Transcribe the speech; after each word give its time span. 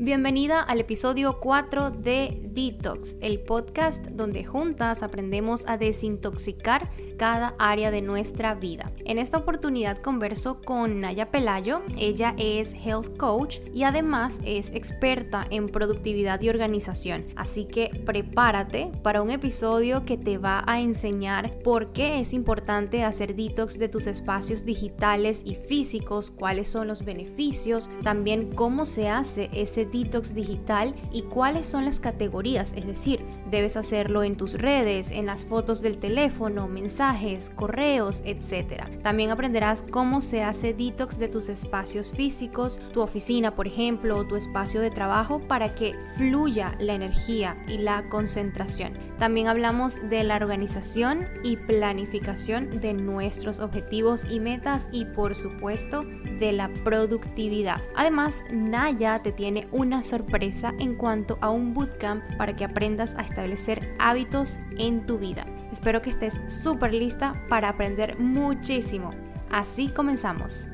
Bienvenida 0.00 0.62
al 0.62 0.78
episodio 0.78 1.40
4 1.40 1.90
de 1.90 2.38
Detox, 2.40 3.16
el 3.20 3.40
podcast 3.40 4.06
donde 4.06 4.44
juntas 4.44 5.02
aprendemos 5.02 5.64
a 5.66 5.76
desintoxicar 5.76 6.88
cada 7.18 7.54
área 7.58 7.90
de 7.90 8.00
nuestra 8.00 8.54
vida. 8.54 8.90
En 9.04 9.18
esta 9.18 9.36
oportunidad 9.36 9.98
converso 9.98 10.62
con 10.62 11.00
Naya 11.00 11.30
Pelayo, 11.30 11.82
ella 11.98 12.34
es 12.38 12.72
health 12.74 13.18
coach 13.18 13.58
y 13.74 13.82
además 13.82 14.38
es 14.44 14.70
experta 14.70 15.46
en 15.50 15.68
productividad 15.68 16.40
y 16.40 16.48
organización, 16.48 17.26
así 17.36 17.66
que 17.66 17.90
prepárate 18.06 18.90
para 19.02 19.20
un 19.20 19.30
episodio 19.30 20.04
que 20.04 20.16
te 20.16 20.38
va 20.38 20.64
a 20.66 20.80
enseñar 20.80 21.58
por 21.64 21.92
qué 21.92 22.20
es 22.20 22.32
importante 22.32 23.04
hacer 23.04 23.34
detox 23.34 23.78
de 23.78 23.88
tus 23.88 24.06
espacios 24.06 24.64
digitales 24.64 25.42
y 25.44 25.56
físicos, 25.56 26.30
cuáles 26.30 26.68
son 26.68 26.88
los 26.88 27.04
beneficios, 27.04 27.90
también 28.02 28.52
cómo 28.54 28.86
se 28.86 29.08
hace 29.08 29.50
ese 29.52 29.84
detox 29.84 30.34
digital 30.34 30.94
y 31.12 31.22
cuáles 31.22 31.66
son 31.66 31.84
las 31.84 32.00
categorías, 32.00 32.72
es 32.74 32.86
decir, 32.86 33.24
debes 33.50 33.76
hacerlo 33.76 34.22
en 34.22 34.36
tus 34.36 34.54
redes, 34.54 35.10
en 35.10 35.26
las 35.26 35.44
fotos 35.44 35.82
del 35.82 35.98
teléfono, 35.98 36.68
mensajes, 36.68 37.50
correos, 37.50 38.22
etc. 38.24 38.84
También 39.02 39.30
aprenderás 39.30 39.84
cómo 39.90 40.20
se 40.20 40.42
hace 40.42 40.74
detox 40.74 41.18
de 41.18 41.28
tus 41.28 41.48
espacios 41.48 42.12
físicos, 42.12 42.80
tu 42.92 43.00
oficina, 43.00 43.54
por 43.54 43.66
ejemplo, 43.66 44.16
o 44.16 44.26
tu 44.26 44.36
espacio 44.36 44.80
de 44.80 44.90
trabajo 44.90 45.40
para 45.46 45.74
que 45.74 45.94
fluya 46.16 46.76
la 46.78 46.94
energía 46.94 47.56
y 47.66 47.78
la 47.78 48.08
concentración. 48.08 49.07
También 49.18 49.48
hablamos 49.48 49.96
de 50.08 50.22
la 50.22 50.36
organización 50.36 51.26
y 51.42 51.56
planificación 51.56 52.80
de 52.80 52.94
nuestros 52.94 53.58
objetivos 53.58 54.24
y 54.30 54.38
metas 54.38 54.88
y 54.92 55.06
por 55.06 55.34
supuesto 55.34 56.04
de 56.38 56.52
la 56.52 56.68
productividad. 56.84 57.80
Además, 57.96 58.44
Naya 58.52 59.20
te 59.20 59.32
tiene 59.32 59.66
una 59.72 60.04
sorpresa 60.04 60.72
en 60.78 60.94
cuanto 60.94 61.36
a 61.40 61.50
un 61.50 61.74
bootcamp 61.74 62.22
para 62.36 62.54
que 62.54 62.64
aprendas 62.64 63.16
a 63.16 63.22
establecer 63.22 63.96
hábitos 63.98 64.60
en 64.78 65.04
tu 65.04 65.18
vida. 65.18 65.44
Espero 65.72 66.00
que 66.00 66.10
estés 66.10 66.40
súper 66.46 66.94
lista 66.94 67.34
para 67.48 67.70
aprender 67.70 68.18
muchísimo. 68.20 69.10
Así 69.50 69.88
comenzamos. 69.88 70.68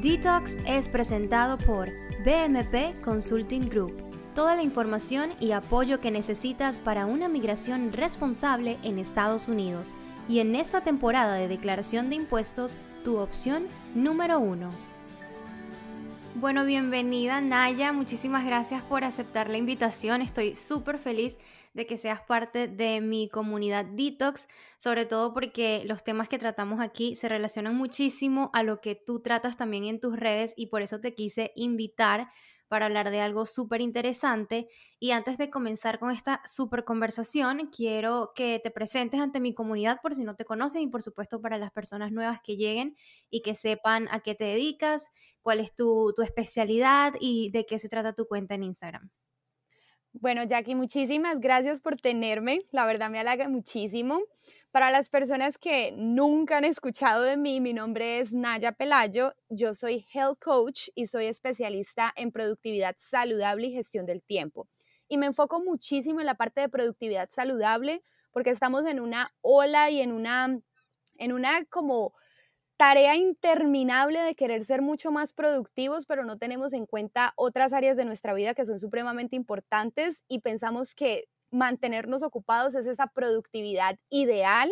Detox 0.00 0.56
es 0.66 0.88
presentado 0.88 1.58
por 1.58 1.88
BMP 2.24 3.00
Consulting 3.02 3.68
Group. 3.68 4.07
Toda 4.38 4.54
la 4.54 4.62
información 4.62 5.32
y 5.40 5.50
apoyo 5.50 6.00
que 6.00 6.12
necesitas 6.12 6.78
para 6.78 7.06
una 7.06 7.28
migración 7.28 7.92
responsable 7.92 8.78
en 8.84 9.00
Estados 9.00 9.48
Unidos. 9.48 9.96
Y 10.28 10.38
en 10.38 10.54
esta 10.54 10.80
temporada 10.80 11.34
de 11.34 11.48
declaración 11.48 12.08
de 12.08 12.14
impuestos, 12.14 12.78
tu 13.02 13.18
opción 13.18 13.66
número 13.96 14.38
uno. 14.38 14.70
Bueno, 16.36 16.64
bienvenida 16.64 17.40
Naya, 17.40 17.92
muchísimas 17.92 18.46
gracias 18.46 18.80
por 18.84 19.02
aceptar 19.02 19.50
la 19.50 19.56
invitación. 19.56 20.22
Estoy 20.22 20.54
súper 20.54 21.00
feliz 21.00 21.36
de 21.74 21.86
que 21.86 21.96
seas 21.96 22.20
parte 22.20 22.68
de 22.68 23.00
mi 23.00 23.28
comunidad 23.28 23.86
Detox, 23.86 24.46
sobre 24.76 25.04
todo 25.04 25.34
porque 25.34 25.82
los 25.84 26.04
temas 26.04 26.28
que 26.28 26.38
tratamos 26.38 26.78
aquí 26.80 27.16
se 27.16 27.28
relacionan 27.28 27.74
muchísimo 27.74 28.50
a 28.52 28.62
lo 28.62 28.80
que 28.80 28.94
tú 28.94 29.18
tratas 29.18 29.56
también 29.56 29.82
en 29.82 29.98
tus 29.98 30.16
redes 30.16 30.54
y 30.56 30.66
por 30.66 30.82
eso 30.82 31.00
te 31.00 31.12
quise 31.12 31.50
invitar 31.56 32.30
para 32.68 32.86
hablar 32.86 33.10
de 33.10 33.20
algo 33.20 33.46
súper 33.46 33.80
interesante. 33.80 34.68
Y 35.00 35.10
antes 35.10 35.38
de 35.38 35.50
comenzar 35.50 35.98
con 35.98 36.10
esta 36.10 36.42
súper 36.46 36.84
conversación, 36.84 37.70
quiero 37.74 38.32
que 38.34 38.60
te 38.62 38.70
presentes 38.70 39.20
ante 39.20 39.40
mi 39.40 39.54
comunidad 39.54 40.00
por 40.02 40.14
si 40.14 40.24
no 40.24 40.36
te 40.36 40.44
conocen 40.44 40.82
y 40.82 40.86
por 40.88 41.02
supuesto 41.02 41.40
para 41.40 41.58
las 41.58 41.72
personas 41.72 42.12
nuevas 42.12 42.40
que 42.44 42.56
lleguen 42.56 42.96
y 43.30 43.42
que 43.42 43.54
sepan 43.54 44.08
a 44.10 44.20
qué 44.20 44.34
te 44.34 44.44
dedicas, 44.44 45.10
cuál 45.42 45.60
es 45.60 45.74
tu, 45.74 46.12
tu 46.14 46.22
especialidad 46.22 47.14
y 47.20 47.50
de 47.50 47.66
qué 47.66 47.78
se 47.78 47.88
trata 47.88 48.12
tu 48.12 48.26
cuenta 48.26 48.54
en 48.54 48.64
Instagram. 48.64 49.10
Bueno, 50.12 50.42
Jackie, 50.44 50.74
muchísimas 50.74 51.38
gracias 51.38 51.80
por 51.80 51.96
tenerme. 51.96 52.62
La 52.72 52.86
verdad 52.86 53.10
me 53.10 53.18
halaga 53.18 53.48
muchísimo. 53.48 54.20
Para 54.70 54.90
las 54.90 55.08
personas 55.08 55.56
que 55.56 55.92
nunca 55.96 56.58
han 56.58 56.64
escuchado 56.64 57.22
de 57.22 57.38
mí, 57.38 57.58
mi 57.58 57.72
nombre 57.72 58.20
es 58.20 58.34
Naya 58.34 58.72
Pelayo, 58.72 59.32
yo 59.48 59.72
soy 59.72 60.04
Health 60.12 60.38
Coach 60.44 60.88
y 60.94 61.06
soy 61.06 61.24
especialista 61.24 62.12
en 62.14 62.32
productividad 62.32 62.94
saludable 62.98 63.68
y 63.68 63.72
gestión 63.72 64.04
del 64.04 64.22
tiempo. 64.22 64.68
Y 65.08 65.16
me 65.16 65.24
enfoco 65.24 65.58
muchísimo 65.58 66.20
en 66.20 66.26
la 66.26 66.34
parte 66.34 66.60
de 66.60 66.68
productividad 66.68 67.30
saludable 67.30 68.02
porque 68.30 68.50
estamos 68.50 68.84
en 68.84 69.00
una 69.00 69.32
ola 69.40 69.88
y 69.88 70.00
en 70.02 70.12
una, 70.12 70.60
en 71.16 71.32
una 71.32 71.64
como 71.70 72.12
tarea 72.76 73.16
interminable 73.16 74.20
de 74.20 74.34
querer 74.34 74.64
ser 74.64 74.82
mucho 74.82 75.10
más 75.10 75.32
productivos, 75.32 76.04
pero 76.04 76.26
no 76.26 76.36
tenemos 76.36 76.74
en 76.74 76.84
cuenta 76.84 77.32
otras 77.36 77.72
áreas 77.72 77.96
de 77.96 78.04
nuestra 78.04 78.34
vida 78.34 78.52
que 78.52 78.66
son 78.66 78.78
supremamente 78.78 79.34
importantes 79.34 80.24
y 80.28 80.40
pensamos 80.40 80.94
que 80.94 81.24
mantenernos 81.50 82.22
ocupados 82.22 82.74
es 82.74 82.86
esa 82.86 83.06
productividad 83.08 83.96
ideal. 84.10 84.70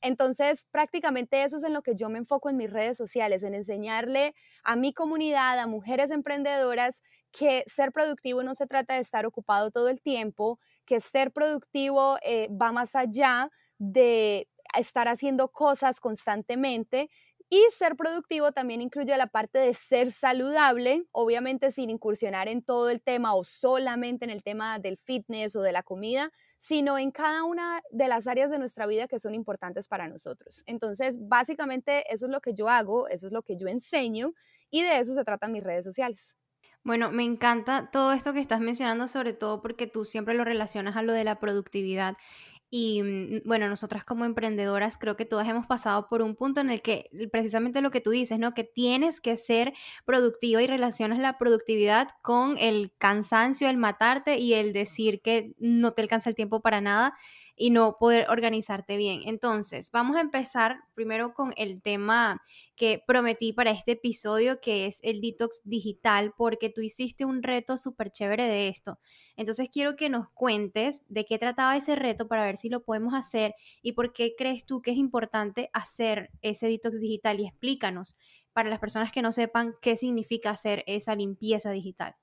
Entonces, 0.00 0.66
prácticamente 0.70 1.42
eso 1.42 1.56
es 1.56 1.64
en 1.64 1.72
lo 1.72 1.82
que 1.82 1.94
yo 1.94 2.08
me 2.08 2.18
enfoco 2.18 2.48
en 2.50 2.56
mis 2.56 2.70
redes 2.70 2.96
sociales, 2.96 3.42
en 3.42 3.54
enseñarle 3.54 4.34
a 4.62 4.76
mi 4.76 4.92
comunidad, 4.92 5.58
a 5.58 5.66
mujeres 5.66 6.10
emprendedoras, 6.10 7.02
que 7.32 7.64
ser 7.66 7.92
productivo 7.92 8.42
no 8.42 8.54
se 8.54 8.66
trata 8.66 8.94
de 8.94 9.00
estar 9.00 9.26
ocupado 9.26 9.70
todo 9.70 9.88
el 9.88 10.00
tiempo, 10.00 10.58
que 10.86 11.00
ser 11.00 11.32
productivo 11.32 12.16
eh, 12.22 12.48
va 12.50 12.72
más 12.72 12.94
allá 12.94 13.50
de 13.78 14.48
estar 14.78 15.08
haciendo 15.08 15.48
cosas 15.48 16.00
constantemente 16.00 17.10
y 17.50 17.64
ser 17.70 17.96
productivo 17.96 18.52
también 18.52 18.82
incluye 18.82 19.16
la 19.16 19.26
parte 19.26 19.58
de 19.58 19.72
ser 19.74 20.12
saludable, 20.12 21.06
obviamente 21.12 21.70
sin 21.70 21.90
incursionar 21.90 22.48
en 22.48 22.62
todo 22.62 22.90
el 22.90 23.00
tema 23.00 23.34
o 23.34 23.44
solamente 23.44 24.24
en 24.24 24.30
el 24.30 24.42
tema 24.42 24.78
del 24.78 24.98
fitness 24.98 25.56
o 25.56 25.62
de 25.62 25.72
la 25.72 25.82
comida, 25.82 26.30
sino 26.58 26.98
en 26.98 27.10
cada 27.10 27.44
una 27.44 27.80
de 27.90 28.08
las 28.08 28.26
áreas 28.26 28.50
de 28.50 28.58
nuestra 28.58 28.86
vida 28.86 29.08
que 29.08 29.18
son 29.18 29.34
importantes 29.34 29.88
para 29.88 30.08
nosotros. 30.08 30.62
Entonces, 30.66 31.16
básicamente 31.20 32.04
eso 32.12 32.26
es 32.26 32.32
lo 32.32 32.40
que 32.40 32.52
yo 32.52 32.68
hago, 32.68 33.08
eso 33.08 33.26
es 33.26 33.32
lo 33.32 33.42
que 33.42 33.56
yo 33.56 33.68
enseño 33.68 34.34
y 34.70 34.82
de 34.82 34.98
eso 34.98 35.14
se 35.14 35.24
tratan 35.24 35.52
mis 35.52 35.64
redes 35.64 35.84
sociales. 35.84 36.36
Bueno, 36.84 37.10
me 37.10 37.24
encanta 37.24 37.90
todo 37.90 38.12
esto 38.12 38.32
que 38.32 38.40
estás 38.40 38.60
mencionando, 38.60 39.08
sobre 39.08 39.32
todo 39.32 39.60
porque 39.60 39.86
tú 39.86 40.04
siempre 40.04 40.34
lo 40.34 40.44
relacionas 40.44 40.96
a 40.96 41.02
lo 41.02 41.12
de 41.12 41.24
la 41.24 41.38
productividad. 41.38 42.16
Y 42.70 43.02
mm, 43.02 43.48
bueno, 43.48 43.68
nosotras 43.68 44.04
como 44.04 44.24
emprendedoras 44.24 44.98
creo 44.98 45.16
que 45.16 45.24
todas 45.24 45.48
hemos 45.48 45.66
pasado 45.66 46.08
por 46.08 46.22
un 46.22 46.36
punto 46.36 46.60
en 46.60 46.70
el 46.70 46.82
que 46.82 47.10
precisamente 47.32 47.80
lo 47.80 47.90
que 47.90 48.00
tú 48.00 48.10
dices, 48.10 48.38
¿no? 48.38 48.52
Que 48.52 48.64
tienes 48.64 49.20
que 49.20 49.36
ser 49.36 49.72
productiva 50.04 50.62
y 50.62 50.66
relacionas 50.66 51.18
la 51.18 51.38
productividad 51.38 52.08
con 52.22 52.58
el 52.58 52.92
cansancio, 52.98 53.68
el 53.70 53.78
matarte 53.78 54.38
y 54.38 54.54
el 54.54 54.72
decir 54.72 55.22
que 55.22 55.54
no 55.58 55.92
te 55.92 56.02
alcanza 56.02 56.28
el 56.30 56.36
tiempo 56.36 56.60
para 56.60 56.80
nada 56.80 57.14
y 57.58 57.70
no 57.70 57.96
poder 57.98 58.26
organizarte 58.30 58.96
bien. 58.96 59.22
Entonces, 59.26 59.90
vamos 59.90 60.16
a 60.16 60.20
empezar 60.20 60.78
primero 60.94 61.34
con 61.34 61.52
el 61.56 61.82
tema 61.82 62.40
que 62.76 63.02
prometí 63.06 63.52
para 63.52 63.72
este 63.72 63.92
episodio, 63.92 64.60
que 64.60 64.86
es 64.86 65.00
el 65.02 65.20
detox 65.20 65.60
digital, 65.64 66.32
porque 66.36 66.70
tú 66.70 66.80
hiciste 66.80 67.24
un 67.24 67.42
reto 67.42 67.76
súper 67.76 68.10
chévere 68.10 68.44
de 68.44 68.68
esto. 68.68 68.98
Entonces, 69.36 69.68
quiero 69.70 69.96
que 69.96 70.08
nos 70.08 70.30
cuentes 70.30 71.02
de 71.08 71.24
qué 71.24 71.38
trataba 71.38 71.76
ese 71.76 71.96
reto 71.96 72.28
para 72.28 72.44
ver 72.44 72.56
si 72.56 72.68
lo 72.68 72.84
podemos 72.84 73.14
hacer 73.14 73.54
y 73.82 73.92
por 73.92 74.12
qué 74.12 74.34
crees 74.38 74.64
tú 74.64 74.80
que 74.80 74.92
es 74.92 74.96
importante 74.96 75.70
hacer 75.72 76.30
ese 76.42 76.68
detox 76.68 77.00
digital 77.00 77.40
y 77.40 77.46
explícanos 77.46 78.16
para 78.52 78.70
las 78.70 78.78
personas 78.78 79.12
que 79.12 79.22
no 79.22 79.32
sepan 79.32 79.74
qué 79.82 79.96
significa 79.96 80.50
hacer 80.50 80.84
esa 80.86 81.14
limpieza 81.14 81.70
digital. 81.70 82.16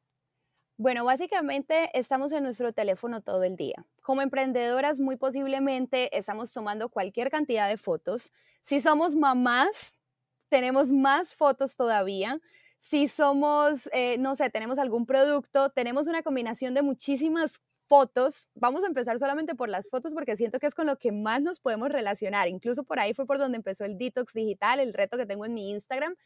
Bueno, 0.78 1.06
básicamente 1.06 1.90
estamos 1.94 2.34
en 2.34 2.44
nuestro 2.44 2.74
teléfono 2.74 3.22
todo 3.22 3.44
el 3.44 3.56
día. 3.56 3.86
Como 4.02 4.22
emprendedoras, 4.22 5.00
muy 5.00 5.16
posiblemente 5.16 6.18
estamos 6.18 6.52
tomando 6.52 6.90
cualquier 6.90 7.30
cantidad 7.32 7.70
de 7.70 7.78
fotos. 7.78 8.34
Si 8.60 8.82
somos 8.82 9.16
mamás, 9.16 10.02
tenemos 10.50 10.92
más 10.92 11.34
fotos 11.34 11.78
todavía. 11.78 12.42
Si 12.78 13.08
somos, 13.08 13.90
eh, 13.94 14.18
no 14.20 14.36
sé, 14.36 14.50
tenemos 14.50 14.78
algún 14.78 15.06
producto, 15.06 15.70
tenemos 15.70 16.08
una 16.08 16.24
combinación 16.24 16.74
de 16.74 16.82
muchísimas 16.82 17.62
fotos. 17.88 18.50
Vamos 18.54 18.84
a 18.84 18.88
empezar 18.88 19.18
solamente 19.18 19.56
por 19.56 19.70
las 19.70 19.90
fotos 19.90 20.14
porque 20.14 20.36
siento 20.36 20.60
que 20.60 20.68
es 20.68 20.76
con 20.76 20.88
lo 20.88 20.98
que 20.98 21.14
más 21.14 21.42
nos 21.42 21.60
podemos 21.60 21.88
relacionar. 21.88 22.50
Incluso 22.50 22.84
por 22.84 23.00
ahí 23.00 23.14
fue 23.14 23.26
por 23.26 23.38
donde 23.38 23.56
empezó 23.56 23.86
el 23.86 23.98
detox 23.98 24.34
digital, 24.34 24.82
el 24.82 24.94
reto 24.94 25.18
que 25.18 25.26
tengo 25.26 25.46
en 25.46 25.54
mi 25.54 25.72
Instagram. 25.72 26.18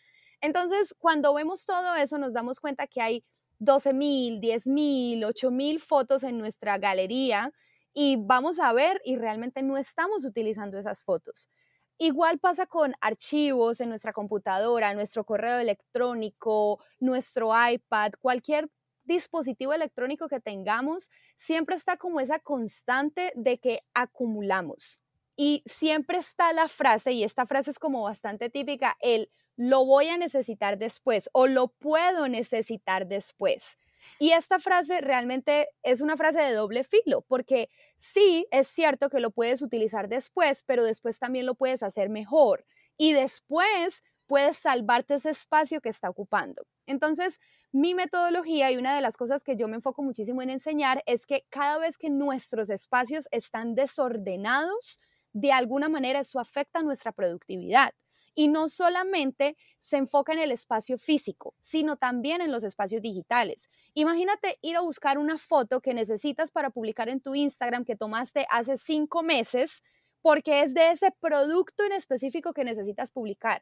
Entonces, 0.42 0.96
cuando 0.98 1.36
vemos 1.36 1.66
todo 1.66 1.94
eso, 1.96 2.18
nos 2.18 2.34
damos 2.34 2.60
cuenta 2.60 2.88
que 2.88 3.02
hay 3.02 3.24
12 3.60 3.94
mil, 3.94 4.40
10 4.40 4.68
mil, 4.68 5.24
8 5.24 5.52
mil 5.52 5.80
fotos 5.80 6.24
en 6.24 6.38
nuestra 6.38 6.78
galería 6.78 7.52
y 7.94 8.18
vamos 8.18 8.60
a 8.60 8.74
ver 8.74 9.02
y 9.04 9.18
realmente 9.18 9.62
no 9.62 9.78
estamos 9.78 10.26
utilizando 10.26 10.78
esas 10.78 11.04
fotos. 11.04 11.50
Igual 11.98 12.40
pasa 12.40 12.66
con 12.66 12.94
archivos 13.02 13.82
en 13.82 13.90
nuestra 13.90 14.14
computadora, 14.14 14.94
nuestro 14.94 15.26
correo 15.26 15.60
electrónico, 15.60 16.80
nuestro 17.00 17.52
iPad, 17.70 18.14
cualquier 18.22 18.70
dispositivo 19.04 19.74
electrónico 19.74 20.30
que 20.30 20.40
tengamos, 20.40 21.10
siempre 21.36 21.76
está 21.76 21.98
como 21.98 22.22
esa 22.22 22.40
constante 22.40 23.34
de 23.36 23.58
que 23.58 23.82
acumulamos. 23.94 25.02
Y 25.36 25.64
siempre 25.66 26.18
está 26.20 26.54
la 26.54 26.68
frase, 26.68 27.12
y 27.12 27.24
esta 27.24 27.46
frase 27.46 27.72
es 27.72 27.80
como 27.80 28.04
bastante 28.04 28.50
típica, 28.50 28.98
el 29.02 29.30
lo 29.60 29.84
voy 29.84 30.08
a 30.08 30.18
necesitar 30.18 30.78
después 30.78 31.30
o 31.34 31.46
lo 31.46 31.68
puedo 31.68 32.30
necesitar 32.30 33.08
después. 33.08 33.78
Y 34.18 34.32
esta 34.32 34.58
frase 34.58 35.02
realmente 35.02 35.68
es 35.84 36.00
una 36.00 36.16
frase 36.16 36.40
de 36.40 36.54
doble 36.54 36.86
filo, 36.86 37.26
porque 37.28 37.70
sí 37.98 38.48
es 38.52 38.70
cierto 38.70 39.10
que 39.10 39.20
lo 39.20 39.32
puedes 39.32 39.62
utilizar 39.62 40.08
después, 40.08 40.64
pero 40.64 40.86
después 40.86 41.20
también 41.20 41.46
lo 41.46 41.56
puedes 41.56 41.84
hacer 41.84 42.08
mejor. 42.08 42.66
Y 42.98 43.12
después 43.12 44.02
puedes 44.28 44.56
salvarte 44.56 45.16
ese 45.16 45.32
espacio 45.32 45.82
que 45.82 45.90
está 45.90 46.10
ocupando. 46.10 46.66
Entonces, 46.86 47.42
mi 47.74 47.94
metodología 47.94 48.72
y 48.72 48.78
una 48.78 48.96
de 48.96 49.02
las 49.02 49.18
cosas 49.18 49.44
que 49.44 49.58
yo 49.58 49.68
me 49.68 49.76
enfoco 49.76 50.04
muchísimo 50.04 50.42
en 50.42 50.52
enseñar 50.52 51.04
es 51.06 51.26
que 51.26 51.46
cada 51.50 51.80
vez 51.80 51.98
que 51.98 52.10
nuestros 52.10 52.70
espacios 52.70 53.28
están 53.32 53.76
desordenados, 53.76 55.02
de 55.34 55.52
alguna 55.52 55.90
manera 55.90 56.22
eso 56.22 56.40
afecta 56.40 56.82
nuestra 56.82 57.12
productividad. 57.12 57.92
Y 58.40 58.48
no 58.48 58.70
solamente 58.70 59.58
se 59.80 59.98
enfoca 59.98 60.32
en 60.32 60.40
el 60.40 60.54
espacio 60.54 60.98
físico, 60.98 61.56
sino 61.60 61.98
también 61.98 62.40
en 62.40 62.54
los 62.54 62.64
espacios 62.64 63.02
digitales. 63.02 63.70
Imagínate 63.96 64.58
ir 64.62 64.78
a 64.78 64.82
buscar 64.82 65.18
una 65.18 65.38
foto 65.38 65.82
que 65.82 65.94
necesitas 65.94 66.50
para 66.50 66.70
publicar 66.70 67.10
en 67.10 67.20
tu 67.20 67.36
Instagram 67.36 67.84
que 67.84 67.98
tomaste 67.98 68.46
hace 68.50 68.78
cinco 68.78 69.24
meses, 69.24 69.84
porque 70.22 70.62
es 70.62 70.74
de 70.74 70.92
ese 70.92 71.12
producto 71.20 71.84
en 71.84 71.92
específico 71.92 72.54
que 72.54 72.64
necesitas 72.64 73.12
publicar. 73.12 73.62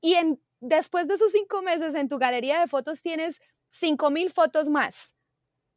Y 0.00 0.16
después 0.60 1.08
de 1.08 1.14
esos 1.16 1.32
cinco 1.32 1.60
meses 1.60 1.94
en 1.94 2.08
tu 2.08 2.16
galería 2.16 2.60
de 2.60 2.68
fotos 2.68 3.02
tienes 3.02 3.42
cinco 3.68 4.10
mil 4.10 4.30
fotos 4.30 4.70
más 4.70 5.15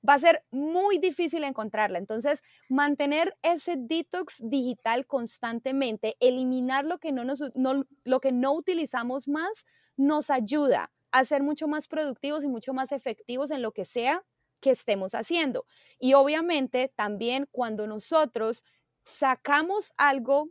va 0.08 0.14
a 0.14 0.20
ser 0.20 0.44
muy 0.52 0.98
difícil 0.98 1.44
encontrarla. 1.44 1.98
Entonces, 1.98 2.42
mantener 2.68 3.38
ese 3.42 3.76
detox 3.78 4.42
digital 4.44 5.06
constantemente, 5.06 6.16
eliminar 6.20 6.86
lo 6.86 7.00
que 7.00 7.12
no, 7.12 7.24
nos, 7.24 7.44
lo 7.56 8.20
que 8.20 8.32
no 8.32 8.54
utilizamos 8.54 9.28
más, 9.28 9.66
nos 9.98 10.30
ayuda 10.30 10.92
a 11.12 11.26
ser 11.26 11.44
mucho 11.44 11.68
más 11.68 11.88
productivos 11.88 12.44
y 12.44 12.48
mucho 12.48 12.74
más 12.74 12.92
efectivos 12.92 13.52
en 13.52 13.62
lo 13.62 13.72
que 13.72 13.86
sea 13.86 14.24
que 14.60 14.72
estemos 14.72 15.16
haciendo. 15.16 15.66
Y 16.00 16.14
obviamente 16.14 16.92
también 16.96 17.48
cuando 17.52 17.88
nosotros 17.88 18.64
sacamos 19.04 19.92
algo 19.98 20.50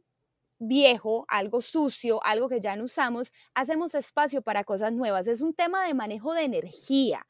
viejo, 0.58 1.24
algo 1.28 1.60
sucio, 1.60 2.20
algo 2.24 2.48
que 2.48 2.60
ya 2.60 2.74
no 2.76 2.84
usamos, 2.84 3.32
hacemos 3.54 3.94
espacio 3.94 4.42
para 4.42 4.64
cosas 4.64 4.92
nuevas. 4.92 5.28
Es 5.28 5.40
un 5.40 5.54
tema 5.54 5.86
de 5.86 5.94
manejo 5.94 6.34
de 6.34 6.42
energía. 6.42 7.26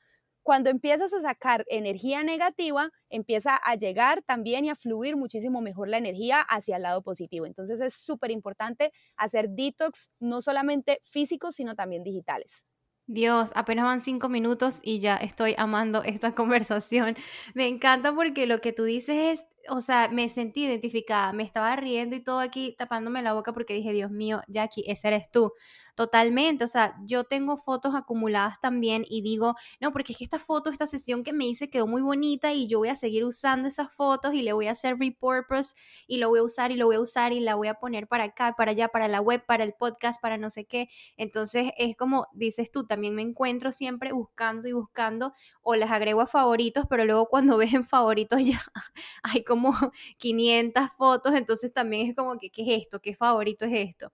Cuando 0.48 0.70
empiezas 0.70 1.12
a 1.12 1.20
sacar 1.20 1.66
energía 1.68 2.22
negativa, 2.22 2.90
empieza 3.10 3.54
a 3.54 3.74
llegar 3.74 4.22
también 4.22 4.64
y 4.64 4.70
a 4.70 4.74
fluir 4.74 5.14
muchísimo 5.14 5.60
mejor 5.60 5.90
la 5.90 5.98
energía 5.98 6.40
hacia 6.40 6.76
el 6.76 6.84
lado 6.84 7.02
positivo. 7.02 7.44
Entonces 7.44 7.82
es 7.82 7.92
súper 7.92 8.30
importante 8.30 8.90
hacer 9.18 9.50
detox 9.50 10.08
no 10.20 10.40
solamente 10.40 11.02
físicos, 11.04 11.54
sino 11.56 11.74
también 11.74 12.02
digitales. 12.02 12.64
Dios, 13.06 13.50
apenas 13.54 13.84
van 13.84 14.00
cinco 14.00 14.30
minutos 14.30 14.80
y 14.82 15.00
ya 15.00 15.16
estoy 15.16 15.54
amando 15.58 16.02
esta 16.02 16.34
conversación. 16.34 17.18
Me 17.52 17.68
encanta 17.68 18.14
porque 18.14 18.46
lo 18.46 18.62
que 18.62 18.72
tú 18.72 18.84
dices 18.84 19.16
es 19.16 19.46
o 19.70 19.80
sea, 19.80 20.08
me 20.08 20.28
sentí 20.28 20.64
identificada, 20.64 21.32
me 21.32 21.42
estaba 21.42 21.76
riendo 21.76 22.16
y 22.16 22.20
todo 22.20 22.40
aquí 22.40 22.74
tapándome 22.76 23.22
la 23.22 23.32
boca 23.32 23.52
porque 23.52 23.74
dije, 23.74 23.92
Dios 23.92 24.10
mío, 24.10 24.40
Jackie, 24.48 24.84
ese 24.86 25.08
eres 25.08 25.30
tú. 25.30 25.52
Totalmente, 25.98 26.62
o 26.62 26.68
sea, 26.68 26.94
yo 27.04 27.24
tengo 27.24 27.56
fotos 27.56 27.92
acumuladas 27.96 28.60
también 28.60 29.04
y 29.08 29.20
digo, 29.20 29.56
no, 29.80 29.90
porque 29.92 30.12
es 30.12 30.18
que 30.18 30.22
esta 30.22 30.38
foto, 30.38 30.70
esta 30.70 30.86
sesión 30.86 31.24
que 31.24 31.32
me 31.32 31.44
hice 31.44 31.70
quedó 31.70 31.88
muy 31.88 32.02
bonita 32.02 32.52
y 32.52 32.68
yo 32.68 32.78
voy 32.78 32.88
a 32.88 32.94
seguir 32.94 33.24
usando 33.24 33.66
esas 33.66 33.92
fotos 33.92 34.32
y 34.32 34.42
le 34.42 34.52
voy 34.52 34.68
a 34.68 34.72
hacer 34.72 34.96
repurpose 34.96 35.74
y 36.06 36.18
lo 36.18 36.28
voy 36.28 36.38
a 36.38 36.44
usar 36.44 36.70
y 36.70 36.76
lo 36.76 36.86
voy 36.86 36.94
a 36.94 37.00
usar 37.00 37.32
y 37.32 37.40
la 37.40 37.56
voy 37.56 37.66
a 37.66 37.74
poner 37.74 38.06
para 38.06 38.22
acá, 38.26 38.54
para 38.56 38.70
allá, 38.70 38.86
para 38.86 39.08
la 39.08 39.20
web, 39.20 39.44
para 39.44 39.64
el 39.64 39.72
podcast, 39.74 40.22
para 40.22 40.38
no 40.38 40.50
sé 40.50 40.66
qué. 40.66 40.88
Entonces 41.16 41.72
es 41.76 41.96
como 41.96 42.28
dices 42.32 42.70
tú, 42.70 42.86
también 42.86 43.16
me 43.16 43.22
encuentro 43.22 43.72
siempre 43.72 44.12
buscando 44.12 44.68
y 44.68 44.72
buscando 44.74 45.32
o 45.62 45.74
las 45.74 45.90
agrego 45.90 46.20
a 46.20 46.28
favoritos, 46.28 46.84
pero 46.88 47.04
luego 47.06 47.26
cuando 47.26 47.56
ves 47.58 47.74
en 47.74 47.84
favoritos 47.84 48.40
ya 48.44 48.60
hay 49.24 49.42
como 49.42 49.58
como 49.68 49.72
500 50.18 50.90
fotos, 50.96 51.34
entonces 51.34 51.72
también 51.72 52.06
es 52.08 52.14
como 52.14 52.38
que, 52.38 52.50
¿qué 52.50 52.62
es 52.62 52.82
esto? 52.82 53.00
¿Qué 53.00 53.14
favorito 53.16 53.64
es 53.64 53.72
esto? 53.90 54.12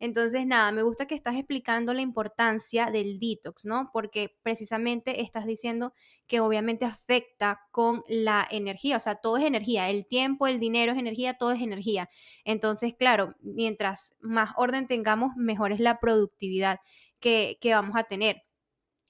Entonces, 0.00 0.46
nada, 0.46 0.72
me 0.72 0.82
gusta 0.82 1.06
que 1.06 1.14
estás 1.14 1.36
explicando 1.36 1.94
la 1.94 2.02
importancia 2.02 2.90
del 2.90 3.18
detox, 3.18 3.64
¿no? 3.64 3.90
Porque 3.92 4.36
precisamente 4.42 5.22
estás 5.22 5.46
diciendo 5.46 5.92
que 6.26 6.40
obviamente 6.40 6.84
afecta 6.84 7.60
con 7.70 8.02
la 8.08 8.46
energía, 8.50 8.96
o 8.96 9.00
sea, 9.00 9.16
todo 9.16 9.36
es 9.36 9.44
energía, 9.44 9.90
el 9.90 10.06
tiempo, 10.06 10.46
el 10.46 10.60
dinero 10.60 10.92
es 10.92 10.98
energía, 10.98 11.34
todo 11.34 11.52
es 11.52 11.60
energía. 11.60 12.08
Entonces, 12.44 12.94
claro, 12.94 13.34
mientras 13.40 14.14
más 14.20 14.50
orden 14.56 14.86
tengamos, 14.86 15.36
mejor 15.36 15.72
es 15.72 15.80
la 15.80 16.00
productividad 16.00 16.80
que, 17.20 17.58
que 17.60 17.74
vamos 17.74 17.96
a 17.96 18.04
tener. 18.04 18.42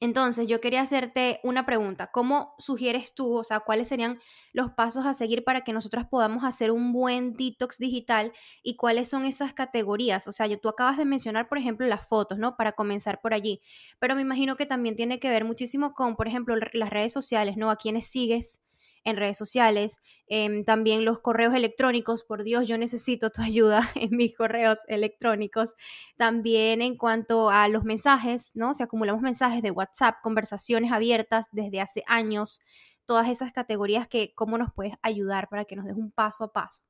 Entonces, 0.05 0.47
yo 0.49 0.61
quería 0.61 0.83
hacerte 0.83 1.41
una 1.43 1.65
pregunta. 1.65 2.09
¿Cómo 2.13 2.55
sugieres 2.59 3.15
tú, 3.15 3.39
o 3.39 3.43
sea, 3.43 3.61
cuáles 3.61 3.89
serían 3.89 4.21
los 4.53 4.71
pasos 4.71 5.07
a 5.07 5.15
seguir 5.15 5.45
para 5.45 5.63
que 5.63 5.73
nosotras 5.73 6.07
podamos 6.07 6.45
hacer 6.45 6.71
un 6.73 6.93
buen 6.93 7.33
detox 7.33 7.79
digital 7.79 8.31
y 8.63 8.77
cuáles 8.77 9.09
son 9.09 9.25
esas 9.25 9.55
categorías? 9.55 10.29
O 10.29 10.33
sea, 10.33 10.47
yo, 10.47 10.61
tú 10.61 10.69
acabas 10.69 10.99
de 10.99 11.07
mencionar, 11.07 11.49
por 11.49 11.57
ejemplo, 11.57 11.87
las 11.87 12.07
fotos, 12.07 12.37
¿no? 12.37 12.55
Para 12.55 12.73
comenzar 12.73 13.23
por 13.23 13.33
allí. 13.33 13.63
Pero 13.99 14.15
me 14.15 14.21
imagino 14.21 14.57
que 14.57 14.67
también 14.67 14.95
tiene 14.95 15.19
que 15.19 15.31
ver 15.31 15.47
muchísimo 15.47 15.95
con, 15.95 16.17
por 16.17 16.29
ejemplo, 16.29 16.55
las 16.75 16.91
redes 16.91 17.15
sociales, 17.15 17.57
¿no? 17.57 17.71
A 17.71 17.77
quienes 17.77 18.07
sigues, 18.07 18.61
en 19.05 19.17
redes 19.17 19.39
sociales, 19.39 20.01
em, 20.27 20.65
también 20.65 21.05
los 21.05 21.21
correos 21.21 21.55
electrónicos, 21.55 22.25
por 22.25 22.43
Dios, 22.45 22.67
yo 22.69 22.79
necesito 22.79 23.31
tu 23.31 23.43
ayuda 23.55 23.91
en 23.95 24.17
mis 24.17 24.35
correos 24.35 24.79
electrónicos, 24.89 25.75
también 26.17 26.83
en 26.83 26.97
cuanto 26.97 27.51
a 27.51 27.69
los 27.69 27.85
mensajes, 27.85 28.53
¿no? 28.55 28.75
Si 28.75 28.83
acumulamos 28.83 29.23
mensajes 29.23 29.63
de 29.63 29.71
WhatsApp, 29.71 30.17
conversaciones 30.23 30.93
abiertas 30.93 31.49
desde 31.53 31.81
hace 31.81 32.03
años, 32.07 32.61
todas 33.07 33.29
esas 33.29 33.53
categorías 33.53 34.09
que 34.09 34.33
cómo 34.35 34.59
nos 34.59 34.73
puedes 34.73 34.95
ayudar 35.03 35.49
para 35.49 35.65
que 35.65 35.77
nos 35.77 35.85
des 35.87 35.97
un 35.97 36.11
paso 36.11 36.45
a 36.45 36.53
paso. 36.53 36.83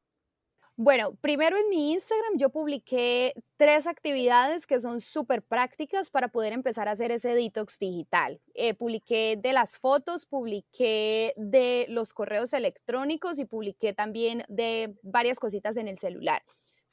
Bueno, 0.77 1.15
primero 1.21 1.57
en 1.57 1.69
mi 1.69 1.93
Instagram 1.93 2.37
yo 2.37 2.51
publiqué 2.51 3.33
tres 3.57 3.87
actividades 3.87 4.67
que 4.67 4.81
son 4.81 5.01
súper 5.01 5.41
prácticas 5.43 6.11
para 6.11 6.29
poder 6.29 6.53
empezar 6.53 6.89
a 6.89 6.93
hacer 6.93 7.13
ese 7.13 7.33
detox 7.37 7.79
digital. 7.79 8.41
Eh, 8.55 8.75
publiqué 8.75 9.39
de 9.41 9.53
las 9.53 9.77
fotos, 9.79 10.27
publiqué 10.27 11.33
de 11.37 11.87
los 11.89 12.13
correos 12.13 12.53
electrónicos 12.53 13.39
y 13.39 13.45
publiqué 13.45 13.93
también 13.93 14.43
de 14.49 14.97
varias 15.03 15.39
cositas 15.39 15.77
en 15.77 15.87
el 15.87 15.97
celular 15.97 16.43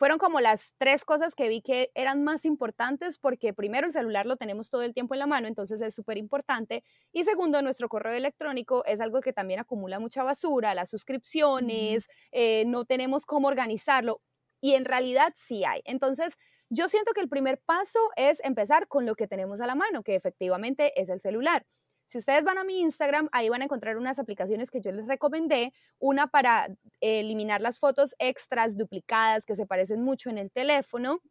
fueron 0.02 0.18
como 0.18 0.40
las 0.40 0.74
tres 0.80 1.06
cosas 1.06 1.36
que 1.36 1.48
vi 1.48 1.62
que 1.62 1.92
eran 1.94 2.24
más 2.24 2.44
importantes 2.44 3.20
porque 3.20 3.54
primero 3.54 3.86
el 3.86 3.94
celular 3.94 4.26
lo 4.26 4.36
tenemos 4.36 4.72
todo 4.72 4.82
el 4.82 4.96
tiempo 4.96 5.14
en 5.14 5.20
la 5.20 5.28
mano, 5.28 5.48
entonces 5.48 5.80
es 5.80 5.94
súper 5.94 6.18
importante. 6.18 6.84
Y 7.14 7.24
segundo, 7.24 7.62
nuestro 7.62 7.88
correo 7.88 8.16
electrónico 8.16 8.84
es 8.86 9.00
algo 9.00 9.22
que 9.22 9.32
también 9.32 9.60
acumula 9.60 10.00
mucha 10.00 10.24
basura, 10.24 10.74
las 10.74 10.90
suscripciones, 10.90 12.08
eh, 12.32 12.64
no 12.66 12.84
tenemos 12.86 13.28
cómo 13.28 13.48
organizarlo 13.48 14.24
y 14.60 14.74
en 14.74 14.86
realidad 14.86 15.34
sí 15.36 15.66
hay. 15.66 15.82
Entonces, 15.86 16.36
yo 16.72 16.90
siento 16.90 17.14
que 17.14 17.22
el 17.22 17.30
primer 17.30 17.60
paso 17.60 18.00
es 18.16 18.40
empezar 18.44 18.88
con 18.88 19.06
lo 19.06 19.14
que 19.14 19.28
tenemos 19.28 19.62
a 19.62 19.68
la 19.68 19.76
mano, 19.76 20.02
que 20.02 20.16
efectivamente 20.16 21.00
es 21.00 21.10
el 21.10 21.22
celular. 21.22 21.68
Si 22.12 22.18
ustedes 22.18 22.44
van 22.44 22.58
a 22.58 22.66
mi 22.66 22.82
Instagram, 22.82 23.30
ahí 23.32 23.48
van 23.48 23.62
a 23.62 23.64
encontrar 23.64 23.96
unas 23.96 24.20
aplicaciones 24.20 24.70
que 24.70 24.82
yo 24.82 24.92
les 24.92 25.08
recomendé, 25.08 25.74
una 25.98 26.28
para 26.28 26.68
eliminar 27.00 27.62
las 27.62 27.80
fotos 27.80 28.16
extras, 28.20 28.76
duplicadas, 28.76 29.46
que 29.46 29.56
se 29.56 29.66
parecen 29.66 30.02
mucho 30.02 30.30
en 30.30 30.38
el 30.38 30.52
teléfono, 30.52 31.22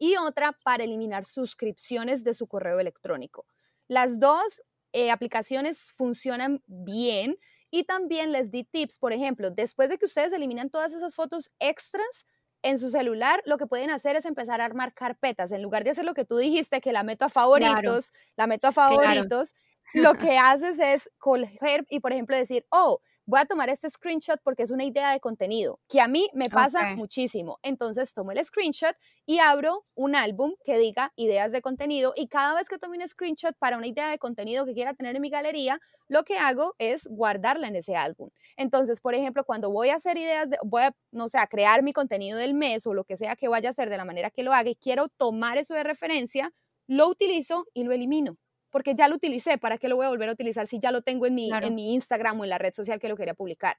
y 0.00 0.16
otra 0.16 0.50
para 0.64 0.82
eliminar 0.82 1.24
suscripciones 1.24 2.24
de 2.24 2.34
su 2.34 2.48
correo 2.48 2.80
electrónico. 2.80 3.46
Las 3.86 4.18
dos 4.18 4.64
eh, 4.92 5.12
aplicaciones 5.12 5.92
funcionan 5.92 6.60
bien 6.66 7.38
y 7.70 7.84
también 7.84 8.32
les 8.32 8.50
di 8.50 8.64
tips, 8.64 8.98
por 8.98 9.12
ejemplo, 9.12 9.52
después 9.52 9.90
de 9.90 9.98
que 9.98 10.06
ustedes 10.06 10.32
eliminan 10.32 10.70
todas 10.70 10.92
esas 10.92 11.14
fotos 11.14 11.52
extras, 11.60 12.26
en 12.62 12.78
su 12.78 12.90
celular 12.90 13.42
lo 13.46 13.58
que 13.58 13.66
pueden 13.66 13.90
hacer 13.90 14.16
es 14.16 14.24
empezar 14.24 14.60
a 14.60 14.64
armar 14.64 14.92
carpetas. 14.92 15.52
En 15.52 15.62
lugar 15.62 15.84
de 15.84 15.90
hacer 15.90 16.04
lo 16.04 16.14
que 16.14 16.24
tú 16.24 16.36
dijiste, 16.36 16.80
que 16.80 16.92
la 16.92 17.02
meto 17.02 17.24
a 17.24 17.28
favoritos, 17.28 18.12
la 18.36 18.46
meto 18.46 18.68
a 18.68 18.72
favoritos, 18.72 19.54
lo 19.94 20.14
que 20.34 20.38
haces 20.38 20.78
es 20.78 21.10
coger 21.18 21.86
y, 21.88 22.00
por 22.00 22.12
ejemplo, 22.12 22.36
decir, 22.36 22.66
oh, 22.70 23.00
voy 23.30 23.40
a 23.40 23.44
tomar 23.44 23.68
este 23.70 23.88
screenshot 23.88 24.40
porque 24.42 24.64
es 24.64 24.72
una 24.72 24.84
idea 24.84 25.12
de 25.12 25.20
contenido, 25.20 25.78
que 25.88 26.00
a 26.00 26.08
mí 26.08 26.28
me 26.34 26.50
pasa 26.50 26.96
muchísimo. 26.96 27.60
Entonces 27.62 28.12
tomo 28.12 28.32
el 28.32 28.44
screenshot 28.44 28.96
y 29.24 29.38
abro 29.38 29.86
un 29.94 30.16
álbum 30.16 30.54
que 30.64 30.76
diga 30.78 31.12
ideas 31.14 31.52
de 31.52 31.62
contenido 31.62 32.12
y 32.16 32.26
cada 32.26 32.54
vez 32.54 32.68
que 32.68 32.76
tome 32.76 32.98
un 32.98 33.06
screenshot 33.06 33.54
para 33.56 33.76
una 33.76 33.86
idea 33.86 34.10
de 34.10 34.18
contenido 34.18 34.66
que 34.66 34.74
quiera 34.74 34.94
tener 34.94 35.14
en 35.14 35.22
mi 35.22 35.30
galería, 35.30 35.80
lo 36.08 36.24
que 36.24 36.38
hago 36.38 36.74
es 36.78 37.06
guardarla 37.06 37.68
en 37.68 37.76
ese 37.76 37.94
álbum. 37.94 38.30
Entonces, 38.56 39.00
por 39.00 39.14
ejemplo, 39.14 39.44
cuando 39.44 39.70
voy 39.70 39.90
a 39.90 39.94
hacer 39.94 40.18
ideas, 40.18 40.50
de, 40.50 40.58
voy 40.64 40.82
a, 40.82 40.92
no 41.12 41.28
sé, 41.28 41.38
a 41.38 41.46
crear 41.46 41.84
mi 41.84 41.92
contenido 41.92 42.36
del 42.36 42.54
mes 42.54 42.84
o 42.86 42.94
lo 42.94 43.04
que 43.04 43.16
sea 43.16 43.36
que 43.36 43.46
vaya 43.46 43.68
a 43.68 43.70
hacer 43.70 43.90
de 43.90 43.96
la 43.96 44.04
manera 44.04 44.30
que 44.30 44.42
lo 44.42 44.52
haga 44.52 44.70
y 44.70 44.74
quiero 44.74 45.08
tomar 45.08 45.56
eso 45.56 45.74
de 45.74 45.84
referencia, 45.84 46.52
lo 46.88 47.06
utilizo 47.06 47.66
y 47.74 47.84
lo 47.84 47.92
elimino 47.92 48.36
porque 48.70 48.94
ya 48.94 49.08
lo 49.08 49.16
utilicé, 49.16 49.58
¿para 49.58 49.78
qué 49.78 49.88
lo 49.88 49.96
voy 49.96 50.06
a 50.06 50.08
volver 50.08 50.28
a 50.28 50.32
utilizar 50.32 50.66
si 50.66 50.78
ya 50.78 50.92
lo 50.92 51.02
tengo 51.02 51.26
en 51.26 51.34
mi, 51.34 51.50
en 51.50 51.74
mi 51.74 51.94
Instagram 51.94 52.40
o 52.40 52.44
en 52.44 52.50
la 52.50 52.58
red 52.58 52.72
social 52.72 52.98
que 52.98 53.08
lo 53.08 53.16
quería 53.16 53.34
publicar? 53.34 53.78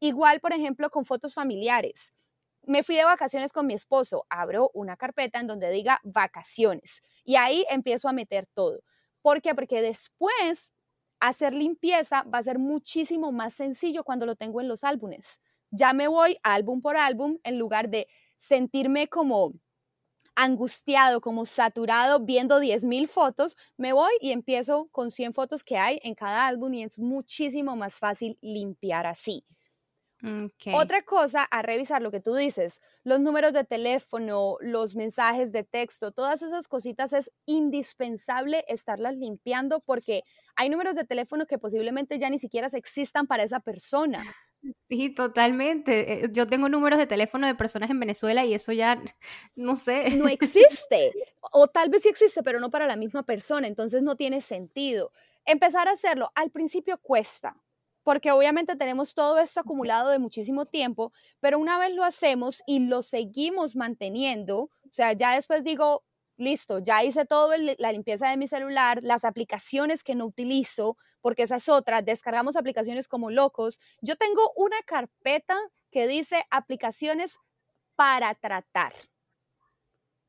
Igual, 0.00 0.40
por 0.40 0.52
ejemplo, 0.52 0.90
con 0.90 1.04
fotos 1.04 1.34
familiares. 1.34 2.12
Me 2.64 2.82
fui 2.82 2.96
de 2.96 3.04
vacaciones 3.04 3.52
con 3.52 3.66
mi 3.66 3.74
esposo, 3.74 4.24
abro 4.28 4.70
una 4.74 4.96
carpeta 4.96 5.40
en 5.40 5.46
donde 5.46 5.70
diga 5.70 6.00
vacaciones 6.04 7.02
y 7.24 7.36
ahí 7.36 7.64
empiezo 7.70 8.08
a 8.08 8.12
meter 8.12 8.46
todo. 8.54 8.82
¿Por 9.20 9.40
qué? 9.40 9.54
Porque 9.54 9.82
después 9.82 10.72
hacer 11.20 11.54
limpieza 11.54 12.22
va 12.24 12.38
a 12.38 12.42
ser 12.42 12.58
muchísimo 12.58 13.30
más 13.32 13.54
sencillo 13.54 14.04
cuando 14.04 14.26
lo 14.26 14.34
tengo 14.34 14.60
en 14.60 14.68
los 14.68 14.84
álbumes. 14.84 15.40
Ya 15.70 15.92
me 15.92 16.08
voy 16.08 16.36
álbum 16.42 16.82
por 16.82 16.96
álbum 16.96 17.38
en 17.44 17.58
lugar 17.58 17.88
de 17.88 18.08
sentirme 18.36 19.06
como 19.06 19.52
angustiado, 20.36 21.20
como 21.20 21.46
saturado, 21.46 22.20
viendo 22.20 22.60
10.000 22.60 23.08
fotos, 23.08 23.56
me 23.76 23.92
voy 23.92 24.12
y 24.20 24.32
empiezo 24.32 24.88
con 24.92 25.10
100 25.10 25.34
fotos 25.34 25.64
que 25.64 25.76
hay 25.78 26.00
en 26.02 26.14
cada 26.14 26.46
álbum 26.46 26.72
y 26.74 26.82
es 26.84 26.98
muchísimo 26.98 27.76
más 27.76 27.94
fácil 27.98 28.38
limpiar 28.42 29.06
así. 29.06 29.44
Otra 30.72 31.02
cosa 31.02 31.42
a 31.42 31.62
revisar 31.62 32.00
lo 32.00 32.10
que 32.10 32.20
tú 32.20 32.34
dices, 32.34 32.80
los 33.02 33.18
números 33.20 33.52
de 33.52 33.64
teléfono, 33.64 34.56
los 34.60 34.94
mensajes 34.94 35.50
de 35.50 35.64
texto, 35.64 36.12
todas 36.12 36.42
esas 36.42 36.68
cositas 36.68 37.12
es 37.12 37.32
indispensable 37.46 38.64
estarlas 38.68 39.16
limpiando 39.16 39.80
porque 39.80 40.22
hay 40.54 40.68
números 40.68 40.94
de 40.94 41.04
teléfono 41.04 41.46
que 41.46 41.58
posiblemente 41.58 42.18
ya 42.18 42.30
ni 42.30 42.38
siquiera 42.38 42.68
existan 42.72 43.26
para 43.26 43.42
esa 43.42 43.60
persona. 43.60 44.22
Sí, 44.88 45.10
totalmente. 45.10 46.24
Eh, 46.24 46.28
yo 46.30 46.46
tengo 46.46 46.68
números 46.68 46.96
de 46.96 47.08
teléfono 47.08 47.48
de 47.48 47.56
personas 47.56 47.90
en 47.90 47.98
Venezuela 47.98 48.44
y 48.44 48.54
eso 48.54 48.70
ya, 48.70 49.02
no 49.56 49.74
sé. 49.74 50.10
No 50.10 50.28
existe. 50.28 51.12
O 51.50 51.66
tal 51.66 51.88
vez 51.88 52.02
sí 52.02 52.08
existe, 52.08 52.44
pero 52.44 52.60
no 52.60 52.70
para 52.70 52.86
la 52.86 52.94
misma 52.94 53.24
persona. 53.24 53.66
Entonces 53.66 54.02
no 54.04 54.14
tiene 54.14 54.40
sentido. 54.40 55.10
Empezar 55.46 55.88
a 55.88 55.92
hacerlo 55.92 56.30
al 56.36 56.52
principio 56.52 56.98
cuesta 56.98 57.56
porque 58.02 58.32
obviamente 58.32 58.76
tenemos 58.76 59.14
todo 59.14 59.38
esto 59.38 59.60
acumulado 59.60 60.10
de 60.10 60.18
muchísimo 60.18 60.66
tiempo, 60.66 61.12
pero 61.40 61.58
una 61.58 61.78
vez 61.78 61.94
lo 61.94 62.04
hacemos 62.04 62.62
y 62.66 62.80
lo 62.80 63.02
seguimos 63.02 63.76
manteniendo, 63.76 64.58
o 64.58 64.70
sea, 64.90 65.12
ya 65.12 65.34
después 65.34 65.64
digo, 65.64 66.04
listo, 66.36 66.78
ya 66.78 67.04
hice 67.04 67.24
todo 67.24 67.52
la 67.78 67.92
limpieza 67.92 68.28
de 68.28 68.36
mi 68.36 68.48
celular, 68.48 69.00
las 69.02 69.24
aplicaciones 69.24 70.02
que 70.02 70.14
no 70.14 70.26
utilizo, 70.26 70.96
porque 71.20 71.44
esa 71.44 71.56
es 71.56 71.68
otra, 71.68 72.02
descargamos 72.02 72.56
aplicaciones 72.56 73.08
como 73.08 73.30
locos. 73.30 73.80
Yo 74.00 74.16
tengo 74.16 74.52
una 74.56 74.76
carpeta 74.84 75.56
que 75.90 76.08
dice 76.08 76.44
aplicaciones 76.50 77.38
para 77.94 78.34
tratar. 78.34 78.92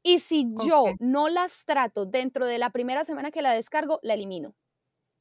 Y 0.04 0.20
si 0.20 0.46
yo 0.66 0.86
no 1.00 1.30
las 1.30 1.66
trato 1.66 2.06
dentro 2.06 2.46
de 2.46 2.58
la 2.58 2.70
primera 2.70 3.06
semana 3.06 3.32
que 3.32 3.42
la 3.42 3.54
descargo, 3.54 4.00
la 4.04 4.14
elimino 4.14 4.54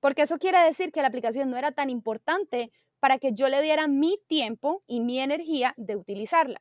porque 0.02 0.22
eso 0.22 0.38
quiere 0.38 0.58
decir 0.58 0.90
que 0.90 1.00
la 1.00 1.06
aplicación 1.06 1.48
no 1.48 1.56
era 1.56 1.70
tan 1.70 1.88
importante 1.88 2.72
para 2.98 3.18
que 3.18 3.32
yo 3.34 3.48
le 3.48 3.62
diera 3.62 3.86
mi 3.86 4.18
tiempo 4.26 4.82
y 4.88 4.98
mi 4.98 5.20
energía 5.20 5.74
de 5.76 5.94
utilizarla. 5.94 6.60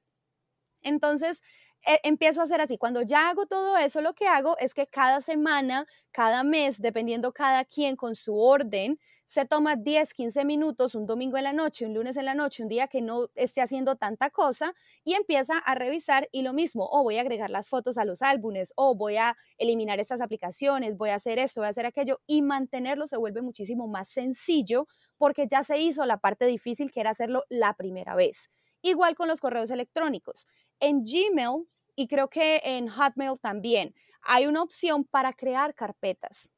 Entonces, 0.84 1.42
e, 1.88 2.00
empiezo 2.04 2.42
a 2.42 2.44
hacer 2.44 2.62
así. 2.62 2.78
Cuando 2.78 3.02
ya 3.02 3.30
hago 3.30 3.48
todo 3.48 3.78
eso, 3.80 4.02
lo 4.02 4.14
que 4.14 4.28
hago 4.28 4.58
es 4.60 4.76
que 4.76 4.86
cada 4.86 5.22
semana, 5.22 5.88
cada 6.12 6.44
mes, 6.44 6.80
dependiendo 6.82 7.34
cada 7.34 7.66
quien 7.66 7.96
con 7.96 8.14
su 8.14 8.38
orden, 8.38 9.00
se 9.32 9.46
toma 9.46 9.78
10, 9.78 10.14
15 10.14 10.44
minutos 10.44 10.94
un 10.94 11.06
domingo 11.06 11.38
en 11.38 11.46
la 11.46 11.54
noche, 11.54 11.86
un 11.86 11.94
lunes 11.94 12.18
en 12.18 12.26
la 12.26 12.34
noche, 12.34 12.64
un 12.64 12.68
día 12.68 12.88
que 12.88 13.02
no 13.02 13.30
esté 13.36 13.62
haciendo 13.62 13.96
tanta 13.96 14.30
cosa 14.30 14.76
y 15.06 15.14
empieza 15.14 15.58
a 15.58 15.74
revisar 15.74 16.28
y 16.34 16.42
lo 16.42 16.52
mismo, 16.52 16.90
o 16.92 17.02
voy 17.02 17.18
a 17.18 17.22
agregar 17.22 17.50
las 17.50 17.70
fotos 17.70 17.98
a 17.98 18.04
los 18.04 18.22
álbumes, 18.22 18.74
o 18.76 18.94
voy 18.94 19.16
a 19.16 19.38
eliminar 19.58 20.02
estas 20.02 20.20
aplicaciones, 20.20 20.98
voy 20.98 21.12
a 21.12 21.16
hacer 21.16 21.40
esto, 21.40 21.62
voy 21.62 21.68
a 21.68 21.70
hacer 21.70 21.86
aquello 21.86 22.20
y 22.28 22.42
mantenerlo 22.42 23.08
se 23.08 23.16
vuelve 23.16 23.42
muchísimo 23.42 23.88
más 23.88 24.10
sencillo 24.10 24.86
porque 25.18 25.48
ya 25.48 25.64
se 25.64 25.80
hizo 25.80 26.06
la 26.06 26.18
parte 26.18 26.46
difícil 26.46 26.92
que 26.92 27.00
era 27.00 27.12
hacerlo 27.12 27.46
la 27.48 27.78
primera 27.78 28.16
vez. 28.16 28.50
Igual 28.82 29.16
con 29.16 29.30
los 29.30 29.40
correos 29.40 29.72
electrónicos. 29.72 30.46
En 30.82 31.06
Gmail 31.06 31.70
y 31.96 32.10
creo 32.10 32.28
que 32.30 32.60
en 32.66 32.90
Hotmail 32.90 33.40
también 33.40 33.96
hay 34.24 34.48
una 34.48 34.62
opción 34.62 35.06
para 35.06 35.32
crear 35.32 35.74
carpetas. 35.74 36.52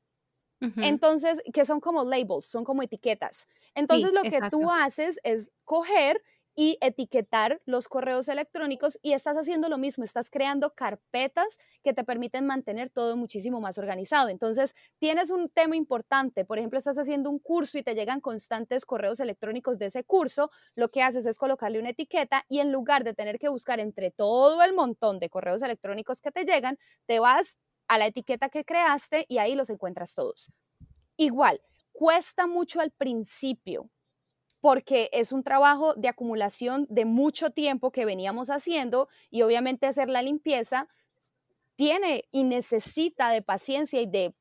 Entonces, 0.80 1.42
que 1.54 1.66
son 1.66 1.80
como 1.80 2.04
labels, 2.04 2.46
son 2.46 2.64
como 2.64 2.84
etiquetas. 2.84 3.48
Entonces, 3.76 4.14
lo 4.14 4.26
que 4.28 4.42
tú 4.42 4.70
haces 4.72 5.20
es 5.24 5.52
coger 5.66 6.22
y 6.56 6.78
etiquetar 6.82 7.62
los 7.66 7.88
correos 7.88 8.28
electrónicos 8.28 9.00
y 9.02 9.14
estás 9.14 9.38
haciendo 9.38 9.70
lo 9.70 9.78
mismo, 9.78 10.04
estás 10.04 10.30
creando 10.30 10.76
carpetas 10.76 11.58
que 11.84 11.94
te 11.94 12.04
permiten 12.04 12.46
mantener 12.46 12.90
todo 12.92 13.18
muchísimo 13.18 13.60
más 13.60 13.78
organizado. 13.78 14.30
Entonces, 14.30 14.76
tienes 15.00 15.32
un 15.32 15.50
tema 15.50 15.76
importante, 15.76 16.46
por 16.46 16.60
ejemplo, 16.60 16.78
estás 16.78 16.98
haciendo 17.00 17.30
un 17.32 17.40
curso 17.40 17.78
y 17.78 17.84
te 17.84 17.96
llegan 17.96 18.22
constantes 18.22 18.86
correos 18.86 19.20
electrónicos 19.20 19.80
de 19.80 19.88
ese 19.88 20.04
curso, 20.04 20.52
lo 20.76 20.90
que 20.90 21.02
haces 21.02 21.26
es 21.26 21.38
colocarle 21.38 21.80
una 21.80 21.90
etiqueta 21.90 22.46
y 22.50 22.60
en 22.60 22.72
lugar 22.72 23.04
de 23.04 23.14
tener 23.14 23.40
que 23.40 23.50
buscar 23.50 23.80
entre 23.80 24.12
todo 24.12 24.64
el 24.64 24.74
montón 24.74 25.20
de 25.20 25.30
correos 25.30 25.62
electrónicos 25.64 26.22
que 26.22 26.32
te 26.32 26.46
llegan, 26.46 26.78
te 27.08 27.20
vas 27.20 27.58
a 27.94 27.98
la 27.98 28.08
etiqueta 28.08 28.50
que 28.50 28.66
creaste 28.66 29.26
y 29.30 29.38
ahí 29.38 29.56
los 29.56 29.70
encuentras 29.70 30.16
todos. 30.16 30.52
Igual, 31.18 31.62
cuesta 31.92 32.48
mucho 32.48 32.82
al 32.82 32.92
principio 32.92 33.90
porque 34.62 35.10
es 35.12 35.34
un 35.34 35.44
trabajo 35.44 35.94
de 35.94 36.08
acumulación 36.08 36.88
de 36.90 37.04
mucho 37.04 37.50
tiempo 37.50 37.92
que 37.92 38.06
veníamos 38.06 38.50
haciendo 38.50 39.10
y 39.30 39.42
obviamente 39.42 39.88
hacer 39.88 40.10
la 40.10 40.22
limpieza 40.22 40.88
tiene 41.76 42.24
y 42.32 42.44
necesita 42.46 43.30
de 43.30 43.42
paciencia 43.42 44.02
y 44.02 44.06
de, 44.06 44.34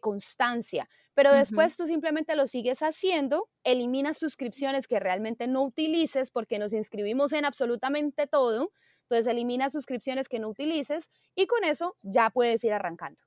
constancia. 0.00 0.88
Pero 1.12 1.30
después 1.30 1.76
tú 1.76 1.86
simplemente 1.86 2.34
lo 2.36 2.46
sigues 2.46 2.80
haciendo, 2.82 3.50
eliminas 3.64 4.16
suscripciones 4.16 4.86
que 4.86 4.98
realmente 4.98 5.46
no 5.46 5.62
utilices 5.62 6.30
porque 6.30 6.58
nos 6.58 6.72
inscribimos 6.72 7.34
en 7.34 7.44
absolutamente 7.44 8.26
todo 8.26 8.72
entonces 9.08 9.26
elimina 9.26 9.70
suscripciones 9.70 10.28
que 10.28 10.38
no 10.38 10.48
utilices 10.48 11.10
y 11.34 11.46
con 11.46 11.64
eso 11.64 11.94
ya 12.02 12.30
puedes 12.30 12.62
ir 12.64 12.72
arrancando. 12.72 13.20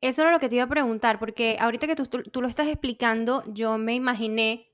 Eso 0.00 0.22
era 0.22 0.32
lo 0.32 0.40
que 0.40 0.48
te 0.48 0.56
iba 0.56 0.64
a 0.64 0.68
preguntar, 0.68 1.18
porque 1.18 1.56
ahorita 1.60 1.86
que 1.86 1.96
tú, 1.96 2.04
tú, 2.06 2.42
lo 2.42 2.48
estás 2.48 2.68
explicando, 2.68 3.42
yo 3.46 3.78
me 3.78 3.94
imaginé 3.94 4.73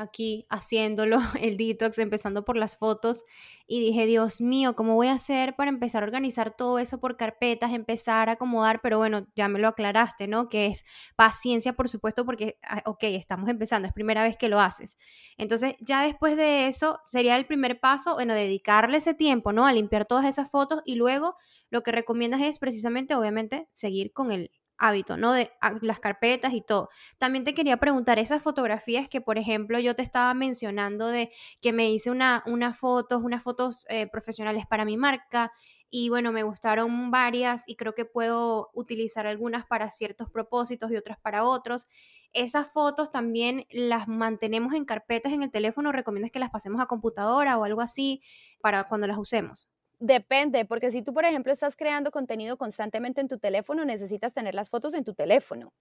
aquí 0.00 0.46
haciéndolo, 0.48 1.18
el 1.40 1.56
detox, 1.56 1.98
empezando 1.98 2.44
por 2.44 2.56
las 2.56 2.76
fotos, 2.76 3.24
y 3.66 3.80
dije, 3.80 4.06
Dios 4.06 4.40
mío, 4.40 4.74
¿cómo 4.74 4.96
voy 4.96 5.06
a 5.06 5.12
hacer 5.12 5.54
para 5.54 5.68
empezar 5.68 6.02
a 6.02 6.06
organizar 6.06 6.56
todo 6.56 6.80
eso 6.80 6.98
por 6.98 7.16
carpetas, 7.16 7.72
empezar 7.72 8.28
a 8.28 8.32
acomodar? 8.32 8.80
Pero 8.82 8.98
bueno, 8.98 9.28
ya 9.36 9.46
me 9.46 9.60
lo 9.60 9.68
aclaraste, 9.68 10.26
¿no? 10.26 10.48
Que 10.48 10.66
es 10.66 10.84
paciencia, 11.14 11.74
por 11.74 11.88
supuesto, 11.88 12.24
porque, 12.24 12.58
ah, 12.64 12.82
ok, 12.84 13.04
estamos 13.04 13.48
empezando, 13.48 13.86
es 13.86 13.94
primera 13.94 14.24
vez 14.24 14.36
que 14.36 14.48
lo 14.48 14.58
haces. 14.58 14.98
Entonces, 15.36 15.74
ya 15.80 16.02
después 16.02 16.36
de 16.36 16.66
eso, 16.66 16.98
sería 17.04 17.36
el 17.36 17.46
primer 17.46 17.78
paso, 17.78 18.14
bueno, 18.14 18.34
dedicarle 18.34 18.96
ese 18.96 19.14
tiempo, 19.14 19.52
¿no? 19.52 19.66
A 19.66 19.72
limpiar 19.72 20.04
todas 20.04 20.24
esas 20.24 20.50
fotos 20.50 20.82
y 20.84 20.96
luego 20.96 21.36
lo 21.70 21.82
que 21.82 21.92
recomiendas 21.92 22.40
es 22.40 22.58
precisamente, 22.58 23.14
obviamente, 23.14 23.68
seguir 23.72 24.12
con 24.12 24.32
el 24.32 24.50
hábito, 24.80 25.16
¿no? 25.16 25.32
De 25.32 25.52
ah, 25.60 25.74
las 25.82 26.00
carpetas 26.00 26.52
y 26.54 26.62
todo. 26.62 26.88
También 27.18 27.44
te 27.44 27.54
quería 27.54 27.76
preguntar, 27.76 28.18
esas 28.18 28.42
fotografías 28.42 29.08
que, 29.08 29.20
por 29.20 29.38
ejemplo, 29.38 29.78
yo 29.78 29.94
te 29.94 30.02
estaba 30.02 30.34
mencionando 30.34 31.06
de 31.08 31.30
que 31.60 31.72
me 31.72 31.90
hice 31.90 32.10
una, 32.10 32.42
unas 32.46 32.76
fotos, 32.78 33.22
unas 33.22 33.42
fotos 33.42 33.86
eh, 33.88 34.08
profesionales 34.08 34.66
para 34.66 34.84
mi 34.84 34.96
marca 34.96 35.52
y 35.90 36.08
bueno, 36.08 36.32
me 36.32 36.44
gustaron 36.44 37.10
varias 37.10 37.68
y 37.68 37.76
creo 37.76 37.94
que 37.94 38.04
puedo 38.04 38.70
utilizar 38.74 39.26
algunas 39.26 39.66
para 39.66 39.90
ciertos 39.90 40.30
propósitos 40.30 40.90
y 40.92 40.96
otras 40.96 41.18
para 41.18 41.44
otros. 41.44 41.88
Esas 42.32 42.70
fotos 42.72 43.10
también 43.10 43.66
las 43.70 44.06
mantenemos 44.06 44.74
en 44.74 44.84
carpetas 44.84 45.32
en 45.32 45.42
el 45.42 45.50
teléfono, 45.50 45.90
¿recomiendas 45.92 46.30
que 46.30 46.38
las 46.38 46.50
pasemos 46.50 46.80
a 46.80 46.86
computadora 46.86 47.58
o 47.58 47.64
algo 47.64 47.80
así 47.80 48.22
para 48.60 48.84
cuando 48.84 49.08
las 49.08 49.18
usemos? 49.18 49.68
Depende, 50.02 50.64
porque 50.64 50.90
si 50.90 51.02
tú, 51.02 51.12
por 51.12 51.26
ejemplo, 51.26 51.52
estás 51.52 51.76
creando 51.76 52.10
contenido 52.10 52.56
constantemente 52.56 53.20
en 53.20 53.28
tu 53.28 53.38
teléfono, 53.38 53.84
necesitas 53.84 54.32
tener 54.32 54.54
las 54.54 54.70
fotos 54.70 54.94
en 54.94 55.04
tu 55.04 55.12
teléfono. 55.14 55.74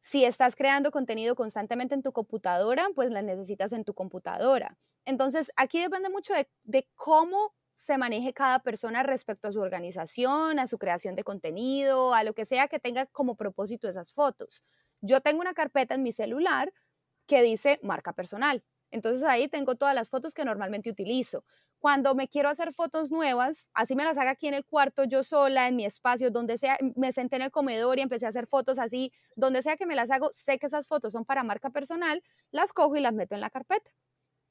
Si 0.00 0.24
estás 0.24 0.56
creando 0.56 0.90
contenido 0.92 1.36
constantemente 1.36 1.94
en 1.94 2.02
tu 2.02 2.12
computadora, 2.12 2.88
pues 2.94 3.10
las 3.10 3.24
necesitas 3.24 3.72
en 3.72 3.84
tu 3.84 3.94
computadora. 3.94 4.78
Entonces, 5.06 5.52
aquí 5.56 5.80
depende 5.80 6.10
mucho 6.10 6.34
de, 6.64 6.88
cómo 6.96 7.54
se 7.74 7.98
maneje 7.98 8.34
cada 8.34 8.60
persona 8.60 9.02
respecto 9.02 9.48
a 9.48 9.52
su 9.52 9.60
organización, 9.60 10.58
a 10.60 10.66
su 10.68 10.78
creación 10.78 11.16
de 11.16 11.24
contenido, 11.24 12.14
a 12.14 12.24
lo 12.24 12.34
que 12.34 12.44
sea 12.46 12.68
que 12.68 12.80
tenga 12.80 13.06
como 13.06 13.36
propósito 13.36 13.88
esas 13.88 14.12
fotos. 14.14 14.64
Yo 15.02 15.20
tengo 15.22 15.40
una 15.40 15.54
carpeta 15.54 15.94
en 15.94 16.02
mi 16.04 16.12
celular 16.12 16.72
que 17.26 17.42
dice 17.42 17.80
marca 17.82 18.12
personal. 18.12 18.62
Entonces 18.90 19.22
ahí 19.24 19.48
tengo 19.48 19.74
todas 19.76 19.94
las 19.94 20.08
fotos 20.10 20.34
que 20.34 20.44
normalmente 20.44 20.90
utilizo. 20.90 21.44
Cuando 21.84 22.14
me 22.14 22.28
quiero 22.28 22.48
hacer 22.48 22.72
fotos 22.72 23.10
nuevas, 23.10 23.68
así 23.74 23.94
me 23.94 24.04
las 24.04 24.16
haga 24.16 24.30
aquí 24.30 24.48
en 24.48 24.54
el 24.54 24.64
cuarto, 24.64 25.04
yo 25.04 25.22
sola, 25.22 25.68
en 25.68 25.76
mi 25.76 25.84
espacio, 25.84 26.30
donde 26.30 26.56
sea, 26.56 26.78
me 26.96 27.12
senté 27.12 27.36
en 27.36 27.42
el 27.42 27.50
comedor 27.50 27.98
y 27.98 28.00
empecé 28.00 28.24
a 28.24 28.30
hacer 28.30 28.46
fotos 28.46 28.78
así, 28.78 29.12
donde 29.36 29.60
sea 29.60 29.76
que 29.76 29.84
me 29.84 29.94
las 29.94 30.10
hago, 30.10 30.30
sé 30.32 30.58
que 30.58 30.64
esas 30.64 30.86
fotos 30.86 31.12
son 31.12 31.26
para 31.26 31.42
marca 31.42 31.68
personal, 31.68 32.22
las 32.52 32.72
cojo 32.72 32.96
y 32.96 33.00
las 33.00 33.12
meto 33.12 33.34
en 33.34 33.42
la 33.42 33.50
carpeta. 33.50 33.90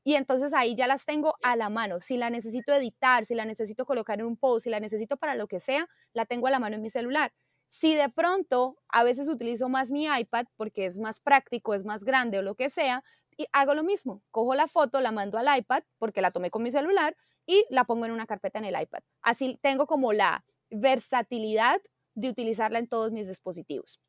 Y 0.04 0.16
entonces 0.16 0.54
ahí 0.54 0.76
ya 0.76 0.88
las 0.88 1.06
tengo 1.06 1.36
a 1.44 1.56
la 1.56 1.70
mano. 1.70 2.02
Si 2.02 2.18
la 2.18 2.30
necesito 2.30 2.74
editar, 2.74 3.26
si 3.26 3.36
la 3.36 3.46
necesito 3.46 3.86
colocar 3.86 4.20
en 4.20 4.28
un 4.28 4.38
post, 4.38 4.66
si 4.66 4.70
la 4.70 4.80
necesito 4.80 5.18
para 5.18 5.36
lo 5.36 5.48
que 5.48 5.60
sea, 5.60 5.88
la 6.14 6.26
tengo 6.26 6.48
a 6.48 6.52
la 6.52 6.60
mano 6.60 6.76
en 6.76 6.84
mi 6.84 6.92
celular. 6.92 7.34
Si 7.68 7.96
de 7.96 8.10
pronto 8.10 8.78
a 8.90 9.04
veces 9.04 9.28
utilizo 9.28 9.70
más 9.70 9.92
mi 9.92 10.06
iPad 10.06 10.46
porque 10.56 10.86
es 10.86 11.00
más 11.00 11.20
práctico, 11.20 11.74
es 11.74 11.84
más 11.84 12.04
grande 12.04 12.38
o 12.38 12.44
lo 12.44 12.54
que 12.56 12.70
sea, 12.70 13.04
y 13.38 13.46
hago 13.52 13.74
lo 13.74 13.84
mismo, 13.84 14.22
cojo 14.32 14.56
la 14.56 14.68
foto, 14.68 15.02
la 15.02 15.12
mando 15.12 15.38
al 15.38 15.58
iPad 15.58 15.84
porque 15.98 16.22
la 16.22 16.32
tomé 16.32 16.50
con 16.50 16.64
mi 16.64 16.72
celular 16.72 17.16
y 17.46 17.66
la 17.70 17.84
pongo 17.84 18.06
en 18.06 18.12
una 18.12 18.26
carpeta 18.26 18.60
en 18.60 18.66
el 18.66 18.82
iPad. 18.82 19.02
Así 19.22 19.60
tengo 19.62 19.88
como 19.88 20.14
la 20.14 20.44
versatilidad 20.70 21.82
de 22.16 22.30
utilizarla 22.30 22.80
en 22.80 22.88
todos 22.88 23.12
mis 23.12 23.28
dispositivos. 23.28 24.00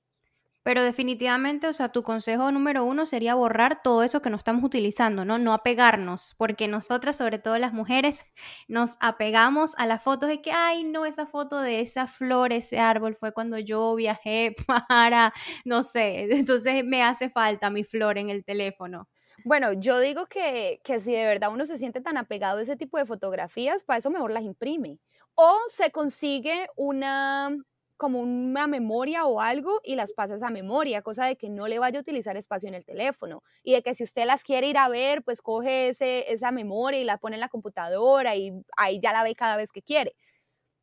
Pero 0.64 0.82
definitivamente, 0.82 1.68
o 1.68 1.74
sea, 1.74 1.90
tu 1.90 2.02
consejo 2.02 2.50
número 2.50 2.84
uno 2.84 3.04
sería 3.04 3.34
borrar 3.34 3.82
todo 3.82 4.02
eso 4.02 4.22
que 4.22 4.30
no 4.30 4.38
estamos 4.38 4.64
utilizando, 4.64 5.26
¿no? 5.26 5.38
No 5.38 5.52
apegarnos, 5.52 6.34
porque 6.38 6.68
nosotras, 6.68 7.18
sobre 7.18 7.38
todo 7.38 7.58
las 7.58 7.74
mujeres, 7.74 8.24
nos 8.68 8.96
apegamos 8.98 9.74
a 9.76 9.86
las 9.86 10.02
fotos 10.02 10.30
de 10.30 10.40
que, 10.40 10.52
ay, 10.52 10.84
no, 10.84 11.04
esa 11.04 11.26
foto 11.26 11.60
de 11.60 11.80
esa 11.80 12.06
flor, 12.06 12.54
ese 12.54 12.78
árbol 12.80 13.14
fue 13.14 13.32
cuando 13.34 13.58
yo 13.58 13.94
viajé 13.94 14.56
para, 14.88 15.34
no 15.66 15.82
sé, 15.82 16.34
entonces 16.34 16.82
me 16.82 17.02
hace 17.02 17.28
falta 17.28 17.68
mi 17.68 17.84
flor 17.84 18.16
en 18.16 18.30
el 18.30 18.42
teléfono. 18.42 19.06
Bueno, 19.46 19.72
yo 19.74 20.00
digo 20.00 20.26
que, 20.26 20.80
que 20.84 20.98
si 21.00 21.12
de 21.12 21.26
verdad 21.26 21.50
uno 21.52 21.66
se 21.66 21.76
siente 21.76 22.00
tan 22.00 22.16
apegado 22.16 22.58
a 22.58 22.62
ese 22.62 22.76
tipo 22.76 22.96
de 22.98 23.04
fotografías, 23.04 23.84
para 23.84 23.98
eso 23.98 24.10
mejor 24.10 24.30
las 24.30 24.42
imprime. 24.42 24.98
O 25.34 25.58
se 25.68 25.90
consigue 25.90 26.66
una 26.76 27.54
como 27.96 28.20
una 28.20 28.66
memoria 28.66 29.24
o 29.24 29.40
algo 29.40 29.80
y 29.84 29.94
las 29.96 30.12
pasas 30.14 30.42
a 30.42 30.50
memoria, 30.50 31.02
cosa 31.02 31.26
de 31.26 31.36
que 31.36 31.48
no 31.48 31.68
le 31.68 31.78
vaya 31.78 31.98
a 31.98 32.02
utilizar 32.02 32.36
espacio 32.36 32.68
en 32.68 32.74
el 32.74 32.84
teléfono 32.84 33.42
y 33.62 33.72
de 33.74 33.82
que 33.82 33.94
si 33.94 34.02
usted 34.02 34.24
las 34.26 34.42
quiere 34.42 34.66
ir 34.68 34.76
a 34.78 34.88
ver, 34.88 35.22
pues 35.22 35.40
coge 35.40 35.88
ese, 35.90 36.32
esa 36.32 36.50
memoria 36.50 37.00
y 37.00 37.04
la 37.04 37.18
pone 37.18 37.36
en 37.36 37.40
la 37.40 37.48
computadora 37.48 38.34
y 38.36 38.52
ahí 38.76 38.98
ya 39.00 39.12
la 39.12 39.22
ve 39.22 39.34
cada 39.36 39.56
vez 39.56 39.70
que 39.72 39.80
quiere. 39.82 40.16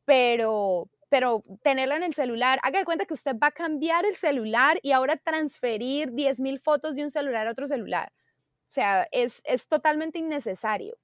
Pero, 0.04 0.88
pero 1.08 1.44
tenerla 1.62 1.96
en 1.96 2.02
el 2.04 2.14
celular, 2.14 2.58
haga 2.62 2.80
de 2.80 2.84
cuenta 2.84 3.06
que 3.06 3.14
usted 3.14 3.36
va 3.42 3.48
a 3.48 3.50
cambiar 3.52 4.04
el 4.06 4.16
celular 4.16 4.78
y 4.82 4.92
ahora 4.92 5.16
transferir 5.16 6.12
10.000 6.12 6.60
fotos 6.60 6.96
de 6.96 7.04
un 7.04 7.10
celular 7.10 7.46
a 7.46 7.50
otro 7.52 7.66
celular. 7.68 8.12
O 8.72 8.74
sea, 8.74 9.06
es, 9.12 9.42
es 9.44 9.68
totalmente 9.68 10.18
innecesario. 10.18 10.96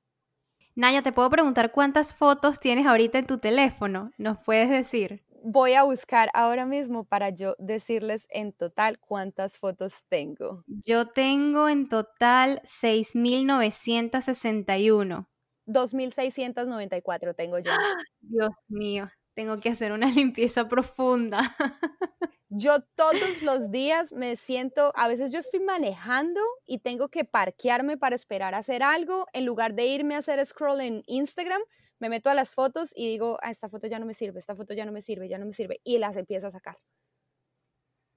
Naya, 0.74 1.02
¿te 1.02 1.12
puedo 1.12 1.28
preguntar 1.28 1.70
cuántas 1.70 2.14
fotos 2.14 2.60
tienes 2.60 2.86
ahorita 2.86 3.18
en 3.18 3.26
tu 3.26 3.36
teléfono? 3.36 4.10
¿Nos 4.16 4.38
puedes 4.38 4.70
decir? 4.70 5.22
voy 5.42 5.74
a 5.74 5.82
buscar 5.84 6.30
ahora 6.34 6.66
mismo 6.66 7.04
para 7.04 7.30
yo 7.30 7.54
decirles 7.58 8.26
en 8.30 8.52
total 8.52 8.98
cuántas 8.98 9.56
fotos 9.58 10.04
tengo. 10.08 10.64
Yo 10.66 11.06
tengo 11.08 11.68
en 11.68 11.88
total 11.88 12.60
6.961. 12.64 15.28
2.694 15.66 17.34
tengo 17.34 17.58
yo. 17.58 17.70
Dios 18.20 18.50
mío, 18.68 19.08
tengo 19.38 19.60
que 19.60 19.68
hacer 19.68 19.92
una 19.92 20.10
limpieza 20.10 20.66
profunda. 20.66 21.38
Yo 22.48 22.80
todos 22.96 23.40
los 23.42 23.70
días 23.70 24.12
me 24.12 24.34
siento, 24.34 24.90
a 24.96 25.06
veces 25.06 25.30
yo 25.30 25.38
estoy 25.38 25.60
manejando 25.60 26.40
y 26.66 26.78
tengo 26.78 27.08
que 27.08 27.24
parquearme 27.24 27.98
para 27.98 28.16
esperar 28.16 28.54
a 28.54 28.58
hacer 28.58 28.82
algo, 28.82 29.26
en 29.34 29.44
lugar 29.44 29.74
de 29.74 29.86
irme 29.86 30.14
a 30.14 30.18
hacer 30.18 30.44
scroll 30.44 30.80
en 30.80 31.02
Instagram, 31.06 31.60
me 32.00 32.08
meto 32.08 32.30
a 32.30 32.34
las 32.34 32.54
fotos 32.54 32.92
y 32.96 33.06
digo, 33.06 33.38
ah, 33.42 33.50
esta 33.50 33.68
foto 33.68 33.86
ya 33.86 33.98
no 33.98 34.06
me 34.06 34.14
sirve, 34.14 34.40
esta 34.40 34.56
foto 34.56 34.72
ya 34.72 34.86
no 34.86 34.92
me 34.92 35.02
sirve, 35.02 35.28
ya 35.28 35.36
no 35.36 35.44
me 35.44 35.52
sirve, 35.52 35.78
y 35.84 35.98
las 35.98 36.16
empiezo 36.16 36.46
a 36.46 36.50
sacar. 36.50 36.78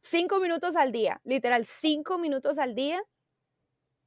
Cinco 0.01 0.39
minutos 0.39 0.77
al 0.77 0.93
día, 0.93 1.19
literal, 1.25 1.65
cinco 1.65 2.17
minutos 2.17 2.57
al 2.57 2.73
día, 2.73 3.03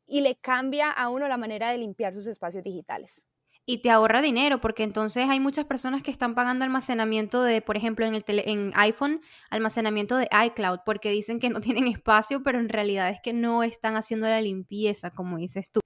y 0.07 0.23
le 0.23 0.37
cambia 0.37 0.91
a 0.91 1.11
uno 1.11 1.29
la 1.29 1.37
manera 1.37 1.71
de 1.71 1.79
limpiar 1.79 2.15
sus 2.15 2.27
espacios 2.27 2.65
digitales. 2.65 3.29
Y 3.67 3.79
te 3.79 3.91
ahorra 3.91 4.21
dinero, 4.21 4.61
porque 4.61 4.83
entonces 4.83 5.29
hay 5.29 5.41
muchas 5.41 5.65
personas 5.65 6.03
que 6.03 6.11
están 6.11 6.35
pagando 6.35 6.65
almacenamiento 6.65 7.43
de, 7.43 7.63
por 7.63 7.77
ejemplo, 7.77 8.05
en, 8.05 8.15
el 8.15 8.25
en 8.27 8.73
iPhone, 8.75 9.23
almacenamiento 9.49 10.17
de 10.17 10.29
iCloud, 10.47 10.81
porque 10.85 11.11
dicen 11.11 11.41
que 11.41 11.49
no 11.49 11.61
tienen 11.61 11.89
espacio, 11.89 12.43
pero 12.43 12.59
en 12.59 12.69
realidad 12.69 13.09
es 13.09 13.21
que 13.23 13.33
no 13.33 13.63
están 13.63 13.97
haciendo 13.97 14.29
la 14.29 14.41
limpieza, 14.41 15.11
como 15.11 15.39
dices 15.39 15.71
tú. 15.71 15.81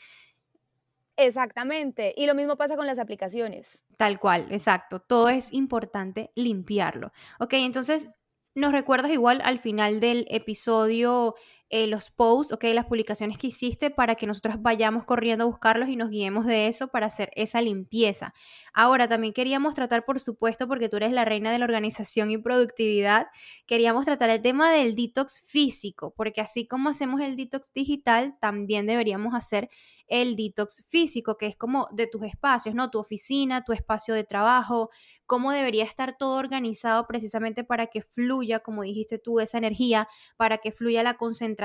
Exactamente. 1.17 2.15
Y 2.17 2.27
lo 2.27 2.35
mismo 2.37 2.57
pasa 2.57 2.77
con 2.77 2.87
las 2.87 3.01
aplicaciones. 3.01 3.85
Tal 3.97 4.21
cual, 4.21 4.47
exacto. 4.51 5.01
Todo 5.01 5.29
es 5.29 5.53
importante 5.53 6.31
limpiarlo. 6.37 7.13
Ok, 7.41 7.55
entonces 7.55 8.09
nos 8.55 8.73
recuerdas 8.73 9.11
igual 9.11 9.41
al 9.45 9.59
final 9.59 10.01
del 10.01 10.27
episodio 10.31 11.35
eh, 11.71 11.87
los 11.87 12.11
posts, 12.11 12.53
ok, 12.53 12.65
las 12.73 12.87
publicaciones 12.87 13.37
que 13.37 13.49
hiciste 13.49 13.91
para 13.91 14.15
que 14.15 14.27
nosotros 14.27 14.57
vayamos 14.61 15.05
corriendo 15.05 15.45
a 15.45 15.47
buscarlos 15.47 15.89
y 15.89 15.97
nos 15.97 16.09
guiemos 16.09 16.47
de 16.47 16.67
eso 16.67 16.89
para 16.89 17.07
hacer 17.07 17.31
esa 17.37 17.61
limpieza. 17.61 18.33
Ahora, 18.73 19.07
también 19.07 19.35
queríamos 19.35 19.75
tratar, 19.75 20.05
por 20.05 20.19
supuesto, 20.19 20.67
porque 20.67 20.89
tú 20.89 20.97
eres 20.97 21.13
la 21.13 21.25
reina 21.27 21.53
de 21.53 21.59
la 21.59 21.67
organización 21.67 22.31
y 22.31 22.39
productividad, 22.39 23.27
queríamos 23.67 24.07
tratar 24.07 24.31
el 24.31 24.41
tema 24.41 24.73
del 24.73 24.95
detox 24.95 25.43
físico, 25.47 26.15
porque 26.17 26.41
así 26.41 26.67
como 26.67 26.89
hacemos 26.89 27.21
el 27.21 27.37
detox 27.37 27.73
digital, 27.75 28.37
también 28.41 28.87
deberíamos 28.87 29.35
hacer 29.35 29.69
el 30.09 30.37
detox 30.37 30.85
físico, 30.89 31.37
que 31.37 31.47
es 31.47 31.57
como 31.57 31.89
de 31.93 32.07
tus 32.07 32.23
espacios, 32.25 32.75
¿no? 32.75 32.91
Tu 32.91 32.99
oficina, 32.99 33.65
tu 33.65 33.73
espacio 33.73 34.15
de 34.15 34.25
trabajo, 34.25 34.91
cómo 35.27 35.53
debería 35.53 35.85
estar 35.85 36.17
todo 36.17 36.39
organizado 36.39 37.07
precisamente 37.07 37.63
para 37.63 37.89
que 37.89 38.01
fluya, 38.01 38.61
como 38.61 38.83
dijiste 38.83 39.19
tú, 39.19 39.41
esa 39.41 39.59
energía, 39.59 40.09
para 40.39 40.59
que 40.59 40.73
fluya 40.73 41.03
la 41.03 41.15
concentración, 41.15 41.58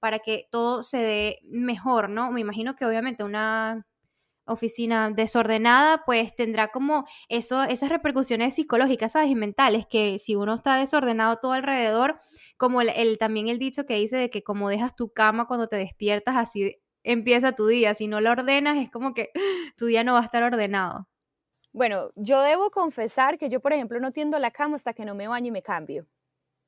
para 0.00 0.18
que 0.18 0.48
todo 0.50 0.82
se 0.82 0.98
dé 0.98 1.38
mejor, 1.44 2.08
¿no? 2.10 2.30
Me 2.30 2.40
imagino 2.40 2.74
que 2.76 2.84
obviamente 2.84 3.24
una 3.24 3.86
oficina 4.48 5.10
desordenada, 5.10 6.02
pues 6.04 6.34
tendrá 6.34 6.68
como 6.68 7.06
eso, 7.28 7.62
esas 7.64 7.90
repercusiones 7.90 8.54
psicológicas, 8.54 9.12
¿sabes? 9.12 9.30
Y 9.30 9.34
mentales, 9.34 9.86
que 9.86 10.18
si 10.18 10.34
uno 10.34 10.54
está 10.54 10.76
desordenado 10.76 11.36
todo 11.36 11.52
alrededor, 11.52 12.18
como 12.56 12.80
el, 12.80 13.18
también 13.18 13.48
el 13.48 13.58
dicho 13.58 13.86
que 13.86 13.94
dice 13.94 14.16
de 14.16 14.30
que 14.30 14.42
como 14.42 14.68
dejas 14.68 14.96
tu 14.96 15.12
cama 15.12 15.46
cuando 15.46 15.68
te 15.68 15.76
despiertas, 15.76 16.36
así 16.36 16.80
empieza 17.02 17.52
tu 17.52 17.66
día. 17.66 17.94
Si 17.94 18.08
no 18.08 18.20
lo 18.20 18.30
ordenas, 18.30 18.78
es 18.78 18.90
como 18.90 19.14
que 19.14 19.30
tu 19.76 19.86
día 19.86 20.04
no 20.04 20.14
va 20.14 20.20
a 20.20 20.24
estar 20.24 20.42
ordenado. 20.42 21.08
Bueno, 21.72 22.10
yo 22.16 22.40
debo 22.42 22.70
confesar 22.70 23.38
que 23.38 23.50
yo, 23.50 23.60
por 23.60 23.72
ejemplo, 23.72 24.00
no 24.00 24.12
tiendo 24.12 24.38
la 24.38 24.50
cama 24.50 24.76
hasta 24.76 24.94
que 24.94 25.04
no 25.04 25.14
me 25.14 25.28
baño 25.28 25.48
y 25.48 25.52
me 25.52 25.62
cambio. 25.62 26.06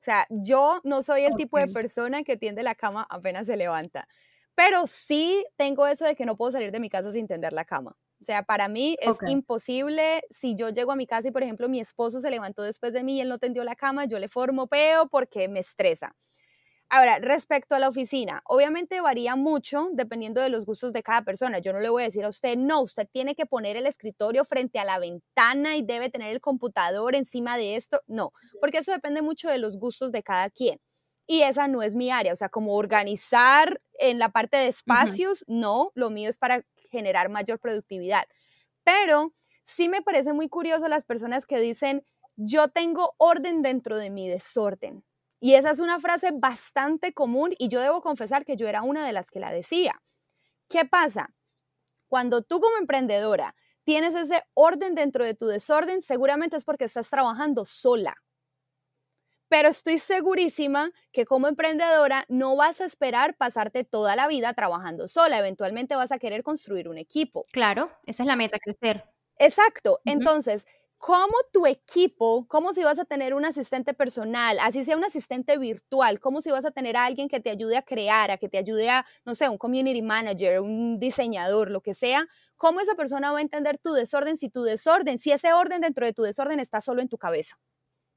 O 0.01 0.03
sea, 0.03 0.25
yo 0.31 0.81
no 0.83 1.03
soy 1.03 1.25
el 1.25 1.35
tipo 1.35 1.59
de 1.59 1.67
persona 1.67 2.23
que 2.23 2.35
tiende 2.35 2.63
la 2.63 2.73
cama 2.73 3.05
apenas 3.07 3.45
se 3.45 3.55
levanta. 3.55 4.07
Pero 4.55 4.87
sí 4.87 5.45
tengo 5.57 5.85
eso 5.85 6.05
de 6.05 6.15
que 6.15 6.25
no 6.25 6.35
puedo 6.35 6.51
salir 6.51 6.71
de 6.71 6.79
mi 6.79 6.89
casa 6.89 7.11
sin 7.11 7.27
tender 7.27 7.53
la 7.53 7.65
cama. 7.65 7.95
O 8.19 8.25
sea, 8.25 8.43
para 8.43 8.67
mí 8.67 8.97
es 8.99 9.17
imposible 9.27 10.23
si 10.31 10.55
yo 10.55 10.69
llego 10.69 10.91
a 10.91 10.95
mi 10.95 11.05
casa 11.05 11.27
y, 11.27 11.31
por 11.31 11.43
ejemplo, 11.43 11.69
mi 11.69 11.79
esposo 11.79 12.19
se 12.19 12.31
levantó 12.31 12.63
después 12.63 12.93
de 12.93 13.03
mí 13.03 13.17
y 13.17 13.21
él 13.21 13.29
no 13.29 13.37
tendió 13.37 13.63
la 13.63 13.75
cama, 13.75 14.05
yo 14.05 14.17
le 14.17 14.27
formo 14.27 14.67
peo 14.67 15.07
porque 15.07 15.47
me 15.47 15.59
estresa. 15.59 16.15
Ahora, 16.93 17.19
respecto 17.19 17.73
a 17.73 17.79
la 17.79 17.87
oficina, 17.87 18.41
obviamente 18.43 18.99
varía 18.99 19.37
mucho 19.37 19.87
dependiendo 19.93 20.41
de 20.41 20.49
los 20.49 20.65
gustos 20.65 20.91
de 20.91 21.01
cada 21.01 21.21
persona. 21.23 21.59
Yo 21.59 21.71
no 21.71 21.79
le 21.79 21.87
voy 21.87 22.03
a 22.03 22.05
decir 22.07 22.25
a 22.25 22.27
usted, 22.27 22.57
no, 22.57 22.81
usted 22.81 23.07
tiene 23.09 23.33
que 23.33 23.45
poner 23.45 23.77
el 23.77 23.87
escritorio 23.87 24.43
frente 24.43 24.77
a 24.77 24.83
la 24.83 24.99
ventana 24.99 25.77
y 25.77 25.83
debe 25.83 26.09
tener 26.09 26.33
el 26.33 26.41
computador 26.41 27.15
encima 27.15 27.55
de 27.55 27.77
esto. 27.77 28.01
No, 28.07 28.33
porque 28.59 28.79
eso 28.79 28.91
depende 28.91 29.21
mucho 29.21 29.47
de 29.47 29.57
los 29.57 29.77
gustos 29.77 30.11
de 30.11 30.21
cada 30.21 30.49
quien. 30.49 30.79
Y 31.27 31.43
esa 31.43 31.69
no 31.69 31.81
es 31.81 31.95
mi 31.95 32.11
área, 32.11 32.33
o 32.33 32.35
sea, 32.35 32.49
como 32.49 32.75
organizar 32.75 33.81
en 33.97 34.19
la 34.19 34.27
parte 34.27 34.57
de 34.57 34.67
espacios, 34.67 35.45
no, 35.47 35.93
lo 35.95 36.09
mío 36.09 36.29
es 36.29 36.37
para 36.37 36.65
generar 36.89 37.29
mayor 37.29 37.57
productividad. 37.59 38.25
Pero 38.83 39.33
sí 39.63 39.87
me 39.87 40.01
parece 40.01 40.33
muy 40.33 40.49
curioso 40.49 40.89
las 40.89 41.05
personas 41.05 41.45
que 41.45 41.61
dicen, 41.61 42.03
yo 42.35 42.67
tengo 42.67 43.13
orden 43.17 43.61
dentro 43.61 43.95
de 43.95 44.09
mi 44.09 44.27
desorden. 44.27 45.05
Y 45.43 45.55
esa 45.55 45.71
es 45.71 45.79
una 45.79 45.99
frase 45.99 46.29
bastante 46.33 47.13
común 47.13 47.53
y 47.57 47.67
yo 47.67 47.81
debo 47.81 48.01
confesar 48.01 48.45
que 48.45 48.55
yo 48.55 48.67
era 48.67 48.83
una 48.83 49.05
de 49.05 49.11
las 49.11 49.31
que 49.31 49.39
la 49.39 49.51
decía. 49.51 49.99
¿Qué 50.69 50.85
pasa? 50.85 51.33
Cuando 52.07 52.43
tú 52.43 52.61
como 52.61 52.77
emprendedora 52.77 53.55
tienes 53.83 54.15
ese 54.15 54.43
orden 54.53 54.95
dentro 54.95 55.25
de 55.25 55.33
tu 55.33 55.47
desorden, 55.47 56.01
seguramente 56.03 56.57
es 56.57 56.65
porque 56.65 56.85
estás 56.85 57.09
trabajando 57.09 57.65
sola. 57.65 58.15
Pero 59.49 59.67
estoy 59.67 59.97
segurísima 59.97 60.91
que 61.11 61.25
como 61.25 61.47
emprendedora 61.49 62.23
no 62.29 62.55
vas 62.55 62.79
a 62.79 62.85
esperar 62.85 63.35
pasarte 63.35 63.83
toda 63.83 64.15
la 64.15 64.27
vida 64.29 64.53
trabajando 64.53 65.09
sola. 65.09 65.39
Eventualmente 65.39 65.95
vas 65.95 66.13
a 66.13 66.19
querer 66.19 66.41
construir 66.43 66.87
un 66.87 66.97
equipo. 66.97 67.43
Claro, 67.51 67.91
esa 68.05 68.23
es 68.23 68.27
la 68.27 68.37
meta, 68.37 68.59
crecer. 68.59 69.03
Exacto. 69.39 69.99
Entonces, 70.05 70.65
cómo 71.01 71.33
tu 71.51 71.65
equipo, 71.65 72.45
cómo 72.47 72.73
si 72.73 72.83
vas 72.83 72.99
a 72.99 73.05
tener 73.05 73.33
un 73.33 73.43
asistente 73.43 73.95
personal, 73.95 74.59
así 74.61 74.83
sea 74.85 74.95
un 74.95 75.03
asistente 75.03 75.57
virtual, 75.57 76.19
cómo 76.19 76.41
si 76.41 76.51
vas 76.51 76.63
a 76.63 76.69
tener 76.69 76.95
a 76.95 77.05
alguien 77.05 77.27
que 77.27 77.39
te 77.39 77.49
ayude 77.49 77.75
a 77.75 77.81
crear, 77.81 78.29
a 78.29 78.37
que 78.37 78.47
te 78.47 78.59
ayude 78.59 78.87
a, 78.91 79.03
no 79.25 79.33
sé, 79.33 79.49
un 79.49 79.57
community 79.57 80.03
manager, 80.03 80.61
un 80.61 80.99
diseñador, 80.99 81.71
lo 81.71 81.81
que 81.81 81.95
sea, 81.95 82.27
cómo 82.55 82.81
esa 82.81 82.93
persona 82.93 83.31
va 83.31 83.39
a 83.39 83.41
entender 83.41 83.79
tu 83.79 83.93
desorden 83.93 84.37
si 84.37 84.49
tu 84.49 84.61
desorden, 84.61 85.17
si 85.17 85.31
ese 85.31 85.53
orden 85.53 85.81
dentro 85.81 86.05
de 86.05 86.13
tu 86.13 86.21
desorden 86.21 86.59
está 86.59 86.81
solo 86.81 87.01
en 87.01 87.09
tu 87.09 87.17
cabeza. 87.17 87.57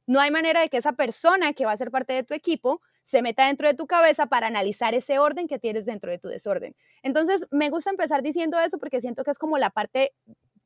No 0.07 0.21
hay 0.21 0.31
manera 0.31 0.61
de 0.61 0.69
que 0.69 0.77
esa 0.77 0.93
persona 0.93 1.55
que 1.55 1.65
va 1.65 1.73
a 1.73 1.79
ser 1.79 1.91
parte 1.91 2.13
de 2.13 2.23
tu 2.25 2.35
equipo 2.35 2.83
se 3.03 3.23
meta 3.23 3.47
dentro 3.47 3.67
de 3.67 3.75
tu 3.75 3.87
cabeza 3.87 4.27
para 4.27 4.49
analizar 4.49 4.95
ese 4.95 5.19
orden 5.19 5.49
que 5.49 5.59
tienes 5.59 5.87
dentro 5.87 6.11
de 6.11 6.19
tu 6.19 6.29
desorden. 6.29 6.77
Entonces, 7.03 7.47
me 7.51 7.71
gusta 7.71 7.89
empezar 7.89 8.23
diciendo 8.23 8.59
eso 8.61 8.77
porque 8.79 9.01
siento 9.01 9.25
que 9.25 9.31
es 9.31 9.39
como 9.39 9.57
la 9.57 9.71
parte 9.71 10.13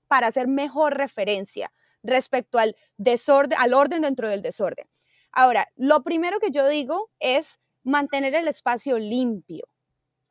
para 0.09 0.27
hacer 0.29 0.49
mejor 0.49 0.97
referencia 0.97 1.71
respecto 2.03 2.59
al 2.59 2.77
desorden, 2.97 3.59
al 3.59 3.75
orden 3.75 4.03
dentro 4.03 4.29
del 4.29 4.43
desorden. 4.43 4.87
Ahora, 5.33 5.69
lo 5.77 6.03
primero 6.03 6.41
que 6.41 6.51
yo 6.51 6.67
digo 6.69 7.11
es 7.21 7.59
mantener 7.85 8.35
el 8.35 8.49
espacio 8.49 8.99
limpio. 8.99 9.69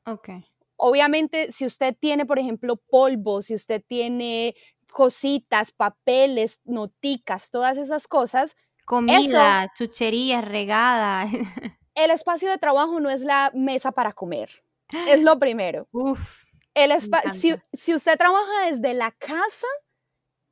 Ok. 0.06 0.30
Obviamente, 0.76 1.52
si 1.52 1.66
usted 1.66 1.96
tiene, 2.00 2.26
por 2.26 2.40
ejemplo, 2.40 2.78
polvo, 2.78 3.42
si 3.42 3.56
usted 3.56 3.84
tiene 3.88 4.56
cositas, 4.92 5.72
papeles, 5.72 6.60
noticas, 6.64 7.50
todas 7.50 7.78
esas 7.78 8.08
cosas. 8.08 8.56
Comida, 8.86 9.72
chucherías, 9.76 10.46
regada. 10.46 11.26
el 11.96 12.12
espacio 12.12 12.50
de 12.50 12.58
trabajo 12.58 13.00
no 13.00 13.10
es 13.10 13.22
la 13.22 13.52
mesa 13.54 13.92
para 13.92 14.14
comer. 14.14 14.64
Es 15.08 15.22
lo 15.22 15.38
primero. 15.38 15.88
Uf. 15.92 16.46
El 16.74 16.92
si, 17.34 17.56
si 17.74 17.96
usted 17.96 18.18
trabaja 18.18 18.70
desde 18.70 18.94
la 18.94 19.12
casa, 19.12 19.68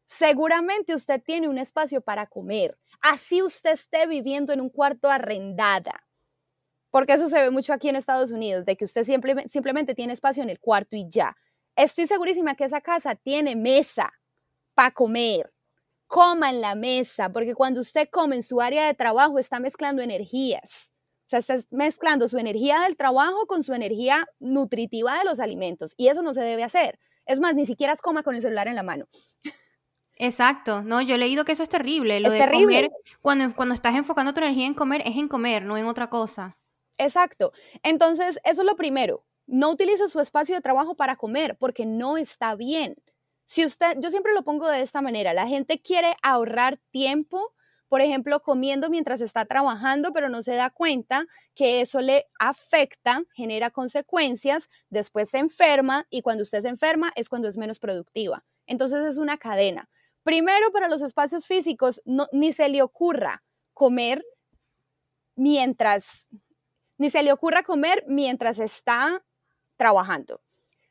seguramente 0.05 0.95
usted 0.95 1.21
tiene 1.21 1.47
un 1.47 1.57
espacio 1.57 2.01
para 2.01 2.27
comer. 2.27 2.77
Así 3.01 3.41
usted 3.41 3.71
esté 3.71 4.07
viviendo 4.07 4.53
en 4.53 4.61
un 4.61 4.69
cuarto 4.69 5.09
arrendada. 5.09 6.05
Porque 6.91 7.13
eso 7.13 7.27
se 7.27 7.41
ve 7.41 7.51
mucho 7.51 7.73
aquí 7.73 7.89
en 7.89 7.97
Estados 7.97 8.31
Unidos, 8.31 8.65
de 8.65 8.77
que 8.77 8.85
usted 8.85 9.03
simplemente 9.03 9.95
tiene 9.95 10.13
espacio 10.13 10.41
en 10.43 10.49
el 10.49 10.59
cuarto 10.59 10.95
y 10.95 11.07
ya. 11.09 11.35
Estoy 11.75 12.07
segurísima 12.07 12.55
que 12.55 12.63
esa 12.63 12.79
casa 12.79 13.15
tiene 13.15 13.55
mesa 13.55 14.13
para 14.73 14.91
comer. 14.91 15.51
Coma 16.07 16.51
en 16.51 16.61
la 16.61 16.75
mesa, 16.75 17.29
porque 17.29 17.53
cuando 17.53 17.81
usted 17.81 18.07
come 18.09 18.37
en 18.37 18.43
su 18.43 18.61
área 18.61 18.85
de 18.85 18.93
trabajo 18.93 19.39
está 19.39 19.59
mezclando 19.59 20.01
energías. 20.01 20.93
O 21.25 21.27
sea, 21.27 21.39
estás 21.39 21.67
mezclando 21.71 22.27
su 22.27 22.37
energía 22.37 22.81
del 22.81 22.95
trabajo 22.95 23.47
con 23.47 23.63
su 23.63 23.73
energía 23.73 24.27
nutritiva 24.39 25.17
de 25.17 25.25
los 25.25 25.39
alimentos 25.39 25.95
y 25.97 26.07
eso 26.09 26.21
no 26.21 26.35
se 26.35 26.41
debe 26.41 26.63
hacer. 26.63 26.99
Es 27.25 27.39
más, 27.39 27.55
ni 27.55 27.65
siquiera 27.65 27.95
coma 27.95 28.21
con 28.21 28.35
el 28.35 28.41
celular 28.43 28.67
en 28.67 28.75
la 28.75 28.83
mano. 28.83 29.07
Exacto, 30.17 30.81
no, 30.81 31.01
yo 31.01 31.15
he 31.15 31.17
leído 31.17 31.45
que 31.45 31.51
eso 31.51 31.63
es 31.63 31.69
terrible. 31.69 32.19
Lo 32.19 32.29
es 32.29 32.33
de 32.33 32.39
terrible. 32.39 32.65
Comer, 32.65 32.91
cuando, 33.21 33.55
cuando 33.55 33.75
estás 33.75 33.95
enfocando 33.95 34.33
tu 34.33 34.39
energía 34.39 34.65
en 34.65 34.73
comer, 34.73 35.01
es 35.05 35.15
en 35.17 35.27
comer, 35.27 35.63
no 35.63 35.77
en 35.77 35.85
otra 35.85 36.09
cosa. 36.09 36.57
Exacto. 36.97 37.51
Entonces, 37.83 38.39
eso 38.45 38.61
es 38.61 38.65
lo 38.65 38.75
primero. 38.75 39.25
No 39.47 39.71
utilice 39.71 40.07
su 40.07 40.19
espacio 40.19 40.55
de 40.55 40.61
trabajo 40.61 40.95
para 40.95 41.17
comer 41.17 41.57
porque 41.59 41.85
no 41.85 42.17
está 42.17 42.55
bien. 42.55 42.95
Si 43.43 43.65
usted, 43.65 43.97
yo 43.99 44.09
siempre 44.09 44.33
lo 44.33 44.43
pongo 44.43 44.69
de 44.69 44.81
esta 44.81 45.01
manera, 45.01 45.33
la 45.33 45.47
gente 45.47 45.81
quiere 45.81 46.15
ahorrar 46.23 46.77
tiempo 46.91 47.53
por 47.87 48.01
ejemplo, 48.01 48.41
comiendo 48.41 48.89
mientras 48.89 49.21
está 49.21 49.45
trabajando, 49.45 50.11
pero 50.11 50.29
no 50.29 50.41
se 50.41 50.55
da 50.55 50.69
cuenta 50.69 51.27
que 51.53 51.81
eso 51.81 52.01
le 52.01 52.25
afecta, 52.39 53.23
genera 53.33 53.69
consecuencias, 53.69 54.69
después 54.89 55.29
se 55.29 55.37
enferma 55.37 56.07
y 56.09 56.21
cuando 56.21 56.43
usted 56.43 56.61
se 56.61 56.69
enferma 56.69 57.11
es 57.15 57.29
cuando 57.29 57.47
es 57.47 57.57
menos 57.57 57.79
productiva. 57.79 58.43
Entonces 58.65 59.05
es 59.05 59.17
una 59.17 59.37
cadena. 59.37 59.89
Primero, 60.25 60.71
para 60.71 60.87
los 60.87 61.03
espacios 61.03 61.45
físicos, 61.45 62.01
ni 62.31 62.51
se 62.51 62.67
le 62.67 62.81
ocurra 62.81 63.43
comer 63.75 64.25
mientras, 65.35 66.27
ni 66.97 67.11
se 67.11 67.21
le 67.21 67.31
ocurra 67.31 67.61
comer 67.61 68.03
mientras 68.07 68.57
está 68.57 69.23
trabajando. 69.77 70.41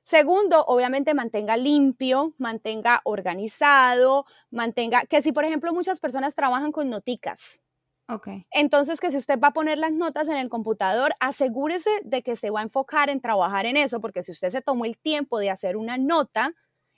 Segundo, 0.03 0.65
obviamente 0.67 1.15
mantenga 1.15 1.57
limpio, 1.57 2.35
mantenga 2.39 3.01
organizado, 3.05 4.25
mantenga, 4.51 5.05
que 5.07 5.21
si 5.21 5.33
por 5.33 5.45
ejemplo 5.45 5.73
muchas 5.73 5.99
personas 5.99 6.37
trabajan 6.37 6.71
con 6.71 6.89
noticas. 6.89 7.61
Ok. 8.09 8.29
Entonces 8.53 9.01
que 9.01 9.11
si 9.11 9.17
usted 9.17 9.41
va 9.41 9.49
a 9.49 9.53
poner 9.53 9.79
las 9.79 9.91
notas 9.91 10.29
en 10.29 10.37
el 10.37 10.49
computador, 10.49 11.13
asegúrese 11.19 11.91
de 12.05 12.23
que 12.23 12.37
se 12.37 12.51
va 12.51 12.61
a 12.61 12.63
enfocar 12.63 13.11
en 13.11 13.21
trabajar 13.21 13.67
en 13.67 13.77
eso, 13.77 14.01
porque 14.01 14.23
si 14.23 14.31
usted 14.31 14.51
se 14.51 14.63
tomó 14.63 14.85
el 14.85 14.97
tiempo 14.97 15.41
de 15.41 15.51
hacer 15.51 15.77
una 15.77 15.99
nota, 15.99 16.55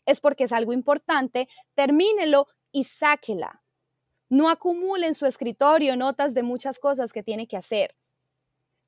es 0.07 0.21
porque 0.21 0.45
es 0.45 0.53
algo 0.53 0.73
importante, 0.73 1.49
termínelo 1.75 2.47
y 2.73 2.85
sáquela. 2.85 3.63
No 4.29 4.49
acumule 4.49 5.07
en 5.07 5.15
su 5.15 5.27
escritorio 5.27 5.97
notas 5.97 6.35
de 6.35 6.43
muchas 6.43 6.79
cosas 6.79 7.13
que 7.13 7.23
tiene 7.23 7.47
que 7.47 7.57
hacer. 7.57 7.95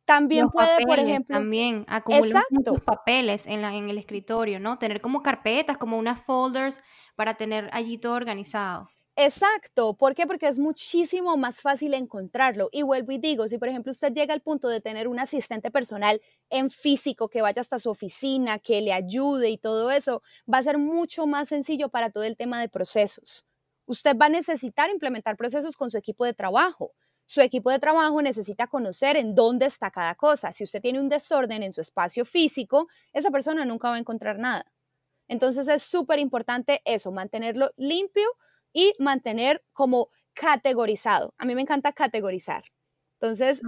También 0.04 0.48
puede, 0.48 0.86
por 0.86 0.98
ejemplo. 0.98 1.36
También 1.36 1.84
acumular 1.86 2.42
muchos 2.48 2.80
papeles 2.80 3.46
en, 3.46 3.60
la, 3.60 3.74
en 3.74 3.90
el 3.90 3.98
escritorio, 3.98 4.58
¿no? 4.58 4.78
Tener 4.78 5.02
como 5.02 5.22
carpetas, 5.22 5.76
como 5.76 5.98
unas 5.98 6.24
folders 6.24 6.80
para 7.14 7.34
tener 7.34 7.68
allí 7.72 7.98
todo 7.98 8.14
organizado. 8.14 8.88
Exacto, 9.20 9.94
¿por 9.94 10.14
qué? 10.14 10.28
Porque 10.28 10.46
es 10.46 10.58
muchísimo 10.58 11.36
más 11.36 11.60
fácil 11.60 11.92
encontrarlo. 11.94 12.68
Y 12.70 12.82
vuelvo 12.82 13.10
y 13.10 13.18
digo, 13.18 13.48
si 13.48 13.58
por 13.58 13.68
ejemplo 13.68 13.90
usted 13.90 14.12
llega 14.12 14.32
al 14.32 14.42
punto 14.42 14.68
de 14.68 14.80
tener 14.80 15.08
un 15.08 15.18
asistente 15.18 15.72
personal 15.72 16.20
en 16.50 16.70
físico 16.70 17.28
que 17.28 17.42
vaya 17.42 17.60
hasta 17.60 17.80
su 17.80 17.90
oficina, 17.90 18.60
que 18.60 18.80
le 18.80 18.92
ayude 18.92 19.50
y 19.50 19.58
todo 19.58 19.90
eso, 19.90 20.22
va 20.52 20.58
a 20.58 20.62
ser 20.62 20.78
mucho 20.78 21.26
más 21.26 21.48
sencillo 21.48 21.88
para 21.88 22.10
todo 22.10 22.22
el 22.22 22.36
tema 22.36 22.60
de 22.60 22.68
procesos. 22.68 23.44
Usted 23.86 24.16
va 24.16 24.26
a 24.26 24.28
necesitar 24.28 24.88
implementar 24.88 25.36
procesos 25.36 25.76
con 25.76 25.90
su 25.90 25.98
equipo 25.98 26.24
de 26.24 26.32
trabajo. 26.32 26.92
Su 27.24 27.40
equipo 27.40 27.72
de 27.72 27.80
trabajo 27.80 28.22
necesita 28.22 28.68
conocer 28.68 29.16
en 29.16 29.34
dónde 29.34 29.66
está 29.66 29.90
cada 29.90 30.14
cosa. 30.14 30.52
Si 30.52 30.62
usted 30.62 30.80
tiene 30.80 31.00
un 31.00 31.08
desorden 31.08 31.64
en 31.64 31.72
su 31.72 31.80
espacio 31.80 32.24
físico, 32.24 32.86
esa 33.12 33.32
persona 33.32 33.64
nunca 33.64 33.88
va 33.90 33.96
a 33.96 33.98
encontrar 33.98 34.38
nada. 34.38 34.64
Entonces 35.28 35.68
es 35.68 35.82
súper 35.82 36.18
importante 36.20 36.80
eso, 36.84 37.12
mantenerlo 37.12 37.70
limpio 37.76 38.28
y 38.72 38.94
mantener 38.98 39.64
como 39.72 40.08
categorizado. 40.34 41.34
A 41.38 41.44
mí 41.44 41.54
me 41.54 41.62
encanta 41.62 41.92
categorizar. 41.92 42.64
Entonces, 43.20 43.62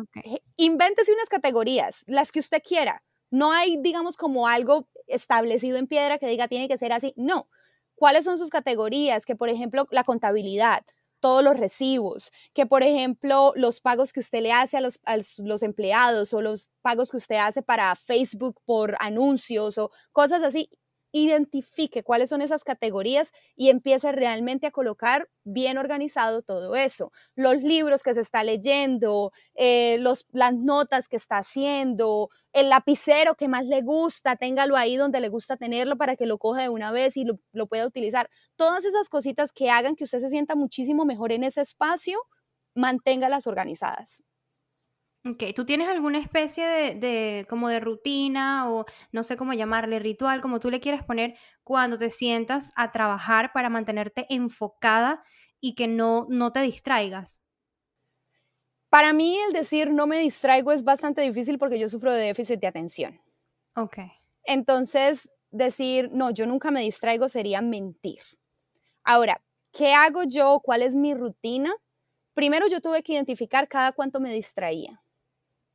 invéntese 0.57 1.13
unas 1.13 1.29
categorías, 1.29 2.05
las 2.07 2.31
que 2.31 2.41
usted 2.41 2.63
quiera. 2.63 3.03
No 3.31 3.53
hay, 3.53 3.77
digamos, 3.81 4.17
como 4.17 4.47
algo 4.47 4.89
establecido 5.07 5.77
en 5.79 5.87
piedra 5.87 6.19
que 6.19 6.27
diga 6.27 6.49
tiene 6.49 6.69
que 6.69 6.79
ser 6.79 6.93
así. 6.93 7.13
No. 7.17 7.49
¿Cuáles 7.97 8.25
son 8.25 8.39
sus 8.39 8.51
categorías? 8.51 9.27
Que, 9.27 9.37
por 9.37 9.49
ejemplo, 9.49 9.87
la 9.91 10.05
contabilidad 10.05 10.85
todos 11.21 11.45
los 11.45 11.57
recibos, 11.57 12.33
que 12.55 12.67
por 12.67 12.83
ejemplo 12.83 13.53
los 13.55 13.81
pagos 13.81 14.13
que 14.13 14.21
usted 14.21 14.41
le 14.41 14.53
hace 14.53 14.77
a 14.79 14.81
los, 14.81 14.99
a 15.05 15.17
los, 15.17 15.63
empleados 15.63 16.33
o 16.35 16.41
los 16.41 16.69
pagos 16.83 17.11
que 17.11 17.19
usted 17.19 17.37
hace 17.37 17.63
para 17.63 17.95
Facebook 17.95 18.61
por 18.65 18.97
anuncios 19.01 19.79
o 19.79 19.91
cosas 20.13 20.43
así, 20.43 20.71
identifique 21.13 22.03
cuáles 22.03 22.29
son 22.29 22.43
esas 22.43 22.65
categorías 22.65 23.33
y 23.57 23.71
empiece 23.71 24.13
realmente 24.13 24.67
a 24.67 24.71
colocar 24.71 25.29
bien 25.45 25.79
organizado 25.79 26.43
todo 26.43 26.77
eso. 26.77 27.13
Los 27.35 27.63
libros 27.63 28.03
que 28.03 28.15
se 28.15 28.21
está 28.21 28.45
leyendo, 28.45 29.33
eh, 29.55 29.99
los, 30.01 30.27
las 30.33 30.55
notas 30.55 31.09
que 31.09 31.17
está 31.17 31.39
haciendo, 31.39 32.31
el 32.53 32.69
lapicero 32.69 33.35
que 33.35 33.49
más 33.49 33.67
le 33.67 33.83
gusta, 33.83 34.37
téngalo 34.37 34.77
ahí 34.77 34.97
donde 34.97 35.21
le 35.21 35.29
gusta 35.29 35.57
tenerlo 35.57 35.97
para 35.97 36.17
que 36.17 36.27
lo 36.27 36.39
coja 36.39 36.63
de 36.63 36.69
una 36.69 36.93
vez 36.93 37.17
y 37.17 37.25
lo, 37.25 37.39
lo 37.53 37.67
pueda 37.67 37.87
utilizar. 37.87 38.31
Todas 38.57 38.85
esas 38.85 39.09
cositas 39.09 39.53
que 39.53 39.71
hagan 39.71 39.97
que 39.97 40.05
usted 40.05 40.21
se 40.21 40.31
sienta 40.31 40.55
muchísimo 40.55 41.05
mejor 41.05 41.33
en 41.33 41.45
ese 41.45 41.61
espacio, 41.63 42.21
manténgalas 42.75 43.47
organizadas. 43.47 44.23
Ok, 45.23 45.45
¿tú 45.55 45.67
tienes 45.67 45.87
alguna 45.89 46.19
especie 46.19 46.95
de, 46.95 47.47
como 47.47 47.69
de 47.69 47.79
rutina 47.79 48.71
o 48.71 48.87
no 49.13 49.23
sé 49.23 49.37
cómo 49.37 49.53
llamarle, 49.53 49.99
ritual, 49.99 50.41
como 50.41 50.61
tú 50.61 50.71
le 50.71 50.81
quieres 50.81 51.05
poner 51.05 51.35
cuando 51.63 51.99
te 51.99 52.09
sientas 52.09 52.73
a 52.75 52.91
trabajar 52.91 53.53
para 53.53 53.69
mantenerte 53.69 54.25
enfocada 54.31 55.23
y 55.61 55.75
que 55.75 55.89
no, 55.89 56.27
no 56.31 56.53
te 56.53 56.63
distraigas? 56.63 57.43
Para 58.89 59.13
mí 59.13 59.37
el 59.47 59.53
decir 59.53 59.93
no 59.93 60.07
me 60.07 60.19
distraigo 60.19 60.73
es 60.73 60.85
bastante 60.85 61.21
difícil 61.21 61.59
porque 61.59 61.79
yo 61.79 61.91
sufro 61.91 62.13
de 62.15 62.25
déficit 62.25 62.59
de 62.59 62.67
atención. 62.67 63.21
Ok. 63.77 63.99
Entonces, 64.45 65.31
decir 65.51 66.09
no, 66.13 66.31
yo 66.31 66.47
nunca 66.47 66.71
me 66.71 66.81
distraigo 66.81 67.29
sería 67.29 67.61
mentir. 67.61 68.21
Ahora, 69.05 69.43
¿qué 69.71 69.93
hago 69.93 70.23
yo? 70.25 70.61
¿Cuál 70.65 70.81
es 70.81 70.95
mi 70.95 71.13
rutina? 71.13 71.75
Primero 72.33 72.69
yo 72.69 72.81
tuve 72.81 73.03
que 73.03 73.13
identificar 73.13 73.69
cada 73.69 73.93
cuánto 73.93 74.19
me 74.19 74.33
distraía 74.33 75.03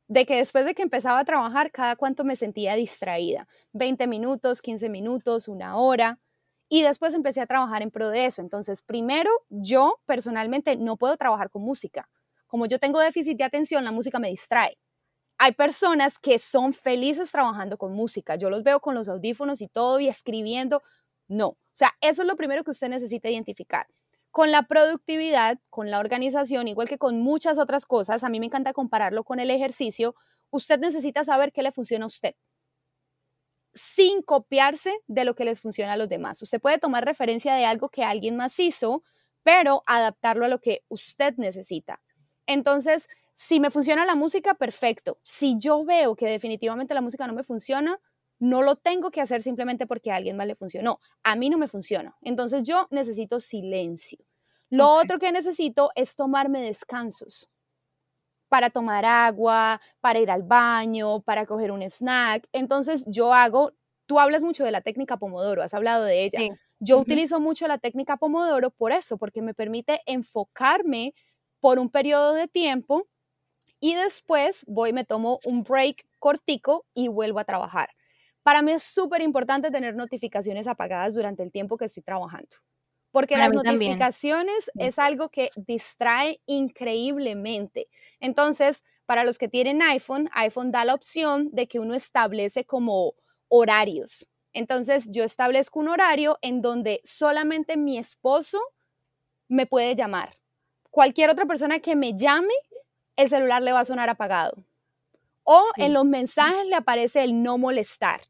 de 0.08 0.24
que 0.24 0.36
después 0.36 0.64
de 0.64 0.74
que 0.74 0.82
empezaba 0.82 1.18
a 1.20 1.24
trabajar, 1.24 1.70
cada 1.72 1.96
cuánto 1.96 2.24
me 2.24 2.36
sentía 2.36 2.74
distraída, 2.74 3.48
20 3.72 4.06
minutos, 4.06 4.62
15 4.62 4.88
minutos, 4.88 5.48
una 5.48 5.76
hora, 5.76 6.20
y 6.68 6.82
después 6.82 7.14
empecé 7.14 7.40
a 7.40 7.46
trabajar 7.46 7.82
en 7.82 7.90
pro 7.90 8.10
de 8.10 8.26
eso. 8.26 8.40
Entonces, 8.40 8.82
primero, 8.82 9.30
yo 9.50 10.00
personalmente 10.06 10.76
no 10.76 10.96
puedo 10.96 11.16
trabajar 11.16 11.50
con 11.50 11.62
música. 11.62 12.08
Como 12.46 12.66
yo 12.66 12.78
tengo 12.78 13.00
déficit 13.00 13.38
de 13.38 13.44
atención, 13.44 13.84
la 13.84 13.92
música 13.92 14.18
me 14.18 14.28
distrae. 14.28 14.76
Hay 15.38 15.52
personas 15.52 16.18
que 16.18 16.38
son 16.38 16.72
felices 16.72 17.30
trabajando 17.30 17.78
con 17.78 17.92
música. 17.92 18.36
Yo 18.36 18.50
los 18.50 18.62
veo 18.62 18.80
con 18.80 18.94
los 18.94 19.08
audífonos 19.08 19.60
y 19.60 19.68
todo 19.68 20.00
y 20.00 20.08
escribiendo. 20.08 20.82
No. 21.28 21.48
O 21.48 21.58
sea, 21.72 21.92
eso 22.00 22.22
es 22.22 22.28
lo 22.28 22.36
primero 22.36 22.64
que 22.64 22.70
usted 22.70 22.88
necesita 22.88 23.28
identificar 23.30 23.86
con 24.36 24.50
la 24.50 24.64
productividad, 24.64 25.58
con 25.70 25.90
la 25.90 25.98
organización, 25.98 26.68
igual 26.68 26.90
que 26.90 26.98
con 26.98 27.22
muchas 27.22 27.56
otras 27.56 27.86
cosas, 27.86 28.22
a 28.22 28.28
mí 28.28 28.38
me 28.38 28.44
encanta 28.44 28.74
compararlo 28.74 29.24
con 29.24 29.40
el 29.40 29.50
ejercicio, 29.50 30.14
usted 30.50 30.78
necesita 30.78 31.24
saber 31.24 31.54
qué 31.54 31.62
le 31.62 31.72
funciona 31.72 32.04
a 32.04 32.08
usted 32.08 32.34
sin 33.72 34.20
copiarse 34.20 34.94
de 35.06 35.24
lo 35.24 35.34
que 35.34 35.46
les 35.46 35.62
funciona 35.62 35.94
a 35.94 35.96
los 35.96 36.10
demás. 36.10 36.42
Usted 36.42 36.60
puede 36.60 36.76
tomar 36.76 37.06
referencia 37.06 37.54
de 37.54 37.64
algo 37.64 37.88
que 37.88 38.04
alguien 38.04 38.36
más 38.36 38.60
hizo, 38.60 39.02
pero 39.42 39.82
adaptarlo 39.86 40.44
a 40.44 40.48
lo 40.48 40.60
que 40.60 40.84
usted 40.88 41.32
necesita. 41.38 42.02
Entonces, 42.46 43.08
si 43.32 43.58
me 43.58 43.70
funciona 43.70 44.04
la 44.04 44.16
música, 44.16 44.52
perfecto. 44.52 45.18
Si 45.22 45.56
yo 45.58 45.82
veo 45.86 46.14
que 46.14 46.26
definitivamente 46.26 46.92
la 46.92 47.00
música 47.00 47.26
no 47.26 47.32
me 47.32 47.42
funciona, 47.42 47.98
no 48.38 48.62
lo 48.62 48.76
tengo 48.76 49.10
que 49.10 49.20
hacer 49.20 49.42
simplemente 49.42 49.86
porque 49.86 50.10
a 50.10 50.16
alguien 50.16 50.36
más 50.36 50.46
le 50.46 50.54
funcionó. 50.54 51.00
A 51.22 51.36
mí 51.36 51.50
no 51.50 51.58
me 51.58 51.68
funciona. 51.68 52.16
Entonces 52.22 52.62
yo 52.64 52.86
necesito 52.90 53.40
silencio. 53.40 54.18
Lo 54.70 54.90
otro 54.90 55.18
que 55.18 55.32
necesito 55.32 55.90
es 55.94 56.16
tomarme 56.16 56.60
descansos 56.60 57.48
para 58.48 58.70
tomar 58.70 59.04
agua, 59.04 59.80
para 60.00 60.18
ir 60.18 60.30
al 60.30 60.42
baño, 60.42 61.20
para 61.22 61.46
coger 61.46 61.70
un 61.70 61.82
snack. 61.82 62.48
Entonces 62.52 63.04
yo 63.06 63.32
hago, 63.32 63.72
tú 64.06 64.20
hablas 64.20 64.42
mucho 64.42 64.64
de 64.64 64.70
la 64.70 64.80
técnica 64.80 65.16
Pomodoro, 65.16 65.62
has 65.62 65.74
hablado 65.74 66.04
de 66.04 66.24
ella. 66.24 66.40
Yo 66.78 66.98
utilizo 66.98 67.40
mucho 67.40 67.66
la 67.68 67.78
técnica 67.78 68.16
Pomodoro 68.16 68.70
por 68.70 68.92
eso, 68.92 69.16
porque 69.16 69.40
me 69.40 69.54
permite 69.54 70.00
enfocarme 70.06 71.14
por 71.60 71.78
un 71.78 71.90
periodo 71.90 72.34
de 72.34 72.48
tiempo 72.48 73.08
y 73.80 73.94
después 73.94 74.64
voy, 74.66 74.92
me 74.92 75.04
tomo 75.04 75.40
un 75.44 75.62
break 75.62 76.06
cortico 76.18 76.86
y 76.94 77.08
vuelvo 77.08 77.38
a 77.38 77.44
trabajar. 77.44 77.90
Para 78.46 78.62
mí 78.62 78.70
es 78.70 78.84
súper 78.84 79.22
importante 79.22 79.72
tener 79.72 79.96
notificaciones 79.96 80.68
apagadas 80.68 81.16
durante 81.16 81.42
el 81.42 81.50
tiempo 81.50 81.76
que 81.76 81.86
estoy 81.86 82.04
trabajando. 82.04 82.54
Porque 83.10 83.36
las 83.36 83.52
notificaciones 83.52 84.70
es 84.78 85.00
algo 85.00 85.30
que 85.30 85.50
distrae 85.56 86.40
increíblemente. 86.46 87.88
Entonces, 88.20 88.84
para 89.04 89.24
los 89.24 89.38
que 89.38 89.48
tienen 89.48 89.82
iPhone, 89.82 90.30
iPhone 90.32 90.70
da 90.70 90.84
la 90.84 90.94
opción 90.94 91.50
de 91.50 91.66
que 91.66 91.80
uno 91.80 91.94
establece 91.94 92.64
como 92.64 93.14
horarios. 93.48 94.28
Entonces, 94.52 95.08
yo 95.10 95.24
establezco 95.24 95.80
un 95.80 95.88
horario 95.88 96.38
en 96.40 96.62
donde 96.62 97.00
solamente 97.02 97.76
mi 97.76 97.98
esposo 97.98 98.60
me 99.48 99.66
puede 99.66 99.96
llamar. 99.96 100.36
Cualquier 100.92 101.30
otra 101.30 101.46
persona 101.46 101.80
que 101.80 101.96
me 101.96 102.16
llame, 102.16 102.54
el 103.16 103.28
celular 103.28 103.60
le 103.60 103.72
va 103.72 103.80
a 103.80 103.84
sonar 103.84 104.08
apagado. 104.08 104.64
O 105.42 105.64
en 105.78 105.92
los 105.92 106.04
mensajes 106.04 106.64
le 106.66 106.76
aparece 106.76 107.24
el 107.24 107.42
no 107.42 107.58
molestar. 107.58 108.20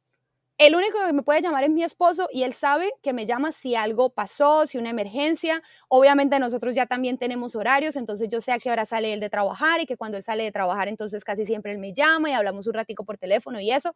El 0.59 0.75
único 0.75 0.99
que 1.05 1.13
me 1.13 1.23
puede 1.23 1.43
llamar 1.43 1.65
es 1.65 1.71
mi 1.71 1.83
esposo 1.83 2.29
y 2.33 2.43
él 2.43 2.55
sabe 2.55 2.91
que 3.03 3.13
me 3.13 3.27
llama 3.27 3.53
si 3.53 3.75
algo 3.75 4.11
pasó, 4.11 4.67
si 4.67 4.79
una 4.79 4.89
emergencia. 4.89 5.63
Obviamente 5.89 6.39
nosotros 6.39 6.75
ya 6.75 6.87
también 6.87 7.19
tenemos 7.19 7.55
horarios, 7.55 7.95
entonces 7.95 8.29
yo 8.31 8.41
sé 8.41 8.53
a 8.53 8.59
qué 8.59 8.71
hora 8.71 8.87
sale 8.87 9.13
él 9.13 9.21
de 9.21 9.29
trabajar 9.29 9.83
y 9.83 9.87
que 9.87 9.99
cuando 9.99 10.17
él 10.17 10.23
sale 10.23 10.45
de 10.45 10.53
trabajar, 10.53 10.89
entonces 10.89 11.25
casi 11.25 11.45
siempre 11.45 11.73
él 11.73 11.79
me 11.79 11.93
llama 11.93 12.31
y 12.31 12.33
hablamos 12.33 12.67
un 12.67 12.73
ratico 12.73 13.05
por 13.05 13.19
teléfono 13.19 13.61
y 13.61 13.71
eso. 13.71 13.95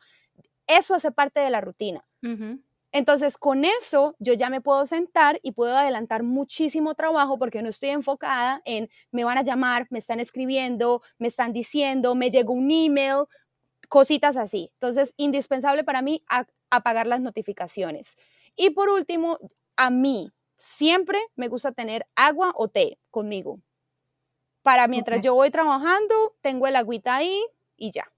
Eso 0.66 0.94
hace 0.94 1.10
parte 1.10 1.40
de 1.40 1.48
la 1.50 1.62
rutina. 1.62 2.04
Entonces, 2.92 3.38
con 3.38 3.64
eso 3.64 4.16
yo 4.18 4.34
ya 4.34 4.50
me 4.50 4.60
puedo 4.60 4.84
sentar 4.84 5.38
y 5.42 5.52
puedo 5.52 5.76
adelantar 5.76 6.24
muchísimo 6.24 6.94
trabajo 6.94 7.38
porque 7.38 7.62
no 7.62 7.68
estoy 7.68 7.90
enfocada 7.90 8.62
en 8.64 8.90
me 9.12 9.22
van 9.24 9.38
a 9.38 9.42
llamar, 9.42 9.86
me 9.90 10.00
están 10.00 10.18
escribiendo, 10.18 11.00
me 11.18 11.28
están 11.28 11.52
diciendo, 11.52 12.16
me 12.16 12.30
llegó 12.30 12.52
un 12.52 12.70
email, 12.70 13.26
cositas 13.90 14.36
así. 14.36 14.70
Entonces, 14.74 15.12
indispensable 15.18 15.84
para 15.84 16.00
mí 16.00 16.24
apagar 16.70 17.06
las 17.06 17.20
notificaciones. 17.20 18.16
Y 18.56 18.70
por 18.70 18.88
último, 18.88 19.38
a 19.76 19.90
mí 19.90 20.30
siempre 20.58 21.18
me 21.34 21.48
gusta 21.48 21.72
tener 21.72 22.06
agua 22.14 22.52
o 22.54 22.68
té 22.68 22.98
conmigo. 23.10 23.60
Para 24.62 24.86
mientras 24.86 25.20
yo 25.20 25.34
voy 25.34 25.50
trabajando, 25.50 26.36
tengo 26.40 26.66
el 26.66 26.76
agüita 26.76 27.16
ahí 27.16 27.44
y 27.76 27.90
ya. 27.90 28.10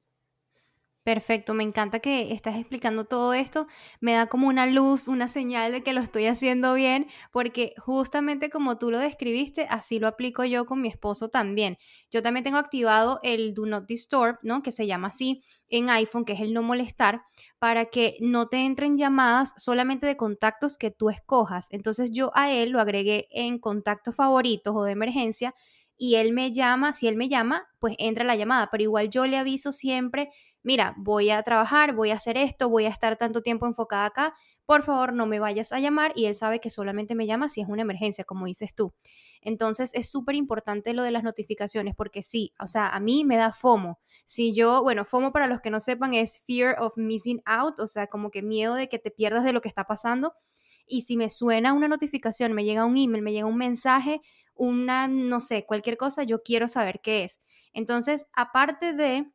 Perfecto, 1.05 1.53
me 1.53 1.65
encanta 1.65 1.99
que 1.99 2.33
estás 2.33 2.55
explicando 2.55 3.05
todo 3.07 3.35
esto. 3.35 3.67
Me 4.01 4.12
da 4.12 4.29
como 4.29 4.47
una 4.47 4.67
luz, 4.67 5.09
una 5.09 5.27
señal 5.27 5.73
de 5.73 5.83
que 5.83 5.93
lo 5.95 6.01
estoy 6.01 6.27
haciendo 6.27 6.75
bien, 6.75 7.09
porque 7.33 7.75
justamente 7.77 8.51
como 8.51 8.79
tú 8.79 8.93
lo 8.93 9.01
describiste, 9.01 9.67
así 9.69 9.99
lo 9.99 10.07
aplico 10.07 10.45
yo 10.45 10.65
con 10.65 10.81
mi 10.81 10.87
esposo 10.87 11.29
también. 11.29 11.77
Yo 12.12 12.23
también 12.23 12.45
tengo 12.45 12.59
activado 12.59 13.19
el 13.25 13.53
Do 13.53 13.67
Not 13.67 13.87
Disturb, 13.88 14.37
¿no? 14.45 14.62
Que 14.62 14.71
se 14.71 14.87
llama 14.87 15.09
así 15.09 15.43
en 15.69 15.91
iPhone, 15.91 16.25
que 16.25 16.35
es 16.35 16.41
el 16.41 16.53
no 16.55 16.62
molestar, 16.62 17.23
para 17.59 17.87
que 17.87 18.17
no 18.21 18.47
te 18.47 18.59
entren 18.59 18.97
llamadas 18.97 19.55
solamente 19.57 20.07
de 20.07 20.17
contactos 20.17 20.79
que 20.79 20.93
tú 20.93 21.11
escojas. 21.11 21.67
Entonces 21.71 22.12
yo 22.12 22.31
a 22.37 22.53
él 22.53 22.71
lo 22.71 22.81
agregué 22.81 23.27
en 23.33 23.59
contactos 23.59 24.15
favoritos 24.15 24.73
o 24.77 24.85
de 24.85 24.93
emergencia 24.93 25.53
y 25.99 26.17
él 26.17 26.33
me 26.33 26.53
llama, 26.53 26.93
si 26.95 27.07
él 27.07 27.17
me 27.17 27.29
llama, 27.29 27.69
pues 27.79 27.95
entra 27.99 28.25
la 28.25 28.35
llamada, 28.35 28.69
pero 28.71 28.83
igual 28.83 29.09
yo 29.11 29.27
le 29.27 29.37
aviso 29.38 29.71
siempre 29.73 30.31
mira, 30.62 30.94
voy 30.96 31.31
a 31.31 31.42
trabajar, 31.42 31.94
voy 31.94 32.11
a 32.11 32.14
hacer 32.14 32.37
esto, 32.37 32.68
voy 32.68 32.87
a 32.87 32.90
estar 32.90 33.16
tanto 33.16 33.42
tiempo 33.42 33.66
enfocada 33.66 34.07
acá, 34.07 34.35
por 34.66 34.83
favor 34.83 35.12
no 35.12 35.27
me 35.27 35.40
vayas 35.40 35.72
a 35.72 35.81
llamar 35.81 36.12
y 36.14 36.27
él 36.27 36.35
sabe 36.35 36.61
que 36.61 36.70
solamente 36.70 37.14
me 37.14 37.27
llama 37.27 37.48
si 37.48 37.61
es 37.61 37.68
una 37.68 37.83
emergencia, 37.83 38.25
como 38.25 38.46
dices 38.46 38.75
tú. 38.75 38.94
Entonces 39.40 39.90
es 39.94 40.11
súper 40.11 40.37
importante 40.37 40.94
lo 40.94 41.03
de 41.03 41.11
las 41.11 41.25
notificaciones 41.25 41.94
porque 41.96 42.22
sí, 42.22 42.53
o 42.61 42.66
sea, 42.66 42.88
a 42.88 43.01
mí 43.01 43.25
me 43.25 43.37
da 43.37 43.53
FOMO. 43.53 43.98
Si 44.25 44.55
yo, 44.55 44.83
bueno, 44.83 45.05
FOMO 45.05 45.33
para 45.33 45.48
los 45.48 45.61
que 45.61 45.70
no 45.70 45.81
sepan 45.81 46.14
es 46.14 46.40
fear 46.44 46.77
of 46.81 46.96
missing 46.96 47.42
out, 47.44 47.81
o 47.81 47.87
sea, 47.87 48.07
como 48.07 48.31
que 48.31 48.42
miedo 48.42 48.75
de 48.75 48.88
que 48.88 48.98
te 48.98 49.11
pierdas 49.11 49.44
de 49.44 49.53
lo 49.53 49.61
que 49.61 49.68
está 49.68 49.85
pasando. 49.85 50.35
Y 50.87 51.03
si 51.03 51.16
me 51.16 51.29
suena 51.29 51.72
una 51.72 51.88
notificación, 51.88 52.53
me 52.53 52.64
llega 52.64 52.85
un 52.85 52.96
email, 52.96 53.22
me 53.22 53.33
llega 53.33 53.46
un 53.46 53.57
mensaje, 53.57 54.20
una, 54.55 55.09
no 55.09 55.40
sé, 55.40 55.64
cualquier 55.66 55.96
cosa, 55.96 56.22
yo 56.22 56.42
quiero 56.42 56.68
saber 56.68 57.01
qué 57.03 57.25
es. 57.25 57.40
Entonces, 57.72 58.27
aparte 58.33 58.92
de 58.92 59.27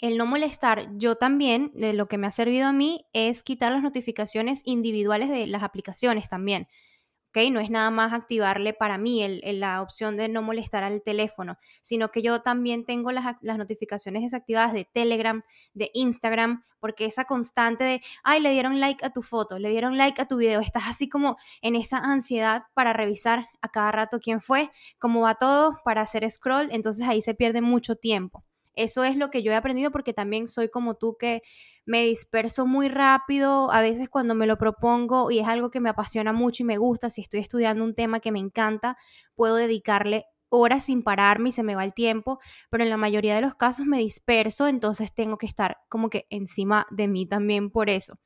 el 0.00 0.18
no 0.18 0.26
molestar, 0.26 0.88
yo 0.96 1.16
también, 1.16 1.72
de 1.74 1.92
lo 1.92 2.06
que 2.06 2.18
me 2.18 2.26
ha 2.26 2.30
servido 2.30 2.66
a 2.66 2.72
mí 2.72 3.06
es 3.12 3.42
quitar 3.42 3.72
las 3.72 3.82
notificaciones 3.82 4.60
individuales 4.64 5.30
de 5.30 5.46
las 5.46 5.62
aplicaciones 5.62 6.28
también. 6.28 6.68
¿ok? 7.36 7.50
No 7.50 7.60
es 7.60 7.70
nada 7.70 7.90
más 7.90 8.12
activarle 8.12 8.72
para 8.72 8.98
mí 8.98 9.40
la 9.42 9.82
opción 9.82 10.16
de 10.16 10.28
no 10.28 10.42
molestar 10.42 10.82
al 10.84 11.02
teléfono, 11.02 11.58
sino 11.82 12.10
que 12.10 12.22
yo 12.22 12.42
también 12.42 12.84
tengo 12.84 13.12
las, 13.12 13.36
las, 13.42 13.58
notificaciones 13.58 14.22
desactivadas 14.22 14.72
de 14.72 14.84
Telegram, 14.84 15.42
de 15.74 15.90
Instagram, 15.94 16.64
porque 16.80 17.04
esa 17.06 17.24
constante 17.24 17.84
de, 17.84 18.02
ay, 18.22 18.40
le 18.40 18.52
dieron 18.52 18.80
like 18.80 19.04
a 19.04 19.10
tu 19.10 19.22
foto, 19.22 19.58
le 19.58 19.70
dieron 19.70 19.96
like 19.96 20.20
a 20.20 20.28
tu 20.28 20.36
video, 20.36 20.60
estás 20.60 20.84
así 20.88 21.08
como 21.08 21.36
en 21.62 21.74
esa 21.74 21.98
ansiedad 21.98 22.64
para 22.74 22.92
revisar 22.92 23.48
a 23.60 23.68
cada 23.68 23.92
rato 23.92 24.18
quién 24.20 24.40
fue, 24.40 24.70
cómo 24.98 25.22
va 25.22 25.34
todo, 25.36 25.74
para 25.84 26.02
hacer 26.02 26.28
scroll, 26.30 26.68
entonces 26.70 27.06
ahí 27.08 27.22
se 27.22 27.34
pierde 27.34 27.60
mucho 27.60 27.96
tiempo. 27.96 28.44
Eso 28.76 29.04
es 29.04 29.16
lo 29.16 29.30
que 29.30 29.42
yo 29.42 29.52
he 29.52 29.56
aprendido 29.56 29.90
porque 29.90 30.12
también 30.12 30.48
soy 30.48 30.68
como 30.68 30.94
tú 30.94 31.16
que 31.18 31.42
me 31.86 32.02
disperso 32.04 32.66
muy 32.66 32.88
rápido, 32.88 33.70
a 33.72 33.80
veces 33.82 34.08
cuando 34.08 34.34
me 34.34 34.46
lo 34.46 34.58
propongo 34.58 35.30
y 35.30 35.38
es 35.40 35.48
algo 35.48 35.70
que 35.70 35.80
me 35.80 35.88
apasiona 35.90 36.32
mucho 36.32 36.62
y 36.62 36.66
me 36.66 36.78
gusta, 36.78 37.10
si 37.10 37.20
estoy 37.22 37.40
estudiando 37.40 37.84
un 37.84 37.94
tema 37.94 38.20
que 38.20 38.32
me 38.32 38.38
encanta, 38.40 38.96
puedo 39.34 39.56
dedicarle 39.56 40.26
horas 40.48 40.84
sin 40.84 41.02
pararme 41.02 41.48
y 41.50 41.52
se 41.52 41.62
me 41.62 41.74
va 41.74 41.84
el 41.84 41.94
tiempo, 41.94 42.38
pero 42.70 42.84
en 42.84 42.90
la 42.90 42.96
mayoría 42.96 43.34
de 43.34 43.40
los 43.40 43.54
casos 43.54 43.86
me 43.86 43.98
disperso, 43.98 44.66
entonces 44.68 45.12
tengo 45.14 45.38
que 45.38 45.46
estar 45.46 45.78
como 45.88 46.10
que 46.10 46.26
encima 46.30 46.86
de 46.90 47.08
mí 47.08 47.26
también 47.26 47.70
por 47.70 47.90
eso. 47.90 48.18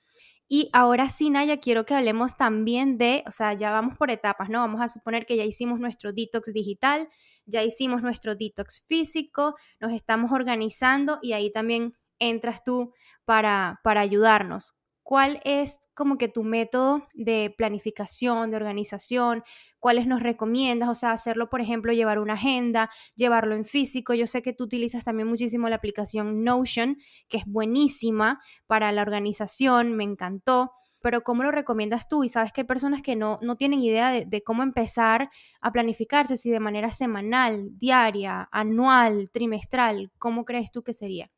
Y 0.52 0.68
ahora 0.72 1.08
sí, 1.10 1.30
Naya, 1.30 1.58
quiero 1.60 1.86
que 1.86 1.94
hablemos 1.94 2.36
también 2.36 2.98
de, 2.98 3.22
o 3.28 3.30
sea, 3.30 3.52
ya 3.54 3.70
vamos 3.70 3.96
por 3.96 4.10
etapas, 4.10 4.48
¿no? 4.50 4.58
Vamos 4.58 4.80
a 4.80 4.88
suponer 4.88 5.24
que 5.24 5.36
ya 5.36 5.44
hicimos 5.44 5.78
nuestro 5.78 6.12
detox 6.12 6.52
digital, 6.52 7.08
ya 7.46 7.62
hicimos 7.62 8.02
nuestro 8.02 8.34
detox 8.34 8.84
físico, 8.88 9.54
nos 9.78 9.92
estamos 9.92 10.32
organizando 10.32 11.20
y 11.22 11.34
ahí 11.34 11.52
también 11.52 11.94
entras 12.18 12.64
tú 12.64 12.92
para, 13.24 13.78
para 13.84 14.00
ayudarnos 14.00 14.74
cuál 15.02 15.40
es 15.44 15.78
como 15.94 16.18
que 16.18 16.28
tu 16.28 16.44
método 16.44 17.08
de 17.14 17.54
planificación, 17.56 18.50
de 18.50 18.56
organización, 18.56 19.42
cuáles 19.78 20.06
nos 20.06 20.22
recomiendas, 20.22 20.88
o 20.88 20.94
sea, 20.94 21.12
hacerlo, 21.12 21.50
por 21.50 21.60
ejemplo, 21.60 21.92
llevar 21.92 22.18
una 22.18 22.34
agenda, 22.34 22.90
llevarlo 23.16 23.54
en 23.54 23.64
físico. 23.64 24.14
Yo 24.14 24.26
sé 24.26 24.42
que 24.42 24.52
tú 24.52 24.64
utilizas 24.64 25.04
también 25.04 25.28
muchísimo 25.28 25.68
la 25.68 25.76
aplicación 25.76 26.44
Notion, 26.44 26.96
que 27.28 27.38
es 27.38 27.44
buenísima 27.46 28.40
para 28.66 28.92
la 28.92 29.02
organización, 29.02 29.94
me 29.96 30.04
encantó. 30.04 30.72
Pero 31.02 31.22
¿cómo 31.22 31.42
lo 31.42 31.50
recomiendas 31.50 32.08
tú? 32.08 32.24
Y 32.24 32.28
sabes 32.28 32.52
que 32.52 32.60
hay 32.60 32.66
personas 32.66 33.00
que 33.00 33.16
no, 33.16 33.38
no 33.40 33.56
tienen 33.56 33.80
idea 33.80 34.10
de, 34.10 34.26
de 34.26 34.42
cómo 34.42 34.62
empezar 34.62 35.30
a 35.62 35.72
planificarse, 35.72 36.36
si 36.36 36.50
de 36.50 36.60
manera 36.60 36.90
semanal, 36.90 37.70
diaria, 37.78 38.48
anual, 38.52 39.30
trimestral, 39.32 40.12
¿cómo 40.18 40.44
crees 40.44 40.70
tú 40.70 40.82
que 40.82 40.92
sería? 40.92 41.30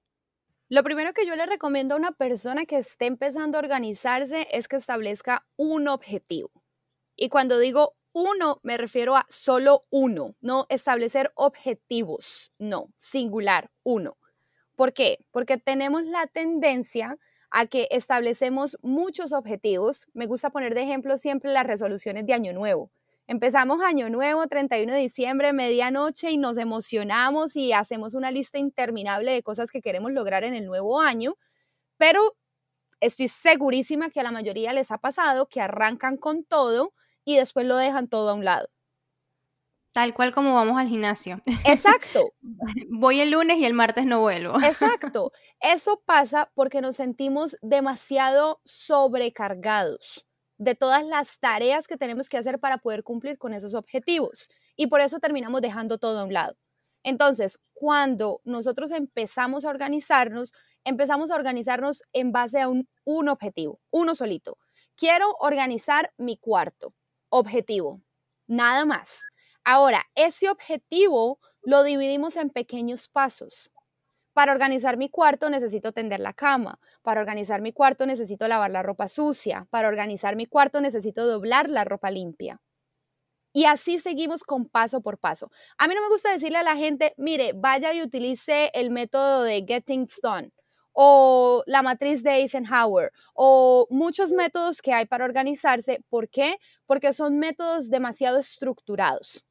Lo 0.72 0.82
primero 0.82 1.12
que 1.12 1.26
yo 1.26 1.37
le 1.37 1.44
recomiendo 1.44 1.92
a 1.92 1.98
una 1.98 2.12
persona 2.12 2.64
que 2.64 2.78
esté 2.78 3.04
empezando 3.04 3.58
a 3.58 3.61
organizarse 3.61 4.48
es 4.52 4.68
que 4.68 4.76
establezca 4.76 5.44
un 5.56 5.87
objetivo. 5.87 6.50
Y 7.14 7.28
cuando 7.28 7.58
digo 7.58 7.94
uno, 8.14 8.58
me 8.62 8.78
refiero 8.78 9.14
a 9.14 9.26
solo 9.28 9.85
uno, 9.90 10.35
no 10.40 10.64
establecer 10.70 11.30
objetivos, 11.35 12.54
no, 12.58 12.88
singular, 12.96 13.70
uno. 13.82 14.16
¿Por 14.74 14.94
qué? 14.94 15.18
Porque 15.30 15.58
tenemos 15.58 16.06
la 16.06 16.26
tendencia 16.26 17.18
a 17.50 17.66
que 17.66 17.87
establecemos 17.90 18.78
muchos 18.80 19.32
objetivos. 19.32 20.06
Me 20.14 20.24
gusta 20.24 20.48
poner 20.48 20.74
de 20.74 20.85
ejemplo 20.85 21.18
siempre 21.18 21.52
las 21.52 21.66
resoluciones 21.66 22.24
de 22.24 22.32
Año 22.32 22.54
Nuevo. 22.54 22.90
Empezamos 23.26 23.80
año 23.82 24.11
nuevo, 24.11 24.46
31 24.46 24.92
de 24.92 24.98
diciembre, 24.98 25.52
medianoche, 25.52 26.30
y 26.30 26.38
nos 26.38 26.56
emocionamos 26.56 27.56
y 27.56 27.72
hacemos 27.72 28.14
una 28.14 28.30
lista 28.30 28.58
interminable 28.58 29.32
de 29.32 29.42
cosas 29.42 29.70
que 29.70 29.80
queremos 29.80 30.12
lograr 30.12 30.44
en 30.44 30.54
el 30.54 30.66
nuevo 30.66 31.00
año, 31.00 31.37
pero 31.96 32.37
estoy 33.00 33.28
segurísima 33.28 34.11
que 34.11 34.20
a 34.20 34.24
la 34.24 34.32
mayoría 34.32 34.72
les 34.72 34.90
ha 34.90 34.98
pasado 34.98 35.46
que 35.46 35.61
arrancan 35.61 36.16
con 36.16 36.44
todo 36.44 36.94
y 37.24 37.37
después 37.37 37.66
lo 37.66 37.76
dejan 37.76 38.08
todo 38.08 38.30
a 38.30 38.35
un 38.35 38.44
lado. 38.44 38.68
Tal 39.92 40.14
cual 40.14 40.32
como 40.32 40.54
vamos 40.54 40.80
al 40.80 40.88
gimnasio. 40.88 41.40
Exacto. 41.66 42.32
Voy 42.90 43.20
el 43.20 43.30
lunes 43.30 43.58
y 43.58 43.66
el 43.66 43.74
martes 43.74 44.06
no 44.06 44.20
vuelvo. 44.20 44.58
Exacto. 44.62 45.32
Eso 45.61 46.02
pasa 46.04 46.50
porque 46.54 46.80
nos 46.80 46.96
sentimos 46.96 47.56
demasiado 47.61 48.61
sobrecargados 48.64 50.26
de 50.62 50.77
todas 50.77 51.05
las 51.05 51.40
tareas 51.40 51.88
que 51.88 51.96
tenemos 51.96 52.29
que 52.29 52.38
hacer 52.38 52.61
para 52.61 52.79
poder 52.79 53.03
cumplir 53.03 53.37
con 53.37 53.53
esos 53.53 53.75
objetivos. 53.75 54.48
Y 54.77 54.87
por 54.87 55.01
eso 55.01 55.18
terminamos 55.18 55.61
dejando 55.61 55.98
todo 55.98 56.20
a 56.20 56.25
un 56.25 56.33
lado. 56.33 56.57
Entonces, 57.03 57.59
cuando 57.72 58.40
nosotros 58.44 58.92
empezamos 58.92 59.64
a 59.64 59.70
organizarnos, 59.70 60.53
empezamos 60.85 61.33
a 61.33 61.35
organizarnos 61.35 62.03
en 62.12 62.31
base 62.31 62.61
a 62.61 62.68
un, 62.68 62.88
un 63.05 63.29
objetivo, 63.29 63.81
uno 63.90 64.14
solito. 64.14 64.57
Quiero 64.94 65.35
organizar 65.40 66.12
mi 66.16 66.37
cuarto. 66.37 66.94
Objetivo. 67.29 68.01
Nada 68.46 68.85
más. 68.85 69.22
Ahora, 69.64 70.05
ese 70.14 70.48
objetivo 70.48 71.40
lo 71.62 71.83
dividimos 71.83 72.37
en 72.37 72.51
pequeños 72.51 73.09
pasos. 73.09 73.71
Para 74.33 74.53
organizar 74.53 74.97
mi 74.97 75.11
cuarto 75.11 75.51
necesito 75.51 75.92
tender 75.92 76.21
la 76.21 76.33
cama. 76.33 76.79
Para 77.03 77.21
organizar 77.21 77.61
mi 77.61 77.73
cuarto 77.73 78.07
necesito 78.07 78.49
lavar 78.49 78.71
la 78.71 78.83
ropa 78.83 79.09
sucia. 79.09 79.66
Para 79.71 79.88
organizar 79.88 80.37
mi 80.37 80.47
cuarto 80.47 80.81
necesito 80.81 81.27
doblar 81.27 81.68
la 81.68 81.85
ropa 81.85 82.11
limpia. 82.11 82.61
Y 83.53 83.66
así 83.66 84.01
seguimos 84.01 84.45
con 84.45 84.66
paso 84.66 85.03
por 85.03 85.18
paso. 85.18 85.51
A 85.77 85.87
mí 85.87 85.95
no 85.95 86.01
me 86.01 86.09
gusta 86.09 86.33
decirle 86.33 86.59
a 86.59 86.62
la 86.62 86.77
gente, 86.77 87.12
mire, 87.18 87.53
vaya 87.55 87.92
y 87.92 88.03
utilice 88.03 88.71
el 88.73 88.90
método 88.90 89.42
de 89.42 89.64
Getting 89.68 90.09
Done 90.23 90.53
o 90.92 91.62
la 91.66 91.83
matriz 91.83 92.23
de 92.23 92.37
Eisenhower 92.37 93.12
o 93.35 93.87
muchos 93.90 94.33
métodos 94.33 94.81
que 94.81 94.95
hay 94.95 95.05
para 95.05 95.27
organizarse. 95.27 96.03
¿Por 96.09 96.31
qué? 96.31 96.57
Porque 96.87 97.12
son 97.12 97.38
métodos 97.38 97.90
demasiado 97.90 98.38
estructurados 98.38 99.47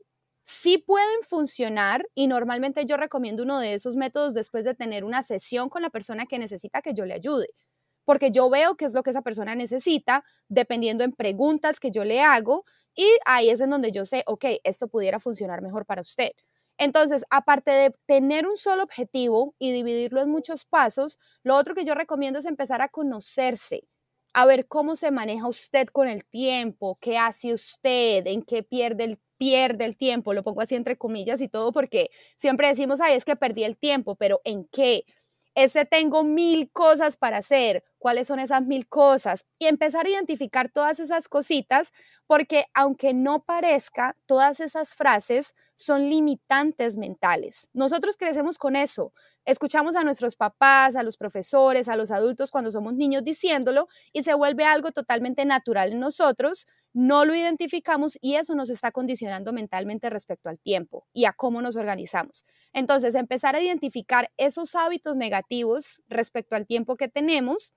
sí 0.51 0.77
pueden 0.77 1.23
funcionar 1.27 2.07
y 2.15 2.27
normalmente 2.27 2.85
yo 2.85 2.97
recomiendo 2.97 3.43
uno 3.43 3.59
de 3.59 3.73
esos 3.73 3.95
métodos 3.95 4.33
después 4.33 4.65
de 4.65 4.75
tener 4.75 5.03
una 5.03 5.23
sesión 5.23 5.69
con 5.69 5.81
la 5.81 5.89
persona 5.89 6.25
que 6.25 6.39
necesita 6.39 6.81
que 6.81 6.93
yo 6.93 7.05
le 7.05 7.13
ayude, 7.13 7.47
porque 8.05 8.31
yo 8.31 8.49
veo 8.49 8.75
qué 8.77 8.85
es 8.85 8.93
lo 8.93 9.03
que 9.03 9.11
esa 9.11 9.21
persona 9.21 9.55
necesita 9.55 10.23
dependiendo 10.49 11.03
en 11.03 11.13
preguntas 11.13 11.79
que 11.79 11.91
yo 11.91 12.03
le 12.05 12.21
hago 12.21 12.65
y 12.95 13.07
ahí 13.25 13.49
es 13.49 13.59
en 13.61 13.69
donde 13.71 13.91
yo 13.91 14.05
sé, 14.05 14.23
ok, 14.27 14.45
esto 14.63 14.87
pudiera 14.87 15.19
funcionar 15.19 15.61
mejor 15.61 15.85
para 15.85 16.01
usted. 16.01 16.31
Entonces, 16.77 17.25
aparte 17.29 17.71
de 17.71 17.95
tener 18.07 18.47
un 18.47 18.57
solo 18.57 18.83
objetivo 18.83 19.55
y 19.59 19.71
dividirlo 19.71 20.21
en 20.21 20.29
muchos 20.29 20.65
pasos, 20.65 21.19
lo 21.43 21.55
otro 21.55 21.75
que 21.75 21.85
yo 21.85 21.93
recomiendo 21.95 22.39
es 22.39 22.45
empezar 22.45 22.81
a 22.81 22.89
conocerse, 22.89 23.83
a 24.33 24.45
ver 24.45 24.67
cómo 24.67 24.95
se 24.95 25.11
maneja 25.11 25.47
usted 25.47 25.87
con 25.87 26.07
el 26.07 26.25
tiempo, 26.25 26.97
qué 27.01 27.17
hace 27.17 27.53
usted, 27.53 28.25
en 28.27 28.41
qué 28.43 28.63
pierde 28.63 29.03
el 29.05 29.19
pierde 29.41 29.86
el 29.86 29.97
tiempo, 29.97 30.34
lo 30.34 30.43
pongo 30.43 30.62
así 30.62 30.75
entre 30.75 30.97
comillas 30.97 31.41
y 31.41 31.47
todo 31.47 31.71
porque 31.71 32.12
siempre 32.38 32.67
decimos, 32.67 33.01
ay, 33.01 33.15
es 33.15 33.25
que 33.25 33.36
perdí 33.36 33.63
el 33.63 33.75
tiempo, 33.75 34.13
pero 34.15 34.39
¿en 34.43 34.65
qué? 34.71 35.04
Ese 35.56 35.84
tengo 35.84 36.23
mil 36.23 36.71
cosas 36.71 37.17
para 37.17 37.38
hacer, 37.39 37.84
cuáles 37.97 38.27
son 38.27 38.38
esas 38.39 38.62
mil 38.62 38.88
cosas 38.88 39.45
y 39.58 39.65
empezar 39.65 40.06
a 40.06 40.10
identificar 40.12 40.69
todas 40.71 40.99
esas 40.99 41.27
cositas 41.27 41.91
porque 42.27 42.65
aunque 42.75 43.15
no 43.15 43.43
parezca, 43.43 44.15
todas 44.27 44.60
esas 44.60 44.93
frases 44.93 45.56
son 45.75 46.08
limitantes 46.08 46.97
mentales. 46.97 47.67
Nosotros 47.73 48.15
crecemos 48.15 48.60
con 48.60 48.75
eso. 48.75 49.12
Escuchamos 49.43 49.95
a 49.95 50.04
nuestros 50.04 50.36
papás, 50.36 50.95
a 50.95 51.01
los 51.01 51.17
profesores, 51.17 51.89
a 51.89 51.95
los 51.95 52.12
adultos 52.12 52.51
cuando 52.51 52.71
somos 52.71 52.93
niños 52.93 53.23
diciéndolo 53.23 53.88
y 54.13 54.21
se 54.21 54.36
vuelve 54.36 54.65
algo 54.65 54.91
totalmente 54.91 55.45
natural 55.45 55.93
en 55.93 55.99
nosotros 55.99 56.67
no 56.93 57.25
lo 57.25 57.36
identificamos 57.36 58.17
y 58.21 58.36
eso 58.36 58.56
nos 58.56 58.69
está 58.69 58.91
condicionando 58.91 59.54
mentalmente 59.54 60.10
respecto 60.10 60.49
al 60.49 60.60
tiempo 60.60 61.08
y 61.13 61.25
a 61.25 61.34
cómo 61.34 61.62
nos 61.62 61.75
organizamos. 61.77 62.45
Entonces, 62.73 63.15
empezar 63.15 63.56
a 63.56 63.62
identificar 63.62 64.30
esos 64.38 64.75
hábitos 64.75 65.15
negativos 65.15 66.01
respecto 66.08 66.56
al 66.56 66.67
tiempo 66.67 66.97
que 66.97 67.08
tenemos 67.08 67.73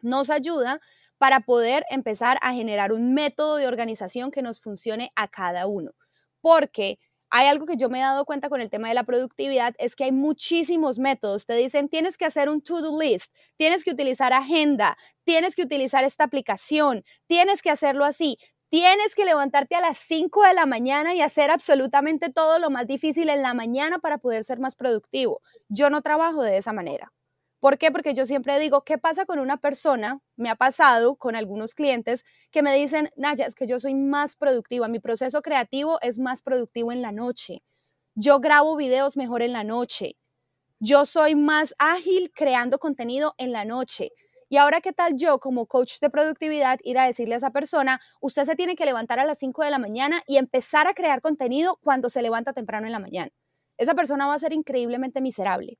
nos 0.00 0.30
ayuda 0.30 0.80
para 1.18 1.40
poder 1.40 1.84
empezar 1.90 2.38
a 2.42 2.52
generar 2.52 2.92
un 2.92 3.14
método 3.14 3.56
de 3.56 3.66
organización 3.66 4.30
que 4.30 4.42
nos 4.42 4.60
funcione 4.60 5.10
a 5.16 5.28
cada 5.28 5.66
uno. 5.66 5.92
Porque 6.40 6.98
hay 7.30 7.48
algo 7.48 7.66
que 7.66 7.76
yo 7.76 7.88
me 7.88 7.98
he 7.98 8.02
dado 8.02 8.24
cuenta 8.24 8.48
con 8.48 8.60
el 8.60 8.70
tema 8.70 8.88
de 8.88 8.94
la 8.94 9.04
productividad, 9.04 9.74
es 9.78 9.96
que 9.96 10.04
hay 10.04 10.12
muchísimos 10.12 10.98
métodos. 10.98 11.46
Te 11.46 11.54
dicen, 11.54 11.88
tienes 11.88 12.16
que 12.16 12.24
hacer 12.24 12.48
un 12.48 12.60
to-do 12.62 12.98
list, 13.00 13.32
tienes 13.56 13.84
que 13.84 13.90
utilizar 13.90 14.32
agenda, 14.32 14.96
tienes 15.24 15.54
que 15.56 15.62
utilizar 15.62 16.04
esta 16.04 16.24
aplicación, 16.24 17.04
tienes 17.26 17.62
que 17.62 17.70
hacerlo 17.70 18.04
así. 18.04 18.38
Tienes 18.68 19.14
que 19.14 19.24
levantarte 19.24 19.76
a 19.76 19.80
las 19.80 19.96
5 19.96 20.42
de 20.42 20.52
la 20.52 20.66
mañana 20.66 21.14
y 21.14 21.20
hacer 21.20 21.52
absolutamente 21.52 22.30
todo 22.32 22.58
lo 22.58 22.68
más 22.68 22.86
difícil 22.88 23.28
en 23.28 23.40
la 23.42 23.54
mañana 23.54 24.00
para 24.00 24.18
poder 24.18 24.42
ser 24.42 24.58
más 24.58 24.74
productivo. 24.74 25.40
Yo 25.68 25.88
no 25.88 26.02
trabajo 26.02 26.42
de 26.42 26.56
esa 26.56 26.72
manera. 26.72 27.12
¿Por 27.60 27.78
qué? 27.78 27.90
Porque 27.90 28.14
yo 28.14 28.26
siempre 28.26 28.58
digo, 28.58 28.84
¿qué 28.84 28.98
pasa 28.98 29.24
con 29.24 29.38
una 29.38 29.56
persona? 29.56 30.20
Me 30.36 30.50
ha 30.50 30.56
pasado 30.56 31.16
con 31.16 31.36
algunos 31.36 31.74
clientes 31.74 32.24
que 32.50 32.62
me 32.62 32.74
dicen, 32.74 33.10
Naya, 33.16 33.46
es 33.46 33.54
que 33.54 33.66
yo 33.66 33.78
soy 33.78 33.94
más 33.94 34.36
productiva, 34.36 34.88
mi 34.88 35.00
proceso 35.00 35.40
creativo 35.42 35.98
es 36.02 36.18
más 36.18 36.42
productivo 36.42 36.92
en 36.92 37.02
la 37.02 37.12
noche. 37.12 37.62
Yo 38.14 38.40
grabo 38.40 38.76
videos 38.76 39.16
mejor 39.16 39.42
en 39.42 39.52
la 39.52 39.64
noche. 39.64 40.16
Yo 40.80 41.06
soy 41.06 41.34
más 41.34 41.74
ágil 41.78 42.30
creando 42.34 42.78
contenido 42.78 43.34
en 43.38 43.52
la 43.52 43.64
noche. 43.64 44.10
Y 44.48 44.58
ahora, 44.58 44.80
¿qué 44.80 44.92
tal 44.92 45.16
yo 45.16 45.40
como 45.40 45.66
coach 45.66 45.98
de 46.00 46.10
productividad 46.10 46.78
ir 46.84 46.98
a 46.98 47.06
decirle 47.06 47.34
a 47.34 47.38
esa 47.38 47.50
persona, 47.50 48.00
usted 48.20 48.44
se 48.44 48.54
tiene 48.54 48.76
que 48.76 48.86
levantar 48.86 49.18
a 49.18 49.24
las 49.24 49.38
5 49.38 49.64
de 49.64 49.70
la 49.70 49.78
mañana 49.78 50.22
y 50.26 50.36
empezar 50.36 50.86
a 50.86 50.94
crear 50.94 51.20
contenido 51.20 51.78
cuando 51.82 52.10
se 52.10 52.22
levanta 52.22 52.52
temprano 52.52 52.86
en 52.86 52.92
la 52.92 53.00
mañana? 53.00 53.32
Esa 53.78 53.94
persona 53.94 54.26
va 54.26 54.34
a 54.34 54.38
ser 54.38 54.52
increíblemente 54.52 55.20
miserable. 55.20 55.78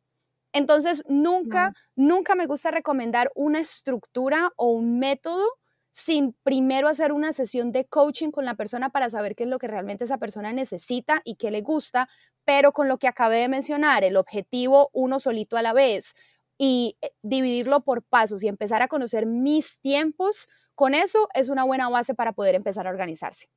Entonces, 0.52 1.02
nunca, 1.08 1.72
nunca 1.96 2.34
me 2.34 2.46
gusta 2.46 2.70
recomendar 2.70 3.30
una 3.34 3.60
estructura 3.60 4.52
o 4.56 4.68
un 4.68 4.98
método 4.98 5.44
sin 5.92 6.34
primero 6.42 6.88
hacer 6.88 7.10
una 7.12 7.32
sesión 7.32 7.72
de 7.72 7.86
coaching 7.86 8.30
con 8.30 8.44
la 8.44 8.54
persona 8.54 8.90
para 8.90 9.08
saber 9.08 9.34
qué 9.34 9.44
es 9.44 9.48
lo 9.48 9.58
que 9.58 9.66
realmente 9.66 10.04
esa 10.04 10.18
persona 10.18 10.52
necesita 10.52 11.22
y 11.24 11.36
qué 11.36 11.50
le 11.50 11.62
gusta, 11.62 12.08
pero 12.44 12.72
con 12.72 12.86
lo 12.86 12.98
que 12.98 13.08
acabé 13.08 13.36
de 13.38 13.48
mencionar, 13.48 14.04
el 14.04 14.16
objetivo 14.16 14.90
uno 14.92 15.20
solito 15.20 15.56
a 15.56 15.62
la 15.62 15.72
vez 15.72 16.14
y 16.58 16.98
eh, 17.00 17.12
dividirlo 17.22 17.80
por 17.80 18.02
pasos 18.02 18.42
y 18.42 18.48
empezar 18.48 18.82
a 18.82 18.88
conocer 18.88 19.24
mis 19.24 19.78
tiempos, 19.80 20.48
con 20.74 20.94
eso 20.94 21.28
es 21.34 21.48
una 21.48 21.64
buena 21.64 21.88
base 21.88 22.14
para 22.14 22.32
poder 22.32 22.54
empezar 22.54 22.86
a 22.86 22.90
organizarse. 22.90 23.48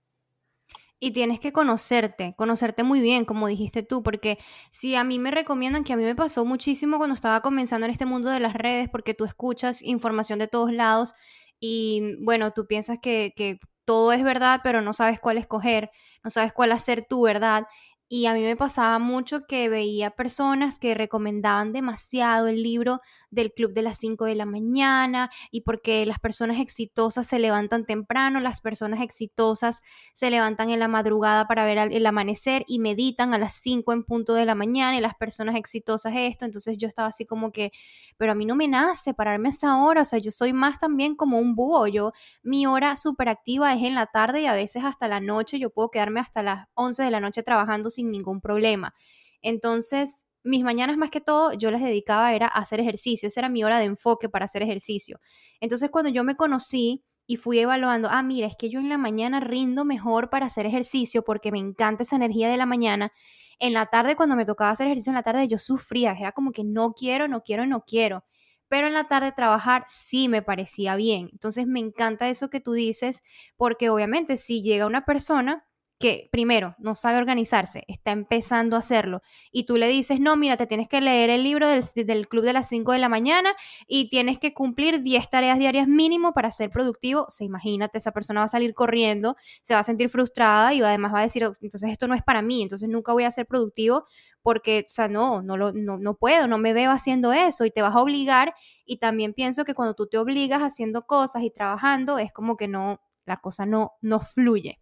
Y 1.01 1.11
tienes 1.11 1.39
que 1.39 1.53
conocerte, 1.53 2.33
conocerte 2.37 2.83
muy 2.83 2.99
bien, 2.99 3.23
como 3.23 3.47
dijiste 3.47 3.83
tú, 3.83 4.03
porque 4.03 4.37
si 4.69 4.95
a 4.95 5.05
mí 5.05 5.17
me 5.17 5.31
recomiendan, 5.31 5.85
que 5.85 5.93
a 5.93 5.97
mí 5.97 6.03
me 6.03 6.15
pasó 6.15 6.43
muchísimo 6.43 6.97
cuando 6.97 7.15
estaba 7.15 7.41
comenzando 7.41 7.85
en 7.85 7.91
este 7.91 8.05
mundo 8.05 8.29
de 8.29 8.41
las 8.41 8.53
redes, 8.53 8.89
porque 8.89 9.13
tú 9.13 9.23
escuchas 9.23 9.81
información 9.81 10.39
de 10.39 10.49
todos 10.49 10.73
lados 10.73 11.13
y 11.59 12.15
bueno, 12.21 12.51
tú 12.51 12.67
piensas 12.67 12.99
que, 12.99 13.31
que 13.35 13.59
todo 13.85 14.11
es 14.11 14.23
verdad, 14.23 14.59
pero 14.61 14.81
no 14.81 14.91
sabes 14.93 15.19
cuál 15.21 15.37
escoger, 15.37 15.89
no 16.23 16.29
sabes 16.29 16.51
cuál 16.53 16.71
hacer 16.73 17.05
tu 17.07 17.21
verdad. 17.21 17.63
Y 18.11 18.25
a 18.25 18.33
mí 18.33 18.41
me 18.41 18.55
pasaba 18.55 18.97
mucho 18.97 19.45
que 19.45 19.69
veía 19.69 20.09
personas 20.09 20.79
que 20.79 20.95
recomendaban 20.95 21.73
demasiado 21.73 22.47
el 22.47 22.63
libro 22.63 23.01
del 23.29 23.53
club 23.53 23.71
de 23.73 23.83
las 23.83 23.99
5 23.99 24.25
de 24.25 24.33
la 24.33 24.47
mañana 24.47 25.29
y 25.51 25.61
porque 25.61 26.07
las 26.07 26.17
personas 26.17 26.59
exitosas 26.59 27.27
se 27.27 27.37
levantan 27.37 27.85
temprano, 27.85 28.39
las 28.39 28.61
personas 28.61 29.01
exitosas 29.01 29.81
se 30.15 30.31
levantan 30.31 30.71
en 30.71 30.79
la 30.79 30.87
madrugada 30.87 31.45
para 31.47 31.65
ver 31.65 31.77
el 31.77 32.03
amanecer 32.07 32.65
y 32.67 32.79
meditan 32.79 33.35
a 33.35 33.37
las 33.37 33.53
5 33.53 33.93
en 33.93 34.03
punto 34.03 34.33
de 34.33 34.45
la 34.45 34.55
mañana 34.55 34.97
y 34.97 35.01
las 35.01 35.13
personas 35.13 35.55
exitosas 35.55 36.11
esto. 36.15 36.45
Entonces 36.45 36.79
yo 36.79 36.87
estaba 36.87 37.09
así 37.09 37.27
como 37.27 37.51
que, 37.51 37.71
pero 38.17 38.31
a 38.31 38.35
mí 38.35 38.47
no 38.47 38.55
me 38.55 38.67
nace 38.67 39.13
pararme 39.13 39.49
a 39.49 39.51
esa 39.51 39.77
hora, 39.83 40.01
o 40.01 40.05
sea, 40.05 40.17
yo 40.17 40.31
soy 40.31 40.51
más 40.51 40.79
también 40.79 41.15
como 41.15 41.37
un 41.37 41.53
búho, 41.53 41.85
yo 41.85 42.13
mi 42.41 42.65
hora 42.65 42.95
súper 42.95 43.29
activa 43.29 43.71
es 43.75 43.83
en 43.83 43.93
la 43.93 44.07
tarde 44.07 44.41
y 44.41 44.45
a 44.47 44.53
veces 44.53 44.83
hasta 44.83 45.07
la 45.07 45.19
noche, 45.19 45.59
yo 45.59 45.69
puedo 45.69 45.91
quedarme 45.91 46.21
hasta 46.21 46.41
las 46.41 46.65
11 46.73 47.03
de 47.03 47.11
la 47.11 47.19
noche 47.19 47.43
trabajando 47.43 47.91
sin 47.99 48.11
ningún 48.11 48.39
problema. 48.39 48.93
Entonces, 49.41 50.25
mis 50.43 50.63
mañanas 50.63 50.97
más 50.97 51.09
que 51.09 51.19
todo 51.19 51.51
yo 51.53 51.69
las 51.69 51.81
dedicaba 51.81 52.33
era 52.33 52.47
a 52.47 52.59
hacer 52.59 52.79
ejercicio, 52.79 53.27
esa 53.27 53.41
era 53.41 53.49
mi 53.49 53.63
hora 53.63 53.77
de 53.77 53.85
enfoque 53.85 54.29
para 54.29 54.45
hacer 54.45 54.63
ejercicio. 54.63 55.19
Entonces, 55.59 55.89
cuando 55.89 56.09
yo 56.09 56.23
me 56.23 56.35
conocí 56.35 57.03
y 57.27 57.35
fui 57.35 57.59
evaluando, 57.59 58.07
ah, 58.09 58.23
mira, 58.23 58.47
es 58.47 58.55
que 58.57 58.69
yo 58.69 58.79
en 58.79 58.87
la 58.89 58.97
mañana 58.97 59.41
rindo 59.41 59.83
mejor 59.83 60.29
para 60.29 60.45
hacer 60.45 60.65
ejercicio 60.65 61.23
porque 61.23 61.51
me 61.51 61.59
encanta 61.59 62.03
esa 62.03 62.15
energía 62.15 62.49
de 62.49 62.57
la 62.57 62.65
mañana. 62.65 63.11
En 63.59 63.73
la 63.73 63.87
tarde, 63.87 64.15
cuando 64.15 64.37
me 64.37 64.45
tocaba 64.45 64.71
hacer 64.71 64.87
ejercicio 64.87 65.11
en 65.11 65.15
la 65.15 65.23
tarde, 65.23 65.47
yo 65.49 65.57
sufría, 65.57 66.13
era 66.13 66.31
como 66.31 66.51
que 66.51 66.63
no 66.63 66.93
quiero, 66.93 67.27
no 67.27 67.43
quiero, 67.43 67.65
no 67.67 67.83
quiero. 67.85 68.23
Pero 68.69 68.87
en 68.87 68.93
la 68.93 69.07
tarde 69.07 69.33
trabajar 69.33 69.83
sí 69.87 70.29
me 70.29 70.41
parecía 70.41 70.95
bien. 70.95 71.29
Entonces 71.33 71.67
me 71.67 71.79
encanta 71.79 72.29
eso 72.29 72.49
que 72.49 72.61
tú 72.61 72.71
dices, 72.71 73.23
porque 73.57 73.89
obviamente 73.89 74.37
si 74.37 74.61
llega 74.63 74.85
una 74.85 75.05
persona 75.05 75.68
que 75.99 76.29
primero 76.31 76.75
no 76.79 76.95
sabe 76.95 77.17
organizarse, 77.17 77.83
está 77.87 78.11
empezando 78.11 78.77
a 78.77 78.79
hacerlo, 78.79 79.21
y 79.51 79.65
tú 79.65 79.75
le 79.75 79.89
dices, 79.89 80.19
no, 80.21 80.37
mira, 80.37 80.55
te 80.55 80.65
tienes 80.65 80.87
que 80.87 81.01
leer 81.01 81.29
el 81.29 81.43
libro 81.43 81.67
del, 81.67 82.27
club 82.27 82.45
de 82.45 82.53
las 82.53 82.69
5 82.69 82.93
de 82.93 82.99
la 82.99 83.09
mañana 83.09 83.53
y 83.85 84.09
tienes 84.09 84.39
que 84.39 84.53
cumplir 84.53 85.01
10 85.01 85.29
tareas 85.29 85.59
diarias 85.59 85.87
mínimo 85.87 86.33
para 86.33 86.51
ser 86.51 86.69
productivo, 86.69 87.25
se 87.29 87.43
imagínate, 87.43 87.97
esa 87.97 88.11
persona 88.11 88.39
va 88.41 88.45
a 88.45 88.49
salir 88.49 88.73
corriendo, 88.73 89.35
se 89.61 89.73
va 89.73 89.81
a 89.81 89.83
sentir 89.83 90.09
frustrada 90.09 90.73
y 90.73 90.81
además 90.81 91.13
va 91.13 91.19
a 91.19 91.23
decir, 91.23 91.43
entonces 91.43 91.91
esto 91.91 92.07
no 92.07 92.15
es 92.15 92.23
para 92.23 92.41
mí, 92.41 92.61
entonces 92.61 92.87
nunca 92.87 93.11
voy 93.11 93.25
a 93.25 93.31
ser 93.31 93.45
productivo 93.45 94.05
porque, 94.41 94.85
o 94.87 94.89
sea, 94.89 95.09
no, 95.09 95.41
no, 95.41 95.57
lo, 95.57 95.73
no, 95.73 95.97
no 95.97 96.15
puedo, 96.15 96.47
no 96.47 96.57
me 96.57 96.71
veo 96.71 96.91
haciendo 96.91 97.33
eso 97.33 97.65
y 97.65 97.71
te 97.71 97.81
vas 97.81 97.93
a 97.93 97.99
obligar 98.01 98.53
y 98.85 98.97
también 98.97 99.33
pienso 99.33 99.65
que 99.65 99.73
cuando 99.73 99.95
tú 99.95 100.07
te 100.07 100.17
obligas 100.17 100.61
haciendo 100.61 101.05
cosas 101.05 101.43
y 101.43 101.51
trabajando 101.51 102.19
es 102.19 102.31
como 102.31 102.55
que 102.55 102.69
no, 102.69 103.01
la 103.25 103.41
cosa 103.41 103.65
no, 103.65 103.93
no 104.01 104.21
fluye. 104.21 104.79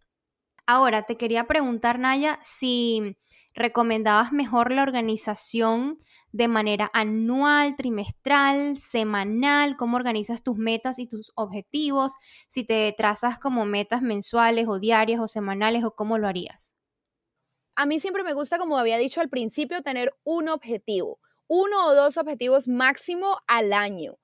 Ahora, 0.70 1.04
te 1.06 1.16
quería 1.16 1.46
preguntar, 1.46 1.98
Naya, 1.98 2.38
si 2.42 3.16
recomendabas 3.54 4.32
mejor 4.32 4.70
la 4.70 4.82
organización 4.82 5.98
de 6.32 6.46
manera 6.46 6.90
anual, 6.92 7.74
trimestral, 7.74 8.76
semanal, 8.76 9.76
cómo 9.78 9.96
organizas 9.96 10.42
tus 10.42 10.58
metas 10.58 10.98
y 10.98 11.06
tus 11.06 11.32
objetivos, 11.36 12.12
si 12.48 12.64
te 12.64 12.94
trazas 12.98 13.38
como 13.38 13.64
metas 13.64 14.02
mensuales 14.02 14.68
o 14.68 14.78
diarias 14.78 15.20
o 15.20 15.26
semanales 15.26 15.84
o 15.84 15.94
cómo 15.94 16.18
lo 16.18 16.28
harías. 16.28 16.74
a 17.76 17.86
mí 17.86 17.98
siempre 17.98 18.24
me 18.24 18.34
gusta, 18.34 18.58
como 18.58 18.76
había 18.76 18.98
dicho 18.98 19.20
al 19.22 19.30
principio, 19.30 19.80
tener 19.82 20.14
un 20.24 20.48
objetivo, 20.50 21.18
uno 21.46 21.86
o 21.86 21.94
dos 21.94 22.18
objetivos 22.18 22.68
máximo 22.68 23.38
al 23.46 23.72
año. 23.72 24.18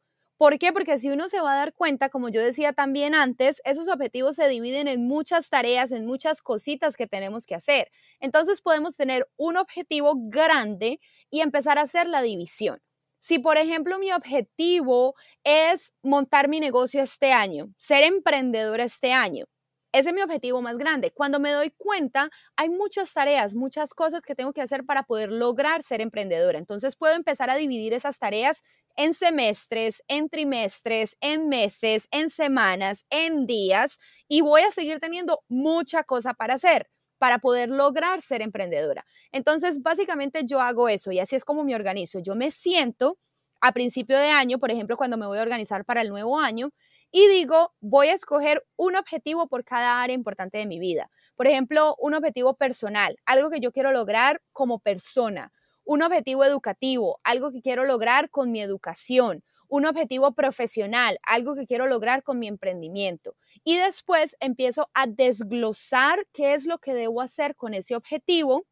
¿Por 0.45 0.59
qué? 0.59 0.75
Porque 0.75 0.99
si 0.99 1.09
uno 1.09 1.31
se 1.31 1.41
va 1.41 1.55
a 1.55 1.57
dar 1.57 1.73
cuenta, 1.73 2.11
como 2.11 2.29
yo 2.29 2.43
decía 2.43 2.75
también 2.75 3.15
antes, 3.15 3.63
esos 3.65 3.89
objetivos 3.89 4.37
se 4.37 4.47
dividen 4.47 4.89
en 4.89 5.09
muchas 5.09 5.49
tareas, 5.49 5.91
en 5.91 6.05
muchas 6.05 6.43
cositas 6.43 6.99
que 6.99 7.07
tenemos 7.07 7.47
que 7.47 7.55
hacer. 7.55 7.91
Entonces 8.21 8.61
podemos 8.61 8.95
tener 8.95 9.27
un 9.39 9.57
objetivo 9.57 10.13
grande 10.17 11.01
y 11.31 11.41
empezar 11.41 11.79
a 11.79 11.83
hacer 11.85 12.07
la 12.09 12.21
división. 12.21 12.83
Si, 13.19 13.39
por 13.39 13.57
ejemplo, 13.57 13.99
mi 13.99 14.13
objetivo 14.13 15.15
es 15.45 15.95
montar 16.03 16.49
mi 16.49 16.61
negocio 16.61 17.01
este 17.01 17.33
año, 17.33 17.73
ser 17.79 18.05
emprendedora 18.05 18.85
este 18.85 19.15
año, 19.15 19.47
ese 19.95 20.09
es 20.09 20.15
mi 20.17 20.23
objetivo 20.23 20.61
más 20.61 20.77
grande. 20.77 21.13
Cuando 21.13 21.39
me 21.39 21.53
doy 21.53 21.71
cuenta, 21.71 22.29
hay 22.57 22.69
muchas 22.69 23.13
tareas, 23.13 23.55
muchas 23.55 23.95
cosas 23.95 24.23
que 24.23 24.35
tengo 24.35 24.53
que 24.53 24.61
hacer 24.61 24.85
para 24.85 25.05
poder 25.05 25.31
lograr 25.31 25.85
ser 25.85 26.01
emprendedora. 26.01 26.59
Entonces 26.59 26.97
puedo 26.97 27.15
empezar 27.15 27.49
a 27.49 27.55
dividir 27.55 27.93
esas 27.95 28.19
tareas 28.19 28.65
en 28.97 29.15
semestres, 29.15 30.03
en 30.09 30.29
trimestres, 30.29 31.17
en 31.21 31.49
meses, 31.49 32.09
en 32.11 32.31
semanas, 32.31 33.05
en 33.11 33.47
días 33.47 33.99
y 34.29 34.41
voy 34.41 34.63
a 34.63 34.71
seguir 34.71 35.01
teniendo 35.01 35.43
mucha 35.49 36.05
cosa 36.05 36.35
para 36.35 36.55
hacer 36.55 36.89
para 37.19 37.39
poder 37.39 37.71
lograr 37.71 38.21
ser 38.21 38.43
emprendedora. 38.43 39.07
Entonces, 39.33 39.81
básicamente 39.81 40.43
yo 40.45 40.61
hago 40.61 40.91
eso 40.91 41.11
y 41.11 41.21
así 41.21 41.37
es 41.37 41.45
como 41.45 41.65
me 41.65 41.75
organizo. 41.75 42.19
Yo 42.19 42.35
me 42.35 42.51
siento 42.51 43.19
a 43.63 43.73
principio 43.73 44.19
de 44.19 44.29
año, 44.29 44.59
por 44.59 44.71
ejemplo, 44.71 44.99
cuando 44.99 45.17
me 45.17 45.27
voy 45.27 45.39
a 45.39 45.43
organizar 45.43 45.87
para 45.87 46.03
el 46.03 46.11
nuevo 46.11 46.39
año, 46.39 46.71
y 47.11 47.27
digo, 47.29 47.73
voy 47.81 48.09
a 48.09 48.15
escoger 48.15 48.63
un 48.77 48.97
objetivo 48.97 49.47
por 49.47 49.65
cada 49.65 50.03
área 50.03 50.15
importante 50.15 50.59
de 50.59 50.67
mi 50.67 50.79
vida. 50.79 51.11
Por 51.37 51.47
ejemplo, 51.47 51.97
un 51.99 52.13
objetivo 52.13 52.57
personal, 52.57 53.17
algo 53.25 53.51
que 53.51 53.61
yo 53.61 53.73
quiero 53.73 53.93
lograr 53.93 54.43
como 54.53 54.81
persona, 54.81 55.53
un 55.85 56.03
objetivo 56.03 56.45
educativo, 56.45 57.21
algo 57.25 57.53
que 57.53 57.63
quiero 57.63 57.85
lograr 57.85 58.31
con 58.31 58.51
mi 58.51 58.61
educación, 58.61 59.45
un 59.69 59.87
objetivo 59.87 60.33
profesional, 60.33 61.19
algo 61.23 61.55
que 61.55 61.67
quiero 61.67 61.87
lograr 61.87 62.23
con 62.23 62.39
mi 62.39 62.49
emprendimiento. 62.49 63.37
Y 63.65 63.77
después 63.77 64.37
empiezo 64.41 64.91
a 64.95 65.07
desglosar 65.07 66.27
qué 66.33 66.55
es 66.55 66.67
lo 66.67 66.79
que 66.79 66.95
debo 66.95 67.21
hacer 67.21 67.57
con 67.57 67.75
ese 67.75 67.97
objetivo 67.97 68.67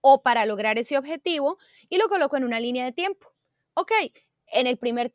o 0.00 0.22
para 0.22 0.46
lograr 0.46 0.78
ese 0.78 0.98
objetivo 0.98 1.58
y 1.88 1.98
lo 1.98 2.08
coloco 2.08 2.36
en 2.36 2.44
una 2.44 2.60
línea 2.60 2.84
de 2.84 2.92
tiempo. 2.92 3.32
Ok, 3.74 3.92
en 4.48 4.66
el 4.66 4.78
primer 4.78 5.10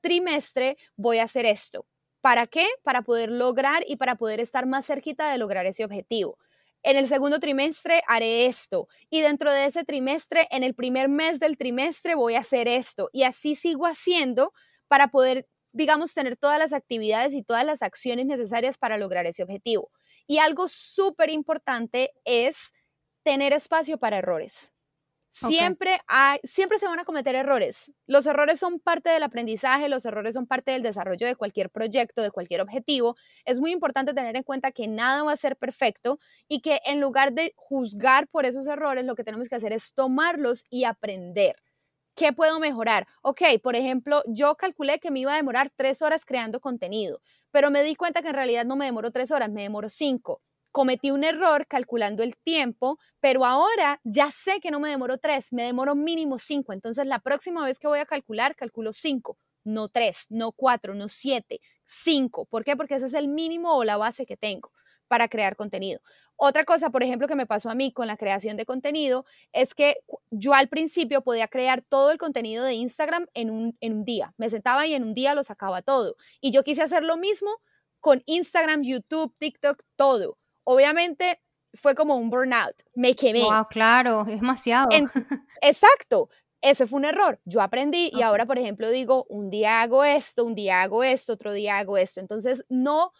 trimestre 0.00 0.76
voy 0.96 1.18
a 1.18 1.24
hacer 1.24 1.46
esto. 1.46 1.86
¿Para 2.20 2.46
qué? 2.46 2.66
Para 2.84 3.02
poder 3.02 3.30
lograr 3.30 3.82
y 3.86 3.96
para 3.96 4.14
poder 4.16 4.38
estar 4.40 4.66
más 4.66 4.86
cerquita 4.86 5.30
de 5.30 5.38
lograr 5.38 5.66
ese 5.66 5.84
objetivo 5.84 6.38
en 6.82 6.96
el 6.96 7.06
segundo 7.06 7.38
trimestre 7.38 8.02
haré 8.06 8.46
esto 8.46 8.88
y 9.10 9.20
dentro 9.20 9.52
de 9.52 9.66
ese 9.66 9.84
trimestre, 9.84 10.48
en 10.50 10.62
el 10.62 10.74
primer 10.74 11.08
mes 11.08 11.38
del 11.40 11.56
trimestre 11.56 12.14
voy 12.14 12.34
a 12.34 12.40
hacer 12.40 12.68
esto 12.68 13.08
y 13.12 13.22
así 13.22 13.54
sigo 13.54 13.86
haciendo 13.86 14.52
para 14.88 15.08
poder, 15.08 15.48
digamos, 15.72 16.14
tener 16.14 16.36
todas 16.36 16.58
las 16.58 16.72
actividades 16.72 17.34
y 17.34 17.42
todas 17.42 17.64
las 17.64 17.82
acciones 17.82 18.26
necesarias 18.26 18.78
para 18.78 18.98
lograr 18.98 19.26
ese 19.26 19.42
objetivo. 19.42 19.90
Y 20.26 20.38
algo 20.38 20.68
súper 20.68 21.30
importante 21.30 22.12
es 22.24 22.72
tener 23.22 23.52
espacio 23.52 23.98
para 23.98 24.18
errores. 24.18 24.72
Siempre, 25.34 25.98
hay, 26.08 26.40
siempre 26.44 26.78
se 26.78 26.86
van 26.86 27.00
a 27.00 27.06
cometer 27.06 27.34
errores. 27.34 27.90
Los 28.06 28.26
errores 28.26 28.58
son 28.58 28.78
parte 28.78 29.08
del 29.08 29.22
aprendizaje, 29.22 29.88
los 29.88 30.04
errores 30.04 30.34
son 30.34 30.46
parte 30.46 30.72
del 30.72 30.82
desarrollo 30.82 31.26
de 31.26 31.36
cualquier 31.36 31.70
proyecto, 31.70 32.20
de 32.20 32.30
cualquier 32.30 32.60
objetivo. 32.60 33.16
Es 33.46 33.58
muy 33.58 33.70
importante 33.70 34.12
tener 34.12 34.36
en 34.36 34.42
cuenta 34.42 34.72
que 34.72 34.88
nada 34.88 35.22
va 35.22 35.32
a 35.32 35.36
ser 35.38 35.56
perfecto 35.56 36.18
y 36.48 36.60
que 36.60 36.80
en 36.84 37.00
lugar 37.00 37.32
de 37.32 37.54
juzgar 37.56 38.28
por 38.28 38.44
esos 38.44 38.66
errores, 38.66 39.06
lo 39.06 39.14
que 39.14 39.24
tenemos 39.24 39.48
que 39.48 39.54
hacer 39.54 39.72
es 39.72 39.94
tomarlos 39.94 40.66
y 40.68 40.84
aprender. 40.84 41.56
¿Qué 42.14 42.34
puedo 42.34 42.60
mejorar? 42.60 43.06
Ok, 43.22 43.40
por 43.62 43.74
ejemplo, 43.74 44.22
yo 44.26 44.54
calculé 44.56 44.98
que 44.98 45.10
me 45.10 45.20
iba 45.20 45.32
a 45.32 45.36
demorar 45.36 45.70
tres 45.74 46.02
horas 46.02 46.26
creando 46.26 46.60
contenido, 46.60 47.22
pero 47.50 47.70
me 47.70 47.82
di 47.82 47.94
cuenta 47.94 48.20
que 48.20 48.28
en 48.28 48.34
realidad 48.34 48.66
no 48.66 48.76
me 48.76 48.84
demoró 48.84 49.10
tres 49.10 49.30
horas, 49.30 49.50
me 49.50 49.62
demoró 49.62 49.88
cinco 49.88 50.42
cometí 50.72 51.10
un 51.10 51.22
error 51.22 51.66
calculando 51.66 52.22
el 52.22 52.36
tiempo, 52.36 52.98
pero 53.20 53.44
ahora 53.44 54.00
ya 54.02 54.30
sé 54.30 54.58
que 54.60 54.70
no 54.70 54.80
me 54.80 54.88
demoro 54.88 55.18
tres, 55.18 55.52
me 55.52 55.62
demoro 55.62 55.94
mínimo 55.94 56.38
cinco. 56.38 56.72
Entonces 56.72 57.06
la 57.06 57.20
próxima 57.20 57.64
vez 57.64 57.78
que 57.78 57.86
voy 57.86 58.00
a 58.00 58.06
calcular, 58.06 58.56
calculo 58.56 58.92
cinco, 58.92 59.38
no 59.64 59.88
tres, 59.88 60.26
no 60.30 60.52
cuatro, 60.52 60.94
no 60.94 61.08
siete, 61.08 61.60
cinco. 61.84 62.46
¿Por 62.46 62.64
qué? 62.64 62.76
Porque 62.76 62.96
ese 62.96 63.06
es 63.06 63.14
el 63.14 63.28
mínimo 63.28 63.76
o 63.76 63.84
la 63.84 63.96
base 63.96 64.26
que 64.26 64.36
tengo 64.36 64.72
para 65.06 65.28
crear 65.28 65.56
contenido. 65.56 66.00
Otra 66.36 66.64
cosa, 66.64 66.90
por 66.90 67.02
ejemplo, 67.02 67.28
que 67.28 67.36
me 67.36 67.46
pasó 67.46 67.70
a 67.70 67.74
mí 67.74 67.92
con 67.92 68.06
la 68.06 68.16
creación 68.16 68.56
de 68.56 68.64
contenido 68.64 69.26
es 69.52 69.74
que 69.74 69.98
yo 70.30 70.54
al 70.54 70.68
principio 70.68 71.22
podía 71.22 71.46
crear 71.46 71.82
todo 71.82 72.10
el 72.10 72.18
contenido 72.18 72.64
de 72.64 72.74
Instagram 72.74 73.26
en 73.34 73.50
un, 73.50 73.76
en 73.80 73.92
un 73.92 74.04
día. 74.04 74.34
Me 74.38 74.48
sentaba 74.50 74.86
y 74.86 74.94
en 74.94 75.04
un 75.04 75.14
día 75.14 75.34
lo 75.34 75.44
sacaba 75.44 75.82
todo. 75.82 76.16
Y 76.40 76.50
yo 76.50 76.64
quise 76.64 76.82
hacer 76.82 77.04
lo 77.04 77.16
mismo 77.18 77.50
con 78.00 78.22
Instagram, 78.26 78.82
YouTube, 78.82 79.36
TikTok, 79.38 79.84
todo 79.96 80.38
obviamente 80.64 81.40
fue 81.74 81.94
como 81.94 82.16
un 82.16 82.30
burnout, 82.30 82.82
me 82.94 83.14
quemé. 83.14 83.42
Wow, 83.42 83.66
claro, 83.68 84.22
es 84.22 84.40
demasiado. 84.40 84.88
exacto, 85.62 86.28
ese 86.60 86.86
fue 86.86 86.98
un 86.98 87.04
error. 87.04 87.40
Yo 87.44 87.60
aprendí 87.60 88.10
y 88.12 88.22
ahora, 88.22 88.46
por 88.46 88.58
ejemplo, 88.58 88.90
digo, 88.90 89.26
un 89.28 89.50
día 89.50 89.82
hago 89.82 90.04
esto, 90.04 90.44
un 90.44 90.54
día 90.54 90.82
hago 90.82 91.02
esto, 91.02 91.32
otro 91.32 91.52
día 91.52 91.78
hago 91.78 91.96
esto. 91.96 92.20
Entonces, 92.20 92.64
no 92.68 93.12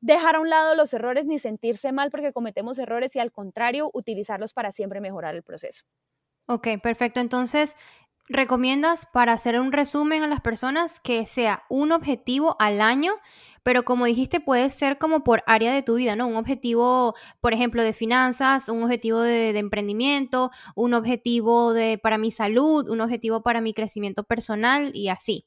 dejar 0.00 0.36
a 0.36 0.40
un 0.40 0.50
lado 0.50 0.74
los 0.74 0.92
errores 0.92 1.24
ni 1.24 1.38
sentirse 1.38 1.90
mal 1.92 2.10
porque 2.10 2.32
cometemos 2.32 2.78
errores 2.78 3.16
y 3.16 3.20
al 3.20 3.32
contrario, 3.32 3.90
utilizarlos 3.94 4.52
para 4.52 4.70
siempre 4.70 5.00
mejorar 5.00 5.34
el 5.34 5.42
proceso. 5.42 5.84
Ok, 6.46 6.68
perfecto. 6.82 7.20
Entonces, 7.20 7.76
¿recomiendas 8.28 9.06
para 9.06 9.32
hacer 9.32 9.58
un 9.58 9.72
resumen 9.72 10.22
a 10.22 10.26
las 10.26 10.42
personas 10.42 11.00
que 11.00 11.24
sea 11.24 11.64
un 11.70 11.90
objetivo 11.90 12.54
al 12.58 12.82
año 12.82 13.14
pero 13.64 13.84
como 13.84 14.04
dijiste, 14.06 14.40
puede 14.40 14.68
ser 14.70 14.98
como 14.98 15.24
por 15.24 15.42
área 15.46 15.72
de 15.74 15.82
tu 15.82 15.96
vida, 15.96 16.14
¿no? 16.16 16.28
Un 16.28 16.36
objetivo, 16.36 17.14
por 17.40 17.52
ejemplo, 17.54 17.82
de 17.82 17.92
finanzas, 17.94 18.68
un 18.68 18.84
objetivo 18.84 19.20
de, 19.20 19.58
emprendimiento, 19.58 20.50
un 20.76 20.94
objetivo 20.94 21.72
de, 21.72 21.98
para 21.98 22.18
mi 22.18 22.30
salud, 22.30 22.88
un 22.88 23.00
objetivo 23.00 23.42
para 23.42 23.60
mi 23.62 23.74
crecimiento 23.74 24.22
personal 24.24 24.92
y 24.94 25.08
así. 25.08 25.46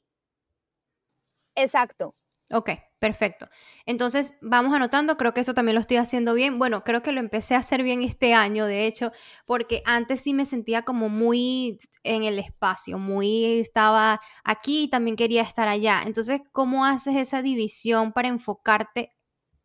Exacto. 1.54 2.14
Ok, 2.50 2.70
perfecto. 2.98 3.46
Entonces, 3.84 4.34
vamos 4.40 4.72
anotando, 4.72 5.18
creo 5.18 5.34
que 5.34 5.42
eso 5.42 5.52
también 5.52 5.74
lo 5.74 5.82
estoy 5.82 5.98
haciendo 5.98 6.32
bien. 6.32 6.58
Bueno, 6.58 6.82
creo 6.82 7.02
que 7.02 7.12
lo 7.12 7.20
empecé 7.20 7.54
a 7.54 7.58
hacer 7.58 7.82
bien 7.82 8.02
este 8.02 8.32
año, 8.32 8.64
de 8.64 8.86
hecho, 8.86 9.12
porque 9.44 9.82
antes 9.84 10.20
sí 10.22 10.32
me 10.32 10.46
sentía 10.46 10.82
como 10.82 11.10
muy 11.10 11.76
en 12.04 12.22
el 12.24 12.38
espacio, 12.38 12.98
muy 12.98 13.60
estaba 13.60 14.20
aquí 14.44 14.84
y 14.84 14.88
también 14.88 15.16
quería 15.16 15.42
estar 15.42 15.68
allá. 15.68 16.02
Entonces, 16.06 16.40
¿cómo 16.52 16.86
haces 16.86 17.16
esa 17.16 17.42
división 17.42 18.12
para 18.12 18.28
enfocarte 18.28 19.10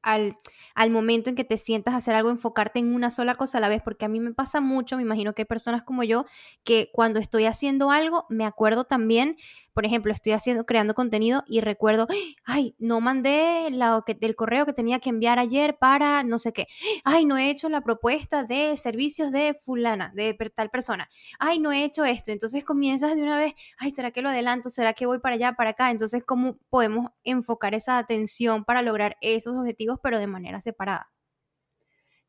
al, 0.01 0.37
al, 0.75 0.89
momento 0.91 1.29
en 1.29 1.35
que 1.37 1.45
te 1.45 1.57
sientas 1.57 1.93
a 1.93 1.97
hacer 1.97 2.13
algo, 2.13 2.29
enfocarte 2.29 2.79
en 2.79 2.93
una 2.93 3.09
sola 3.09 3.35
cosa 3.35 3.59
a 3.59 3.61
la 3.61 3.69
vez, 3.69 3.81
porque 3.81 4.03
a 4.03 4.09
mí 4.09 4.19
me 4.19 4.33
pasa 4.33 4.59
mucho, 4.59 4.97
me 4.97 5.03
imagino 5.03 5.33
que 5.33 5.43
hay 5.43 5.45
personas 5.45 5.83
como 5.83 6.03
yo, 6.03 6.25
que 6.65 6.89
cuando 6.91 7.21
estoy 7.21 7.45
haciendo 7.45 7.89
algo, 7.89 8.25
me 8.29 8.45
acuerdo 8.45 8.83
también 8.83 9.37
por 9.73 9.85
ejemplo, 9.85 10.13
estoy 10.13 10.33
haciendo, 10.33 10.65
creando 10.65 10.93
contenido 10.93 11.43
y 11.47 11.61
recuerdo, 11.61 12.07
ay, 12.45 12.75
no 12.77 13.01
mandé 13.01 13.69
la, 13.71 14.03
el 14.07 14.35
correo 14.35 14.65
que 14.65 14.73
tenía 14.73 14.99
que 14.99 15.09
enviar 15.09 15.39
ayer 15.39 15.77
para 15.77 16.23
no 16.23 16.37
sé 16.37 16.53
qué, 16.53 16.67
ay, 17.03 17.25
no 17.25 17.37
he 17.37 17.49
hecho 17.49 17.69
la 17.69 17.81
propuesta 17.81 18.43
de 18.43 18.77
servicios 18.77 19.31
de 19.31 19.55
fulana, 19.59 20.11
de 20.15 20.33
tal 20.55 20.69
persona, 20.69 21.09
ay, 21.39 21.59
no 21.59 21.71
he 21.71 21.83
hecho 21.83 22.05
esto. 22.05 22.31
Entonces 22.31 22.63
comienzas 22.63 23.15
de 23.15 23.23
una 23.23 23.37
vez, 23.37 23.53
ay, 23.77 23.91
¿será 23.91 24.11
que 24.11 24.21
lo 24.21 24.29
adelanto? 24.29 24.69
¿Será 24.69 24.93
que 24.93 25.05
voy 25.05 25.19
para 25.19 25.35
allá, 25.35 25.53
para 25.53 25.71
acá? 25.71 25.91
Entonces, 25.91 26.23
¿cómo 26.23 26.57
podemos 26.69 27.11
enfocar 27.23 27.73
esa 27.73 27.97
atención 27.97 28.63
para 28.65 28.81
lograr 28.81 29.17
esos 29.21 29.55
objetivos, 29.55 29.99
pero 30.01 30.19
de 30.19 30.27
manera 30.27 30.61
separada? 30.61 31.11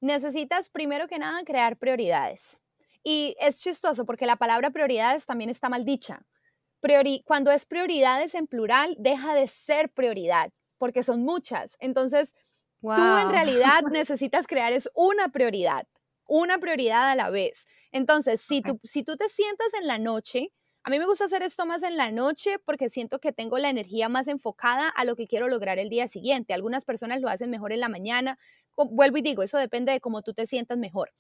Necesitas 0.01 0.69
primero 0.69 1.09
que 1.09 1.19
nada 1.19 1.45
crear 1.45 1.79
prioridades. 1.79 2.61
Y 3.03 3.37
es 3.39 3.61
chistoso 3.61 4.07
porque 4.07 4.27
la 4.27 4.37
palabra 4.37 4.71
prioridades 4.71 5.27
también 5.27 5.51
está 5.51 5.69
mal 5.69 5.85
dicha 5.85 6.25
cuando 7.25 7.51
es 7.51 7.67
prioridades 7.67 8.35
en 8.35 8.47
plural, 8.47 8.95
deja 8.99 9.35
de 9.35 9.47
ser 9.47 9.91
prioridad, 9.91 10.53
porque 10.79 11.03
son 11.03 11.23
muchas. 11.23 11.77
Entonces, 11.81 12.35
tú 12.81 12.91
en 12.91 13.31
realidad 13.31 13.83
necesitas 13.93 14.47
crear 14.47 14.73
es 14.73 14.89
una 14.95 15.29
prioridad, 15.29 15.87
una 16.27 16.59
prioridad 16.59 17.11
a 17.11 17.15
la 17.15 17.31
vez. 17.31 17.65
Entonces, 17.93 18.41
si, 18.41 18.61
tú, 18.61 18.79
si 18.83 19.03
tú 19.03 19.17
te 19.17 19.29
sientas 19.29 19.69
en 19.81 19.87
la 19.87 19.99
noche, 19.99 20.53
a 20.87 20.91
mí 20.91 20.99
me 20.99 21.07
gusta 21.07 21.25
hacer 21.25 21.43
esto 21.43 21.65
más 21.65 21.83
en 21.83 21.97
la 21.97 22.13
noche 22.13 22.59
porque 22.67 22.91
siento 22.91 23.19
que 23.19 23.33
tengo 23.33 23.57
la 23.57 23.71
energía 23.71 24.11
más 24.11 24.29
enfocada 24.29 24.89
a 24.89 25.05
lo 25.05 25.17
que 25.17 25.27
quiero 25.27 25.49
lograr 25.49 25.79
el 25.79 25.89
día 25.89 26.09
siguiente. 26.09 26.53
Algunas 26.53 26.85
personas 26.85 27.23
lo 27.23 27.31
hacen 27.31 27.49
mejor 27.49 27.73
en 27.73 27.81
la 27.81 27.89
mañana. 27.89 28.39
Vuelvo 28.77 29.17
y 29.17 29.23
digo, 29.23 29.43
eso 29.43 29.57
depende 29.57 29.93
de 29.93 30.01
cómo 30.01 30.21
tú 30.21 30.35
te 30.35 30.45
sientas 30.45 30.77
mejor. 30.77 31.11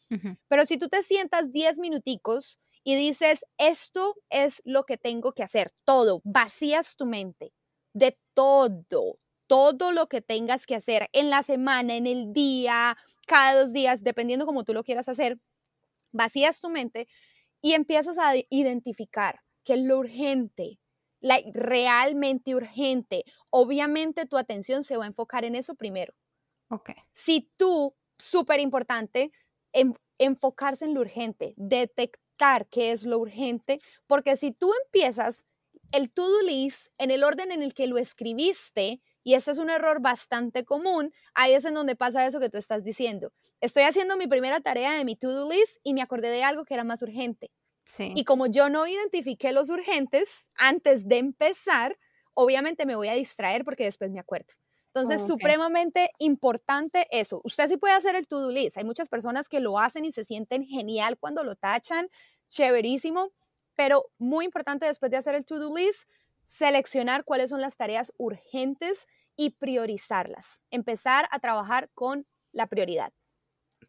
Pero 0.48 0.66
si 0.66 0.76
tú 0.76 0.88
te 0.88 1.02
sientas 1.02 1.50
10 1.50 1.78
minuticos 1.78 2.58
y 2.84 2.94
dices, 2.96 3.44
esto 3.58 4.14
es 4.28 4.60
lo 4.64 4.84
que 4.84 4.98
tengo 4.98 5.32
que 5.32 5.42
hacer, 5.42 5.70
todo, 5.84 6.20
vacías 6.22 6.96
tu 6.96 7.06
mente 7.06 7.52
de 7.94 8.16
todo, 8.34 9.18
todo 9.46 9.92
lo 9.92 10.08
que 10.08 10.20
tengas 10.20 10.66
que 10.66 10.74
hacer 10.74 11.08
en 11.12 11.30
la 11.30 11.42
semana, 11.42 11.96
en 11.96 12.06
el 12.06 12.32
día, 12.32 12.96
cada 13.26 13.60
dos 13.60 13.72
días, 13.72 14.02
dependiendo 14.02 14.46
como 14.46 14.64
tú 14.64 14.74
lo 14.74 14.84
quieras 14.84 15.08
hacer. 15.08 15.38
vacías 16.12 16.60
tu 16.60 16.68
mente 16.68 17.08
y 17.60 17.72
empiezas 17.72 18.18
a 18.18 18.34
identificar 18.50 19.40
qué 19.64 19.74
es 19.74 19.80
lo 19.80 19.98
urgente, 19.98 20.78
la, 21.20 21.38
realmente 21.54 22.54
urgente. 22.54 23.24
Obviamente 23.50 24.26
tu 24.26 24.36
atención 24.36 24.84
se 24.84 24.96
va 24.96 25.04
a 25.04 25.08
enfocar 25.08 25.44
en 25.44 25.56
eso 25.56 25.74
primero. 25.74 26.14
Ok. 26.68 26.90
Si 27.12 27.50
tú, 27.56 27.94
súper 28.18 28.60
importante, 28.60 29.32
enfocarse 30.18 30.84
en 30.84 30.94
lo 30.94 31.00
urgente, 31.00 31.54
detectar 31.56 32.23
qué 32.70 32.92
es 32.92 33.04
lo 33.04 33.18
urgente, 33.18 33.78
porque 34.06 34.36
si 34.36 34.52
tú 34.52 34.72
empiezas 34.84 35.44
el 35.92 36.10
to-do 36.10 36.42
list 36.42 36.88
en 36.98 37.10
el 37.10 37.22
orden 37.22 37.52
en 37.52 37.62
el 37.62 37.74
que 37.74 37.86
lo 37.86 37.98
escribiste, 37.98 39.00
y 39.22 39.34
ese 39.34 39.52
es 39.52 39.58
un 39.58 39.70
error 39.70 40.00
bastante 40.00 40.64
común, 40.64 41.12
ahí 41.34 41.54
es 41.54 41.64
en 41.64 41.74
donde 41.74 41.96
pasa 41.96 42.26
eso 42.26 42.40
que 42.40 42.50
tú 42.50 42.58
estás 42.58 42.84
diciendo. 42.84 43.32
Estoy 43.60 43.84
haciendo 43.84 44.16
mi 44.16 44.26
primera 44.26 44.60
tarea 44.60 44.92
de 44.92 45.04
mi 45.04 45.16
to-do 45.16 45.48
list 45.50 45.78
y 45.82 45.94
me 45.94 46.02
acordé 46.02 46.28
de 46.28 46.44
algo 46.44 46.64
que 46.64 46.74
era 46.74 46.84
más 46.84 47.00
urgente. 47.02 47.50
Sí. 47.84 48.12
Y 48.14 48.24
como 48.24 48.46
yo 48.46 48.68
no 48.68 48.86
identifiqué 48.86 49.52
los 49.52 49.70
urgentes 49.70 50.48
antes 50.56 51.06
de 51.08 51.18
empezar, 51.18 51.96
obviamente 52.34 52.86
me 52.86 52.96
voy 52.96 53.08
a 53.08 53.14
distraer 53.14 53.64
porque 53.64 53.84
después 53.84 54.10
me 54.10 54.20
acuerdo. 54.20 54.54
Entonces, 54.94 55.26
supremamente 55.26 56.10
importante 56.18 57.08
eso. 57.10 57.40
Usted 57.42 57.68
sí 57.68 57.76
puede 57.76 57.94
hacer 57.94 58.14
el 58.14 58.28
to-do 58.28 58.52
list. 58.52 58.76
Hay 58.76 58.84
muchas 58.84 59.08
personas 59.08 59.48
que 59.48 59.58
lo 59.58 59.80
hacen 59.80 60.04
y 60.04 60.12
se 60.12 60.24
sienten 60.24 60.64
genial 60.64 61.18
cuando 61.18 61.42
lo 61.42 61.56
tachan, 61.56 62.08
chéverísimo, 62.48 63.32
pero 63.74 64.04
muy 64.18 64.44
importante 64.44 64.86
después 64.86 65.10
de 65.10 65.16
hacer 65.16 65.34
el 65.34 65.44
to-do 65.44 65.76
list, 65.76 66.08
seleccionar 66.44 67.24
cuáles 67.24 67.50
son 67.50 67.60
las 67.60 67.76
tareas 67.76 68.12
urgentes 68.18 69.08
y 69.36 69.50
priorizarlas. 69.50 70.62
Empezar 70.70 71.26
a 71.32 71.40
trabajar 71.40 71.90
con 71.94 72.28
la 72.52 72.68
prioridad. 72.68 73.12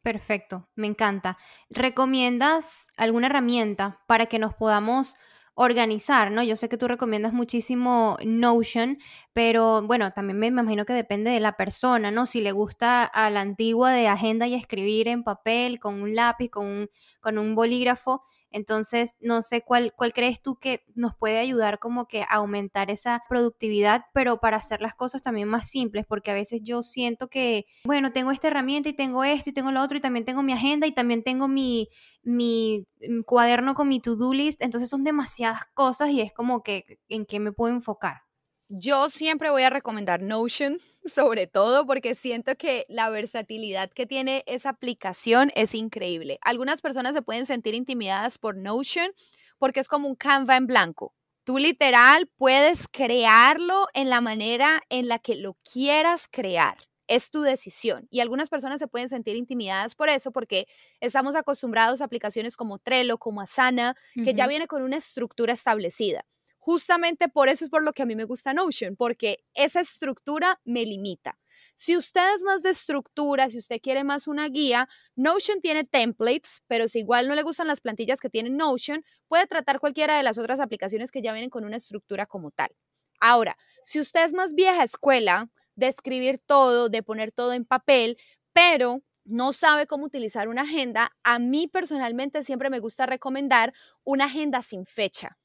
Perfecto, 0.01 0.70
me 0.74 0.88
encanta. 0.88 1.38
¿Recomiendas 1.70 2.88
alguna 2.97 3.28
herramienta 3.28 4.01
para 4.08 4.26
que 4.26 4.39
nos 4.39 4.56
podamos 4.56 5.18
organizar, 5.56 6.32
¿no? 6.32 6.43
Yo 6.43 6.56
sé 6.56 6.70
que 6.70 6.78
tú 6.78 6.88
recomiendas 6.88 7.34
muchísimo 7.34 8.18
Notion, 8.24 8.99
pero 9.34 9.82
bueno, 9.82 10.12
también 10.12 10.38
me 10.38 10.47
imagino 10.47 10.86
que 10.86 10.93
depende 10.93 11.32
de 11.32 11.39
la 11.39 11.58
persona, 11.58 12.12
¿no? 12.12 12.26
Si 12.26 12.41
le 12.41 12.51
gusta 12.51 13.03
a 13.06 13.30
la 13.30 13.41
antigua 13.41 13.91
de 13.91 14.08
agenda 14.08 14.47
y 14.47 14.53
escribir 14.53 15.08
en 15.08 15.24
papel, 15.24 15.80
con 15.80 16.01
un 16.01 16.14
lápiz, 16.16 16.49
con 16.49 16.68
un, 16.68 16.89
con 17.22 17.38
un 17.38 17.56
bolígrafo, 17.56 18.24
entonces, 18.56 19.18
no 19.20 19.41
sé 19.41 19.64
cuál, 19.64 19.93
cuál 19.97 20.14
crees 20.14 20.41
tú 20.41 20.58
que 20.58 20.86
nos 20.95 21.14
puede 21.14 21.39
ayudar 21.39 21.78
como 21.78 22.08
que 22.08 22.22
a 22.22 22.36
aumentar 22.36 22.89
esa 22.89 23.22
productividad, 23.28 24.06
pero 24.14 24.39
para 24.39 24.56
hacer 24.56 24.80
las 24.80 24.95
cosas 24.95 25.22
también 25.22 25.49
más 25.49 25.68
simples, 25.68 26.06
porque 26.08 26.32
a 26.32 26.34
veces 26.34 26.62
yo 26.64 26.82
siento 26.82 27.28
que, 27.28 27.66
bueno, 27.84 28.14
tengo 28.14 28.32
esta 28.32 28.47
herramienta 28.47 28.88
y 28.88 28.93
tengo 28.93 29.26
esto 29.26 29.49
y 29.49 29.53
tengo 29.53 29.74
lo 29.74 29.82
otro 29.84 29.97
y 29.97 30.01
también 30.01 30.24
tengo 30.24 30.41
mi 30.41 30.53
agenda 30.53 30.88
y 30.88 30.93
también 30.93 31.22
tengo 31.22 31.49
mi, 31.49 31.89
mi 32.24 32.88
mm, 33.06 33.24
cuaderno 33.24 33.76
con 33.76 33.89
mi 33.89 33.99
to-do 33.99 34.34
list, 34.34 34.62
entonces 34.62 34.89
son 34.89 35.03
demasiadas 35.03 35.66
cosas 35.74 36.12
y 36.12 36.22
es 36.22 36.32
como 36.32 36.64
que 36.64 36.99
en 37.10 37.26
qué 37.26 37.41
me 37.41 37.51
puedo 37.51 37.74
enfocar. 37.74 38.24
Yo 38.68 39.09
siempre 39.09 39.51
voy 39.51 39.61
a 39.61 39.70
recomendar 39.70 40.24
Notion, 40.24 40.80
sobre 41.05 41.45
todo 41.45 41.86
porque 41.86 42.16
siento 42.16 42.55
que 42.55 42.86
la 42.89 43.09
versatilidad 43.09 43.91
que 43.91 44.07
tiene 44.07 44.43
esa 44.47 44.70
aplicación 44.70 45.51
es 45.55 45.76
increíble. 45.76 46.39
Algunas 46.41 46.82
personas 46.82 47.13
se 47.13 47.22
pueden 47.22 47.45
sentir 47.45 47.76
intimidadas 47.76 48.39
por 48.39 48.57
Notion 48.57 49.11
porque 49.59 49.80
es 49.80 49.88
como 49.88 50.07
un 50.07 50.16
Canva 50.16 50.57
en 50.57 50.66
blanco. 50.66 51.13
Tú 51.43 51.59
literal 51.59 52.28
puedes 52.38 52.88
crearlo 52.88 53.88
en 53.93 54.09
la 54.09 54.20
manera 54.20 54.82
en 54.89 55.07
la 55.07 55.20
que 55.20 55.36
lo 55.36 55.57
quieras 55.72 56.28
crear. 56.30 56.76
Es 57.07 57.30
tu 57.30 57.43
decisión. 57.43 58.07
Y 58.09 58.22
algunas 58.22 58.49
personas 58.49 58.80
se 58.80 58.88
pueden 58.88 59.09
sentir 59.09 59.36
intimidadas 59.36 59.93
por 59.93 60.09
eso 60.09 60.32
porque 60.32 60.66
estamos 61.01 61.36
acostumbrados 61.36 62.01
a 62.01 62.05
aplicaciones 62.05 62.57
como 62.57 62.80
Trello, 62.80 63.20
como 63.20 63.41
Asana, 63.41 63.95
que 64.16 64.34
ya 64.34 64.47
viene 64.47 64.66
con 64.66 64.82
una 64.82 64.97
estructura 64.97 65.53
establecida. 65.53 66.26
Justamente 66.66 67.30
por 67.30 67.47
eso 67.47 67.63
es 67.63 67.70
por 67.70 67.84
lo 67.84 67.93
que 67.93 68.01
a 68.01 68.07
mí 68.07 68.16
me 68.16 68.24
gusta 68.24 68.51
Notion, 68.51 68.95
porque 68.95 69.45
esa 69.53 69.82
estructura 69.82 70.59
me 70.66 70.84
limita. 70.84 71.38
Si 71.76 71.95
usted 71.95 72.34
es 72.34 72.41
más 72.41 72.63
de 72.63 72.72
estructura, 72.72 73.51
si 73.51 73.59
usted 73.59 73.80
quiere 73.80 74.03
más 74.03 74.28
una 74.28 74.49
guía, 74.49 74.89
Notion 75.16 75.61
tiene 75.61 75.84
templates, 75.84 76.63
pero 76.66 76.88
si 76.88 77.01
igual 77.01 77.28
no 77.28 77.36
le 77.36 77.43
gustan 77.43 77.68
las 77.68 77.82
plantillas 77.82 78.20
que 78.20 78.32
tiene 78.32 78.49
Notion, 78.49 79.05
puede 79.28 79.45
tratar 79.45 79.80
cualquiera 79.80 80.18
de 80.18 80.24
las 80.24 80.39
otras 80.39 80.59
aplicaciones 80.59 81.11
que 81.11 81.22
ya 81.22 81.34
vienen 81.34 81.51
con 81.51 81.66
una 81.66 81.78
estructura 81.78 82.26
como 82.26 82.49
tal. 82.49 82.72
Ahora, 83.20 83.55
si 83.84 83.99
usted 83.99 84.26
es 84.26 84.34
más 84.34 84.55
vieja 84.55 84.84
escuela, 84.84 85.51
de 85.76 85.86
escribir 85.86 86.39
todo, 86.39 86.89
de 86.89 87.03
poner 87.03 87.32
todo 87.32 87.53
en 87.53 87.66
papel, 87.66 88.18
pero 88.53 89.03
no 89.24 89.53
sabe 89.53 89.86
cómo 89.86 90.05
utilizar 90.05 90.47
una 90.47 90.63
agenda, 90.63 91.11
a 91.24 91.38
mí 91.38 91.68
personalmente 91.68 92.43
siempre 92.43 92.72
me 92.72 92.80
gusta 92.80 93.05
recomendar 93.05 93.72
una 94.03 94.26
agenda 94.26 94.63
sin 94.63 94.88
fecha. 94.88 95.38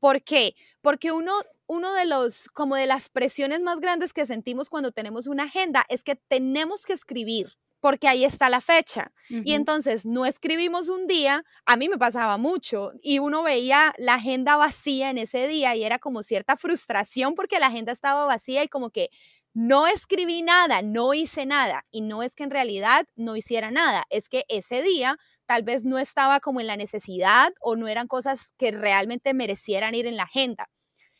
¿Por 0.00 0.22
qué? 0.22 0.54
Porque 0.80 1.12
uno, 1.12 1.32
uno 1.66 1.94
de 1.94 2.06
los, 2.06 2.48
como 2.48 2.76
de 2.76 2.86
las 2.86 3.08
presiones 3.08 3.60
más 3.60 3.80
grandes 3.80 4.12
que 4.12 4.26
sentimos 4.26 4.68
cuando 4.68 4.92
tenemos 4.92 5.26
una 5.26 5.44
agenda 5.44 5.84
es 5.88 6.02
que 6.02 6.16
tenemos 6.16 6.84
que 6.84 6.92
escribir 6.92 7.56
porque 7.80 8.08
ahí 8.08 8.24
está 8.24 8.48
la 8.48 8.60
fecha. 8.60 9.12
Y 9.28 9.52
entonces 9.54 10.06
no 10.06 10.26
escribimos 10.26 10.88
un 10.88 11.06
día, 11.06 11.44
a 11.66 11.76
mí 11.76 11.88
me 11.88 11.98
pasaba 11.98 12.36
mucho, 12.36 12.92
y 13.00 13.20
uno 13.20 13.44
veía 13.44 13.92
la 13.98 14.14
agenda 14.14 14.56
vacía 14.56 15.10
en 15.10 15.18
ese 15.18 15.46
día 15.46 15.76
y 15.76 15.84
era 15.84 16.00
como 16.00 16.22
cierta 16.22 16.56
frustración 16.56 17.34
porque 17.34 17.60
la 17.60 17.66
agenda 17.66 17.92
estaba 17.92 18.24
vacía 18.26 18.64
y 18.64 18.68
como 18.68 18.90
que 18.90 19.10
no 19.54 19.86
escribí 19.86 20.42
nada, 20.42 20.82
no 20.82 21.14
hice 21.14 21.46
nada. 21.46 21.86
Y 21.90 22.00
no 22.00 22.22
es 22.22 22.34
que 22.34 22.42
en 22.42 22.50
realidad 22.50 23.06
no 23.14 23.36
hiciera 23.36 23.70
nada, 23.70 24.04
es 24.10 24.28
que 24.28 24.44
ese 24.48 24.82
día 24.82 25.16
tal 25.46 25.62
vez 25.62 25.84
no 25.84 25.98
estaba 25.98 26.40
como 26.40 26.60
en 26.60 26.66
la 26.66 26.76
necesidad 26.76 27.52
o 27.60 27.76
no 27.76 27.88
eran 27.88 28.08
cosas 28.08 28.52
que 28.58 28.70
realmente 28.70 29.34
merecieran 29.34 29.94
ir 29.94 30.06
en 30.06 30.16
la 30.16 30.24
agenda. 30.24 30.68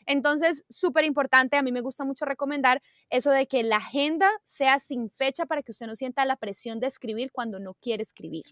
Entonces, 0.07 0.65
súper 0.69 1.05
importante, 1.05 1.57
a 1.57 1.63
mí 1.63 1.73
me 1.73 1.81
gusta 1.81 2.05
mucho 2.05 2.25
recomendar 2.25 2.81
eso 3.11 3.31
de 3.31 3.47
que 3.47 3.63
la 3.65 3.77
agenda 3.77 4.31
sea 4.45 4.79
sin 4.79 5.11
fecha 5.11 5.47
para 5.47 5.63
que 5.63 5.73
usted 5.73 5.87
no 5.87 5.97
sienta 5.97 6.25
la 6.25 6.37
presión 6.37 6.79
de 6.79 6.87
escribir 6.87 7.33
cuando 7.33 7.59
no 7.59 7.75
quiere 7.75 8.03
escribir. 8.03 8.45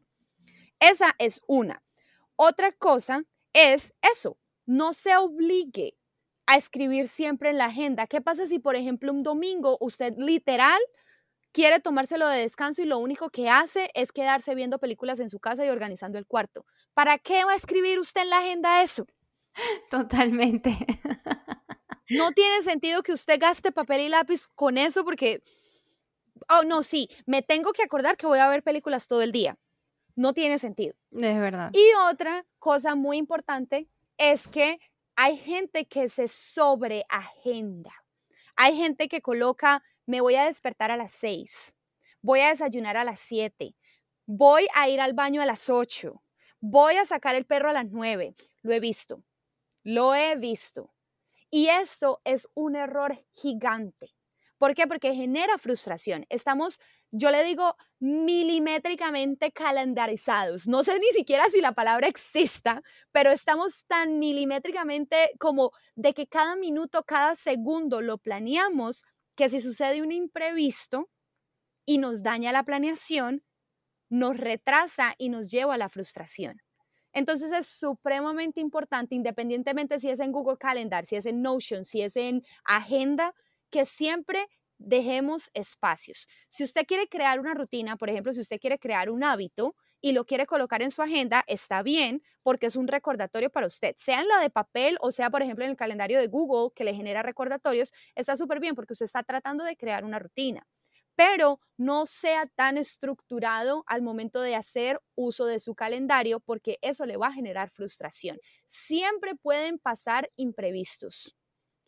Esa 0.80 1.12
es 1.18 1.40
una. 1.46 1.82
Otra 2.36 2.72
cosa 2.72 3.22
es 3.52 3.94
eso, 4.02 4.36
no 4.66 4.92
se 4.92 5.16
obligue 5.16 5.96
a 6.46 6.56
escribir 6.56 7.08
siempre 7.08 7.50
en 7.50 7.58
la 7.58 7.66
agenda. 7.66 8.06
¿Qué 8.08 8.20
pasa 8.20 8.46
si, 8.46 8.58
por 8.58 8.74
ejemplo, 8.74 9.12
un 9.12 9.22
domingo 9.22 9.78
usted 9.80 10.14
literal 10.18 10.80
quiere 11.54 11.78
tomárselo 11.78 12.28
de 12.28 12.40
descanso 12.40 12.82
y 12.82 12.84
lo 12.84 12.98
único 12.98 13.30
que 13.30 13.48
hace 13.48 13.88
es 13.94 14.10
quedarse 14.10 14.54
viendo 14.56 14.78
películas 14.78 15.20
en 15.20 15.30
su 15.30 15.38
casa 15.38 15.64
y 15.64 15.68
organizando 15.70 16.18
el 16.18 16.26
cuarto. 16.26 16.66
¿Para 16.92 17.16
qué 17.16 17.44
va 17.44 17.52
a 17.52 17.56
escribir 17.56 18.00
usted 18.00 18.22
en 18.22 18.30
la 18.30 18.38
agenda 18.38 18.82
eso? 18.82 19.06
Totalmente. 19.90 20.76
No 22.10 22.32
tiene 22.32 22.60
sentido 22.60 23.02
que 23.02 23.14
usted 23.14 23.40
gaste 23.40 23.72
papel 23.72 24.02
y 24.02 24.08
lápiz 24.10 24.46
con 24.54 24.76
eso 24.76 25.04
porque, 25.04 25.42
oh, 26.50 26.62
no, 26.62 26.82
sí, 26.82 27.08
me 27.24 27.40
tengo 27.40 27.72
que 27.72 27.82
acordar 27.82 28.18
que 28.18 28.26
voy 28.26 28.40
a 28.40 28.48
ver 28.48 28.62
películas 28.62 29.08
todo 29.08 29.22
el 29.22 29.32
día. 29.32 29.56
No 30.14 30.34
tiene 30.34 30.58
sentido. 30.58 30.94
Es 31.12 31.40
verdad. 31.40 31.70
Y 31.72 31.82
otra 32.10 32.44
cosa 32.58 32.94
muy 32.94 33.16
importante 33.16 33.88
es 34.18 34.46
que 34.48 34.80
hay 35.16 35.38
gente 35.38 35.86
que 35.86 36.10
se 36.10 36.28
sobreagenda. 36.28 37.92
Hay 38.54 38.76
gente 38.76 39.08
que 39.08 39.22
coloca 39.22 39.82
me 40.06 40.20
voy 40.20 40.36
a 40.36 40.44
despertar 40.46 40.90
a 40.90 40.96
las 40.96 41.12
6, 41.12 41.76
voy 42.22 42.40
a 42.40 42.48
desayunar 42.48 42.96
a 42.96 43.04
las 43.04 43.20
7, 43.20 43.74
voy 44.26 44.66
a 44.74 44.88
ir 44.88 45.00
al 45.00 45.12
baño 45.14 45.42
a 45.42 45.46
las 45.46 45.68
8, 45.68 46.22
voy 46.60 46.96
a 46.96 47.06
sacar 47.06 47.34
el 47.34 47.46
perro 47.46 47.70
a 47.70 47.74
las 47.74 47.90
9. 47.90 48.34
Lo 48.62 48.72
he 48.72 48.80
visto, 48.80 49.22
lo 49.82 50.14
he 50.14 50.36
visto. 50.36 50.94
Y 51.50 51.68
esto 51.68 52.20
es 52.24 52.48
un 52.54 52.74
error 52.74 53.24
gigante. 53.32 54.14
¿Por 54.58 54.74
qué? 54.74 54.86
Porque 54.86 55.14
genera 55.14 55.58
frustración. 55.58 56.26
Estamos, 56.30 56.78
yo 57.10 57.30
le 57.30 57.44
digo, 57.44 57.76
milimétricamente 57.98 59.52
calendarizados. 59.52 60.66
No 60.68 60.82
sé 60.84 60.98
ni 60.98 61.08
siquiera 61.08 61.44
si 61.50 61.60
la 61.60 61.72
palabra 61.72 62.08
exista, 62.08 62.82
pero 63.12 63.30
estamos 63.30 63.84
tan 63.86 64.18
milimétricamente 64.18 65.32
como 65.38 65.72
de 65.96 66.14
que 66.14 66.26
cada 66.26 66.56
minuto, 66.56 67.04
cada 67.04 67.36
segundo 67.36 68.00
lo 68.00 68.18
planeamos 68.18 69.04
que 69.36 69.48
si 69.48 69.60
sucede 69.60 70.02
un 70.02 70.12
imprevisto 70.12 71.10
y 71.84 71.98
nos 71.98 72.22
daña 72.22 72.52
la 72.52 72.62
planeación, 72.62 73.44
nos 74.08 74.36
retrasa 74.38 75.14
y 75.18 75.28
nos 75.28 75.50
lleva 75.50 75.74
a 75.74 75.78
la 75.78 75.88
frustración. 75.88 76.62
Entonces 77.12 77.52
es 77.52 77.66
supremamente 77.66 78.60
importante, 78.60 79.14
independientemente 79.14 80.00
si 80.00 80.10
es 80.10 80.20
en 80.20 80.32
Google 80.32 80.58
Calendar, 80.58 81.06
si 81.06 81.16
es 81.16 81.26
en 81.26 81.42
Notion, 81.42 81.84
si 81.84 82.02
es 82.02 82.16
en 82.16 82.42
Agenda, 82.64 83.34
que 83.70 83.86
siempre 83.86 84.46
dejemos 84.78 85.50
espacios. 85.54 86.26
Si 86.48 86.64
usted 86.64 86.84
quiere 86.86 87.06
crear 87.08 87.38
una 87.38 87.54
rutina, 87.54 87.96
por 87.96 88.10
ejemplo, 88.10 88.32
si 88.32 88.40
usted 88.40 88.58
quiere 88.60 88.78
crear 88.78 89.10
un 89.10 89.22
hábito, 89.22 89.76
y 90.04 90.12
lo 90.12 90.26
quiere 90.26 90.44
colocar 90.46 90.82
en 90.82 90.90
su 90.90 91.00
agenda, 91.00 91.44
está 91.46 91.82
bien 91.82 92.22
porque 92.42 92.66
es 92.66 92.76
un 92.76 92.88
recordatorio 92.88 93.48
para 93.48 93.66
usted. 93.66 93.94
Sea 93.96 94.20
en 94.20 94.28
la 94.28 94.38
de 94.38 94.50
papel 94.50 94.98
o 95.00 95.10
sea, 95.12 95.30
por 95.30 95.42
ejemplo, 95.42 95.64
en 95.64 95.70
el 95.70 95.78
calendario 95.78 96.18
de 96.20 96.26
Google 96.26 96.72
que 96.74 96.84
le 96.84 96.94
genera 96.94 97.22
recordatorios, 97.22 97.90
está 98.14 98.36
súper 98.36 98.60
bien 98.60 98.74
porque 98.74 98.92
usted 98.92 99.06
está 99.06 99.22
tratando 99.22 99.64
de 99.64 99.76
crear 99.78 100.04
una 100.04 100.18
rutina. 100.18 100.66
pero 101.16 101.60
no 101.78 102.06
sea 102.06 102.46
tan 102.56 102.76
estructurado 102.76 103.84
al 103.86 104.02
momento 104.02 104.40
de 104.42 104.56
hacer 104.56 105.00
uso 105.14 105.46
de 105.46 105.60
su 105.60 105.74
calendario 105.74 106.40
porque 106.40 106.78
eso 106.82 107.06
le 107.06 107.16
va 107.16 107.28
a 107.28 107.32
generar 107.32 107.70
frustración. 107.70 108.38
Siempre 108.66 109.34
pueden 109.36 109.78
pasar 109.78 110.30
imprevistos. 110.36 111.36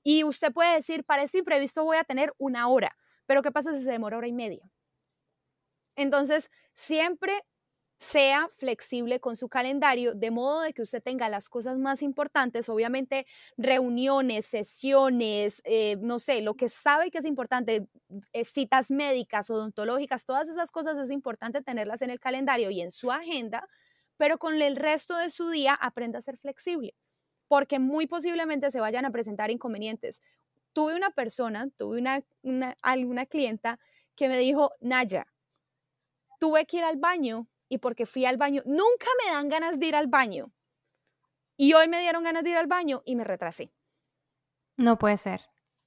Y 0.05 0.25
usted 0.25 0.53
puede 0.53 0.77
decir, 0.77 1.05
para 1.05 1.23
este 1.23 1.39
imprevisto 1.39 1.85
voy 1.85 1.99
a 1.99 2.05
tener 2.05 2.33
una 2.39 2.69
hora, 2.69 2.97
pero 3.27 3.43
¿qué 3.43 3.53
pasa 3.53 3.73
si 3.75 3.85
se 3.85 3.91
demora 3.93 4.19
hora 4.19 4.29
y 4.29 4.33
media? 4.33 4.71
Entonces, 5.97 6.51
siempre 6.75 7.33
sea 7.99 8.49
flexible 8.51 9.21
con 9.21 9.37
su 9.37 9.49
calendario, 9.49 10.15
de 10.15 10.31
modo 10.31 10.61
de 10.61 10.73
que 10.75 10.83
usted 10.83 11.03
tenga 11.03 11.29
las 11.29 11.49
cosas 11.49 11.79
más 11.79 12.03
importantes, 12.03 12.69
obviamente 12.69 13.27
reuniones, 13.57 14.45
sesiones, 14.47 15.63
eh, 15.65 15.97
no 16.01 16.19
sé, 16.19 16.43
lo 16.43 16.55
que 16.55 16.69
sabe 16.69 17.11
que 17.11 17.19
es 17.19 17.25
importante, 17.25 17.89
eh, 18.33 18.45
citas 18.45 18.91
médicas, 18.91 19.49
odontológicas, 19.51 20.27
todas 20.27 20.49
esas 20.49 20.71
cosas 20.71 20.97
es 20.99 21.11
importante 21.11 21.63
tenerlas 21.63 22.03
en 22.03 22.11
el 22.11 22.21
calendario 22.21 22.71
y 22.71 22.83
en 22.83 22.91
su 22.91 23.11
agenda, 23.11 23.67
pero 24.19 24.39
con 24.39 24.61
el 24.61 24.77
resto 24.77 25.17
de 25.17 25.31
su 25.31 25.49
día 25.49 25.75
aprenda 25.75 26.19
a 26.19 26.23
ser 26.23 26.37
flexible, 26.37 26.95
porque 27.49 27.79
muy 27.79 28.07
posiblemente 28.07 28.71
se 28.71 28.81
vayan 28.81 29.07
a 29.07 29.11
presentar 29.11 29.51
inconvenientes. 29.51 30.21
Tuve 30.75 30.95
una 30.97 31.11
persona, 31.11 31.69
tuve 31.79 31.99
una, 31.99 32.23
una, 32.43 32.77
alguna 32.83 33.27
clienta 33.27 33.79
que 34.15 34.29
me 34.29 34.39
dijo, 34.39 34.73
Naya, 34.81 35.27
tuve 36.39 36.67
que 36.67 36.79
ir 36.79 36.85
al 36.85 36.97
baño 36.97 37.49
y 37.69 37.79
porque 37.79 38.07
fui 38.07 38.25
al 38.25 38.37
baño, 38.37 38.63
nunca 38.65 39.07
me 39.25 39.33
dan 39.33 39.49
ganas 39.49 39.79
de 39.79 39.87
ir 39.87 39.95
al 39.97 40.07
baño. 40.07 40.53
Y 41.57 41.73
hoy 41.73 41.89
me 41.89 42.01
dieron 42.01 42.25
ganas 42.25 42.45
de 42.45 42.51
ir 42.51 42.57
al 42.57 42.67
baño 42.67 43.03
y 43.05 43.17
me 43.17 43.25
retrasé. 43.25 43.73
No 44.77 44.99
puede 44.99 45.17
ser. 45.17 45.41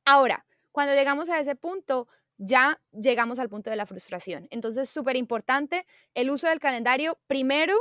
Ahora, 0.05 0.45
cuando 0.71 0.93
llegamos 0.93 1.29
a 1.29 1.39
ese 1.39 1.55
punto, 1.55 2.07
ya 2.37 2.81
llegamos 2.91 3.37
al 3.37 3.49
punto 3.49 3.69
de 3.69 3.75
la 3.75 3.85
frustración. 3.85 4.47
Entonces, 4.49 4.89
súper 4.89 5.15
importante 5.17 5.85
el 6.15 6.31
uso 6.31 6.47
del 6.47 6.59
calendario. 6.59 7.19
Primero, 7.27 7.75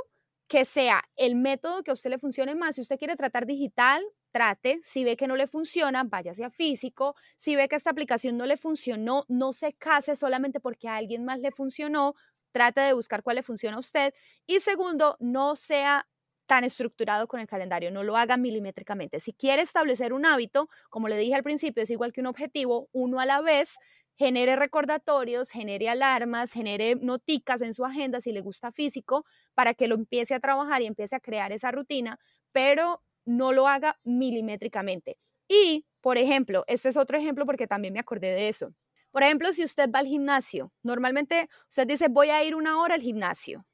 que 0.48 0.64
sea 0.64 1.02
el 1.16 1.36
método 1.36 1.82
que 1.82 1.90
a 1.90 1.94
usted 1.94 2.10
le 2.10 2.18
funcione 2.18 2.54
más. 2.54 2.74
Si 2.76 2.82
usted 2.82 2.98
quiere 2.98 3.16
tratar 3.16 3.46
digital, 3.46 4.02
trate. 4.30 4.80
Si 4.82 5.04
ve 5.04 5.16
que 5.16 5.26
no 5.26 5.36
le 5.36 5.46
funciona, 5.46 6.04
vaya 6.04 6.32
hacia 6.32 6.50
físico. 6.50 7.14
Si 7.36 7.54
ve 7.54 7.68
que 7.68 7.76
esta 7.76 7.90
aplicación 7.90 8.36
no 8.36 8.46
le 8.46 8.56
funcionó, 8.56 9.24
no 9.28 9.52
se 9.52 9.74
case 9.74 10.16
solamente 10.16 10.58
porque 10.58 10.88
a 10.88 10.96
alguien 10.96 11.24
más 11.24 11.38
le 11.38 11.52
funcionó 11.52 12.14
trate 12.52 12.80
de 12.80 12.92
buscar 12.92 13.22
cuál 13.22 13.36
le 13.36 13.42
funciona 13.42 13.76
a 13.76 13.80
usted. 13.80 14.12
Y 14.46 14.60
segundo, 14.60 15.16
no 15.20 15.56
sea 15.56 16.06
tan 16.46 16.64
estructurado 16.64 17.28
con 17.28 17.40
el 17.40 17.46
calendario, 17.46 17.90
no 17.90 18.02
lo 18.02 18.16
haga 18.16 18.36
milimétricamente. 18.38 19.20
Si 19.20 19.32
quiere 19.32 19.62
establecer 19.62 20.12
un 20.14 20.24
hábito, 20.24 20.68
como 20.88 21.08
le 21.08 21.18
dije 21.18 21.34
al 21.34 21.42
principio, 21.42 21.82
es 21.82 21.90
igual 21.90 22.12
que 22.12 22.20
un 22.20 22.26
objetivo, 22.26 22.88
uno 22.92 23.20
a 23.20 23.26
la 23.26 23.40
vez, 23.42 23.76
genere 24.16 24.56
recordatorios, 24.56 25.50
genere 25.50 25.88
alarmas, 25.90 26.52
genere 26.52 26.96
noticas 26.96 27.60
en 27.62 27.74
su 27.74 27.84
agenda 27.84 28.20
si 28.20 28.32
le 28.32 28.40
gusta 28.40 28.72
físico, 28.72 29.24
para 29.54 29.74
que 29.74 29.88
lo 29.88 29.94
empiece 29.94 30.34
a 30.34 30.40
trabajar 30.40 30.80
y 30.82 30.86
empiece 30.86 31.14
a 31.16 31.20
crear 31.20 31.52
esa 31.52 31.70
rutina, 31.70 32.18
pero 32.52 33.02
no 33.26 33.52
lo 33.52 33.68
haga 33.68 33.96
milimétricamente. 34.04 35.18
Y, 35.48 35.84
por 36.00 36.18
ejemplo, 36.18 36.64
este 36.66 36.88
es 36.88 36.96
otro 36.96 37.16
ejemplo 37.18 37.46
porque 37.46 37.66
también 37.66 37.92
me 37.94 38.00
acordé 38.00 38.34
de 38.34 38.48
eso. 38.48 38.72
Por 39.10 39.22
ejemplo, 39.22 39.52
si 39.52 39.64
usted 39.64 39.90
va 39.90 40.00
al 40.00 40.06
gimnasio, 40.06 40.72
normalmente 40.82 41.48
usted 41.68 41.86
dice, 41.86 42.08
voy 42.08 42.30
a 42.30 42.44
ir 42.44 42.54
una 42.54 42.80
hora 42.80 42.94
al 42.94 43.00
gimnasio. 43.00 43.66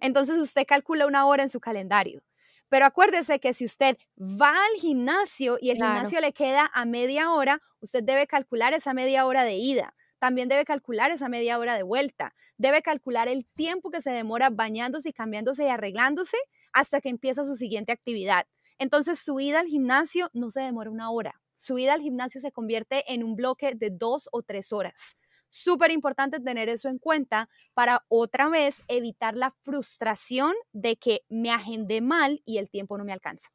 Entonces 0.00 0.38
usted 0.38 0.66
calcula 0.66 1.06
una 1.06 1.24
hora 1.26 1.44
en 1.44 1.48
su 1.48 1.60
calendario. 1.60 2.24
Pero 2.68 2.86
acuérdese 2.86 3.38
que 3.38 3.52
si 3.52 3.64
usted 3.64 3.96
va 4.18 4.50
al 4.50 4.80
gimnasio 4.80 5.58
y 5.60 5.70
el 5.70 5.76
gimnasio 5.76 6.20
le 6.20 6.32
queda 6.32 6.70
a 6.74 6.84
media 6.84 7.30
hora, 7.30 7.60
usted 7.80 8.02
debe 8.02 8.26
calcular 8.26 8.72
esa 8.74 8.92
media 8.92 9.26
hora 9.26 9.44
de 9.44 9.54
ida. 9.54 9.94
También 10.18 10.48
debe 10.48 10.64
calcular 10.64 11.10
esa 11.10 11.28
media 11.28 11.58
hora 11.58 11.76
de 11.76 11.82
vuelta. 11.82 12.34
Debe 12.56 12.80
calcular 12.82 13.28
el 13.28 13.46
tiempo 13.54 13.90
que 13.90 14.00
se 14.00 14.10
demora 14.10 14.50
bañándose 14.50 15.10
y 15.10 15.12
cambiándose 15.12 15.64
y 15.64 15.68
arreglándose 15.68 16.36
hasta 16.72 17.00
que 17.00 17.10
empieza 17.10 17.44
su 17.44 17.56
siguiente 17.56 17.92
actividad. 17.92 18.46
Entonces 18.78 19.18
su 19.18 19.38
ida 19.38 19.60
al 19.60 19.66
gimnasio 19.66 20.30
no 20.32 20.50
se 20.50 20.60
demora 20.60 20.90
una 20.90 21.10
hora 21.10 21.41
su 21.62 21.78
ida 21.78 21.92
al 21.92 22.00
gimnasio 22.00 22.40
se 22.40 22.50
convierte 22.50 23.04
en 23.06 23.22
un 23.22 23.36
bloque 23.36 23.74
de 23.76 23.90
dos 23.90 24.28
o 24.32 24.42
tres 24.42 24.72
horas. 24.72 25.16
Súper 25.48 25.92
importante 25.92 26.40
tener 26.40 26.68
eso 26.68 26.88
en 26.88 26.98
cuenta 26.98 27.48
para 27.72 28.04
otra 28.08 28.48
vez 28.48 28.82
evitar 28.88 29.36
la 29.36 29.54
frustración 29.62 30.54
de 30.72 30.96
que 30.96 31.20
me 31.28 31.52
agendé 31.52 32.00
mal 32.00 32.42
y 32.44 32.58
el 32.58 32.68
tiempo 32.68 32.98
no 32.98 33.04
me 33.04 33.12
alcanza. 33.12 33.50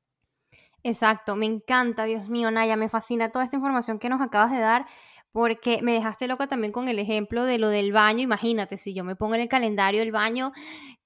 Exacto, 0.83 1.35
me 1.35 1.45
encanta, 1.45 2.05
Dios 2.05 2.29
mío, 2.29 2.49
Naya, 2.49 2.77
me 2.77 2.87
fascina 2.87 3.29
toda 3.29 3.43
esta 3.43 3.57
información 3.57 3.99
que 3.99 4.07
nos 4.09 4.21
acabas 4.21 4.51
de 4.51 4.59
dar 4.59 4.85
porque 5.31 5.81
me 5.83 5.93
dejaste 5.93 6.27
loca 6.27 6.47
también 6.47 6.71
con 6.71 6.87
el 6.87 6.99
ejemplo 6.99 7.45
de 7.45 7.59
lo 7.59 7.69
del 7.69 7.91
baño. 7.91 8.21
Imagínate, 8.23 8.77
si 8.77 8.93
yo 8.93 9.03
me 9.03 9.15
pongo 9.15 9.35
en 9.35 9.41
el 9.41 9.47
calendario 9.47 10.01
el 10.01 10.11
baño, 10.11 10.51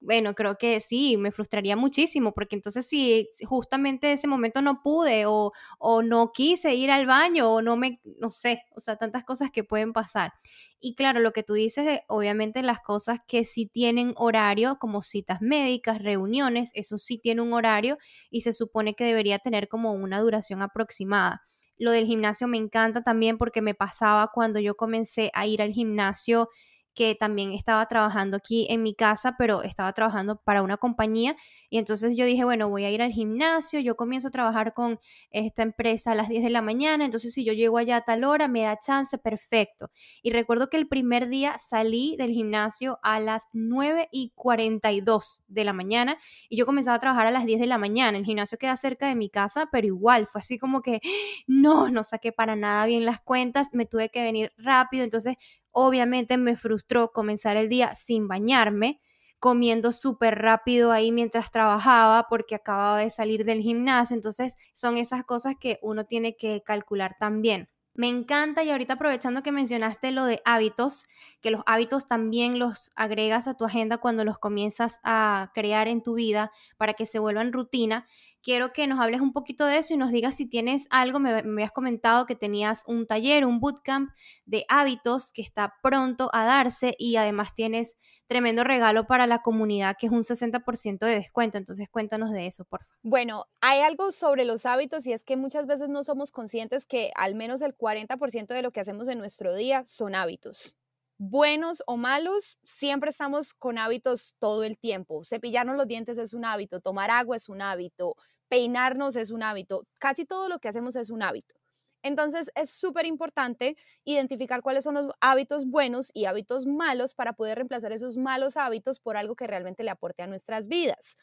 bueno, 0.00 0.34
creo 0.34 0.56
que 0.58 0.80
sí, 0.80 1.16
me 1.16 1.30
frustraría 1.32 1.76
muchísimo, 1.76 2.32
porque 2.32 2.56
entonces 2.56 2.86
si 2.86 3.28
justamente 3.46 4.12
ese 4.12 4.26
momento 4.28 4.62
no 4.62 4.82
pude 4.82 5.26
o, 5.26 5.52
o 5.78 6.02
no 6.02 6.32
quise 6.32 6.74
ir 6.74 6.90
al 6.90 7.06
baño 7.06 7.50
o 7.52 7.62
no 7.62 7.76
me, 7.76 8.00
no 8.18 8.30
sé, 8.30 8.62
o 8.74 8.80
sea, 8.80 8.96
tantas 8.96 9.24
cosas 9.24 9.50
que 9.52 9.64
pueden 9.64 9.92
pasar. 9.92 10.32
Y 10.80 10.94
claro, 10.96 11.20
lo 11.20 11.32
que 11.32 11.42
tú 11.44 11.54
dices, 11.54 12.00
obviamente 12.08 12.62
las 12.62 12.80
cosas 12.80 13.20
que 13.28 13.44
sí 13.44 13.66
tienen 13.66 14.14
horario, 14.16 14.78
como 14.78 15.02
citas 15.02 15.40
médicas, 15.40 16.02
reuniones, 16.02 16.70
eso 16.74 16.98
sí 16.98 17.18
tiene 17.18 17.42
un 17.42 17.52
horario 17.52 17.98
y 18.30 18.40
se 18.42 18.52
supone 18.52 18.94
que 18.94 19.04
debería 19.04 19.38
tener 19.38 19.68
como 19.68 19.92
una 19.92 20.20
duración 20.20 20.62
aproximada. 20.62 21.42
Lo 21.82 21.90
del 21.90 22.06
gimnasio 22.06 22.46
me 22.46 22.58
encanta 22.58 23.02
también 23.02 23.38
porque 23.38 23.60
me 23.60 23.74
pasaba 23.74 24.28
cuando 24.32 24.60
yo 24.60 24.76
comencé 24.76 25.32
a 25.34 25.46
ir 25.48 25.60
al 25.62 25.72
gimnasio 25.72 26.48
que 26.94 27.14
también 27.14 27.52
estaba 27.52 27.86
trabajando 27.86 28.36
aquí 28.36 28.66
en 28.70 28.82
mi 28.82 28.94
casa, 28.94 29.34
pero 29.38 29.62
estaba 29.62 29.92
trabajando 29.92 30.36
para 30.36 30.62
una 30.62 30.76
compañía. 30.76 31.36
Y 31.70 31.78
entonces 31.78 32.16
yo 32.16 32.26
dije, 32.26 32.44
bueno, 32.44 32.68
voy 32.68 32.84
a 32.84 32.90
ir 32.90 33.02
al 33.02 33.12
gimnasio, 33.12 33.80
yo 33.80 33.96
comienzo 33.96 34.28
a 34.28 34.30
trabajar 34.30 34.74
con 34.74 34.98
esta 35.30 35.62
empresa 35.62 36.12
a 36.12 36.14
las 36.14 36.28
10 36.28 36.42
de 36.42 36.50
la 36.50 36.62
mañana, 36.62 37.04
entonces 37.04 37.32
si 37.32 37.44
yo 37.44 37.52
llego 37.52 37.78
allá 37.78 37.96
a 37.96 38.00
tal 38.02 38.24
hora, 38.24 38.48
me 38.48 38.62
da 38.62 38.78
chance, 38.78 39.16
perfecto. 39.18 39.90
Y 40.22 40.30
recuerdo 40.30 40.68
que 40.68 40.76
el 40.76 40.88
primer 40.88 41.28
día 41.28 41.56
salí 41.58 42.16
del 42.16 42.30
gimnasio 42.30 42.98
a 43.02 43.20
las 43.20 43.46
9 43.52 44.08
y 44.12 44.32
42 44.34 45.44
de 45.48 45.64
la 45.64 45.72
mañana 45.72 46.18
y 46.48 46.56
yo 46.56 46.66
comenzaba 46.66 46.96
a 46.96 47.00
trabajar 47.00 47.26
a 47.26 47.30
las 47.30 47.46
10 47.46 47.60
de 47.60 47.66
la 47.66 47.78
mañana. 47.78 48.18
El 48.18 48.24
gimnasio 48.24 48.58
queda 48.58 48.76
cerca 48.76 49.06
de 49.06 49.14
mi 49.14 49.30
casa, 49.30 49.68
pero 49.72 49.86
igual 49.86 50.26
fue 50.26 50.40
así 50.40 50.58
como 50.58 50.82
que, 50.82 51.00
no, 51.46 51.90
no 51.90 52.04
saqué 52.04 52.32
para 52.32 52.56
nada 52.56 52.86
bien 52.86 53.04
las 53.04 53.20
cuentas, 53.20 53.68
me 53.72 53.86
tuve 53.86 54.10
que 54.10 54.22
venir 54.22 54.52
rápido, 54.56 55.04
entonces 55.04 55.36
Obviamente 55.72 56.36
me 56.36 56.56
frustró 56.56 57.12
comenzar 57.12 57.56
el 57.56 57.68
día 57.68 57.94
sin 57.94 58.28
bañarme, 58.28 59.00
comiendo 59.38 59.90
súper 59.90 60.38
rápido 60.38 60.92
ahí 60.92 61.10
mientras 61.10 61.50
trabajaba 61.50 62.26
porque 62.28 62.54
acababa 62.54 62.98
de 62.98 63.10
salir 63.10 63.44
del 63.44 63.60
gimnasio. 63.60 64.14
Entonces 64.14 64.56
son 64.72 64.96
esas 64.96 65.24
cosas 65.24 65.54
que 65.58 65.78
uno 65.82 66.04
tiene 66.04 66.36
que 66.36 66.62
calcular 66.62 67.16
también. 67.18 67.68
Me 67.94 68.08
encanta 68.08 68.62
y 68.64 68.70
ahorita 68.70 68.94
aprovechando 68.94 69.42
que 69.42 69.52
mencionaste 69.52 70.12
lo 70.12 70.24
de 70.24 70.40
hábitos, 70.46 71.04
que 71.42 71.50
los 71.50 71.62
hábitos 71.66 72.06
también 72.06 72.58
los 72.58 72.90
agregas 72.96 73.48
a 73.48 73.54
tu 73.54 73.66
agenda 73.66 73.98
cuando 73.98 74.24
los 74.24 74.38
comienzas 74.38 74.98
a 75.02 75.50
crear 75.52 75.88
en 75.88 76.02
tu 76.02 76.14
vida 76.14 76.52
para 76.78 76.94
que 76.94 77.04
se 77.04 77.18
vuelvan 77.18 77.52
rutina 77.52 78.06
quiero 78.42 78.72
que 78.72 78.86
nos 78.86 79.00
hables 79.00 79.20
un 79.20 79.32
poquito 79.32 79.64
de 79.66 79.78
eso 79.78 79.94
y 79.94 79.96
nos 79.96 80.10
digas 80.10 80.36
si 80.36 80.46
tienes 80.46 80.86
algo, 80.90 81.18
me, 81.18 81.42
me, 81.42 81.62
habías 81.62 81.72
comentado 81.72 82.26
que 82.26 82.36
tenías 82.36 82.82
un 82.86 83.06
taller, 83.06 83.44
un 83.44 83.60
bootcamp 83.60 84.10
de 84.44 84.64
hábitos 84.68 85.32
que 85.32 85.42
está 85.42 85.74
pronto 85.82 86.28
a 86.32 86.44
darse 86.44 86.94
y 86.98 87.16
además 87.16 87.54
tienes 87.54 87.96
tremendo 88.26 88.64
regalo 88.64 89.06
para 89.06 89.26
la 89.26 89.42
comunidad 89.42 89.96
que 89.98 90.06
es 90.06 90.12
un 90.12 90.22
60% 90.22 90.98
de 91.00 91.14
descuento, 91.14 91.58
entonces 91.58 91.88
cuéntanos 91.90 92.30
de 92.30 92.46
eso, 92.46 92.64
por 92.64 92.82
favor. 92.82 92.98
Bueno, 93.02 93.44
hay 93.60 93.80
algo 93.80 94.10
sobre 94.10 94.44
los 94.44 94.64
hábitos 94.64 95.06
y 95.06 95.12
es 95.12 95.22
que 95.22 95.36
muchas 95.36 95.66
veces 95.66 95.88
no 95.88 96.02
somos 96.02 96.32
conscientes 96.32 96.86
que 96.86 97.10
al 97.14 97.34
menos 97.34 97.60
el 97.60 97.76
40% 97.76 98.46
de 98.46 98.62
lo 98.62 98.70
que 98.70 98.80
hacemos 98.80 99.08
en 99.08 99.18
nuestro 99.18 99.54
día 99.54 99.84
son 99.84 100.14
hábitos 100.14 100.76
buenos 101.24 101.84
o 101.86 101.96
malos, 101.96 102.58
siempre 102.64 103.10
estamos 103.10 103.54
con 103.54 103.78
hábitos 103.78 104.34
todo 104.40 104.64
el 104.64 104.76
tiempo. 104.76 105.24
Cepillarnos 105.24 105.76
los 105.76 105.86
dientes 105.86 106.18
es 106.18 106.34
un 106.34 106.44
hábito, 106.44 106.80
tomar 106.80 107.12
agua 107.12 107.36
es 107.36 107.48
un 107.48 107.62
hábito, 107.62 108.16
peinarnos 108.52 109.16
es 109.16 109.30
un 109.30 109.42
hábito, 109.42 109.86
casi 109.98 110.26
todo 110.26 110.46
lo 110.50 110.58
que 110.58 110.68
hacemos 110.68 110.94
es 110.96 111.08
un 111.08 111.22
hábito. 111.22 111.54
Entonces 112.02 112.50
es 112.54 112.68
súper 112.68 113.06
importante 113.06 113.78
identificar 114.04 114.60
cuáles 114.60 114.84
son 114.84 114.92
los 114.92 115.10
hábitos 115.22 115.64
buenos 115.64 116.10
y 116.12 116.26
hábitos 116.26 116.66
malos 116.66 117.14
para 117.14 117.32
poder 117.32 117.56
reemplazar 117.56 117.92
esos 117.92 118.18
malos 118.18 118.58
hábitos 118.58 119.00
por 119.00 119.16
algo 119.16 119.36
que 119.36 119.46
realmente 119.46 119.84
le 119.84 119.90
aporte 119.90 120.22
a 120.22 120.26
nuestras 120.26 120.68
vidas. 120.68 121.16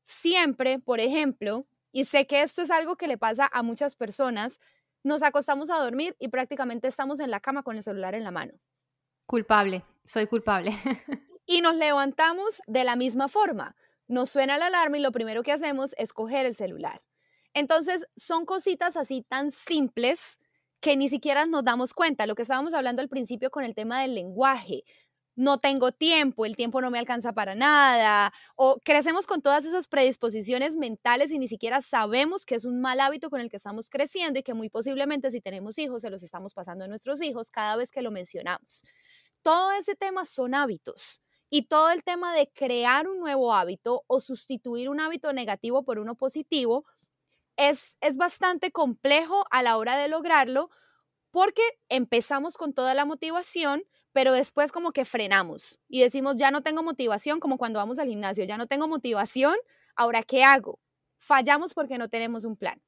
Siempre, 0.00 0.78
por 0.78 0.98
ejemplo, 1.00 1.66
y 1.92 2.06
sé 2.06 2.26
que 2.26 2.40
esto 2.40 2.62
es 2.62 2.70
algo 2.70 2.96
que 2.96 3.06
le 3.06 3.18
pasa 3.18 3.50
a 3.52 3.62
muchas 3.62 3.94
personas, 3.94 4.58
nos 5.04 5.22
acostamos 5.22 5.68
a 5.68 5.76
dormir 5.76 6.16
y 6.18 6.28
prácticamente 6.28 6.88
estamos 6.88 7.20
en 7.20 7.30
la 7.30 7.40
cama 7.40 7.62
con 7.62 7.76
el 7.76 7.82
celular 7.82 8.14
en 8.14 8.24
la 8.24 8.30
mano. 8.30 8.54
Culpable, 9.26 9.84
soy 10.06 10.26
culpable. 10.26 10.72
y 11.44 11.60
nos 11.60 11.76
levantamos 11.76 12.62
de 12.66 12.84
la 12.84 12.96
misma 12.96 13.28
forma 13.28 13.76
nos 14.08 14.30
suena 14.30 14.58
la 14.58 14.66
alarma 14.66 14.98
y 14.98 15.00
lo 15.00 15.12
primero 15.12 15.42
que 15.42 15.52
hacemos 15.52 15.94
es 15.98 16.12
coger 16.12 16.46
el 16.46 16.54
celular. 16.54 17.02
Entonces, 17.54 18.06
son 18.16 18.46
cositas 18.46 18.96
así 18.96 19.22
tan 19.22 19.50
simples 19.50 20.38
que 20.80 20.96
ni 20.96 21.08
siquiera 21.08 21.46
nos 21.46 21.64
damos 21.64 21.94
cuenta, 21.94 22.26
lo 22.26 22.34
que 22.34 22.42
estábamos 22.42 22.74
hablando 22.74 23.02
al 23.02 23.08
principio 23.08 23.50
con 23.50 23.64
el 23.64 23.74
tema 23.74 24.00
del 24.02 24.14
lenguaje 24.14 24.84
no 25.34 25.58
tengo 25.58 25.92
tiempo, 25.92 26.44
el 26.44 26.56
tiempo 26.56 26.80
no 26.80 26.90
me 26.90 26.98
alcanza 26.98 27.32
para 27.32 27.54
nada, 27.54 28.32
o 28.56 28.78
crecemos 28.84 29.26
con 29.26 29.40
todas 29.40 29.64
esas 29.64 29.88
predisposiciones 29.88 30.76
mentales 30.76 31.30
y 31.30 31.38
ni 31.38 31.48
siquiera 31.48 31.80
sabemos 31.80 32.44
que 32.44 32.54
es 32.54 32.64
un 32.64 32.80
mal 32.80 33.00
hábito 33.00 33.30
con 33.30 33.40
el 33.40 33.48
que 33.48 33.56
estamos 33.56 33.88
creciendo 33.88 34.38
y 34.38 34.42
que 34.42 34.54
muy 34.54 34.68
posiblemente 34.68 35.30
si 35.30 35.40
tenemos 35.40 35.78
hijos 35.78 36.02
se 36.02 36.10
los 36.10 36.22
estamos 36.22 36.52
pasando 36.54 36.84
a 36.84 36.88
nuestros 36.88 37.22
hijos 37.22 37.50
cada 37.50 37.76
vez 37.76 37.90
que 37.90 38.02
lo 38.02 38.10
mencionamos. 38.10 38.84
Todo 39.42 39.72
ese 39.72 39.94
tema 39.94 40.24
son 40.24 40.54
hábitos 40.54 41.22
y 41.54 41.64
todo 41.64 41.90
el 41.90 42.02
tema 42.02 42.34
de 42.34 42.50
crear 42.50 43.06
un 43.06 43.20
nuevo 43.20 43.52
hábito 43.52 44.04
o 44.06 44.20
sustituir 44.20 44.88
un 44.88 45.00
hábito 45.00 45.34
negativo 45.34 45.84
por 45.84 45.98
uno 45.98 46.14
positivo 46.14 46.86
es, 47.58 47.94
es 48.00 48.16
bastante 48.16 48.72
complejo 48.72 49.44
a 49.50 49.62
la 49.62 49.76
hora 49.76 49.98
de 49.98 50.08
lograrlo 50.08 50.70
porque 51.30 51.60
empezamos 51.90 52.56
con 52.56 52.72
toda 52.72 52.94
la 52.94 53.04
motivación, 53.04 53.82
pero 54.12 54.32
después 54.32 54.72
como 54.72 54.92
que 54.92 55.04
frenamos 55.04 55.78
y 55.88 56.00
decimos, 56.00 56.36
ya 56.36 56.50
no 56.50 56.62
tengo 56.62 56.82
motivación, 56.82 57.38
como 57.38 57.58
cuando 57.58 57.80
vamos 57.80 57.98
al 57.98 58.08
gimnasio, 58.08 58.44
ya 58.46 58.56
no 58.56 58.66
tengo 58.66 58.88
motivación, 58.88 59.54
ahora 59.94 60.22
¿qué 60.22 60.44
hago? 60.44 60.80
Fallamos 61.18 61.74
porque 61.74 61.98
no 61.98 62.08
tenemos 62.08 62.44
un 62.44 62.56
plan. 62.56 62.80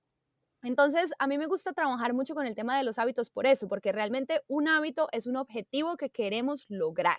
Entonces, 0.62 1.12
a 1.18 1.26
mí 1.26 1.36
me 1.36 1.44
gusta 1.44 1.74
trabajar 1.74 2.14
mucho 2.14 2.34
con 2.34 2.46
el 2.46 2.54
tema 2.54 2.78
de 2.78 2.84
los 2.84 2.98
hábitos 2.98 3.28
por 3.28 3.46
eso, 3.46 3.68
porque 3.68 3.92
realmente 3.92 4.40
un 4.46 4.68
hábito 4.68 5.08
es 5.12 5.26
un 5.26 5.36
objetivo 5.36 5.98
que 5.98 6.08
queremos 6.08 6.64
lograr. 6.70 7.18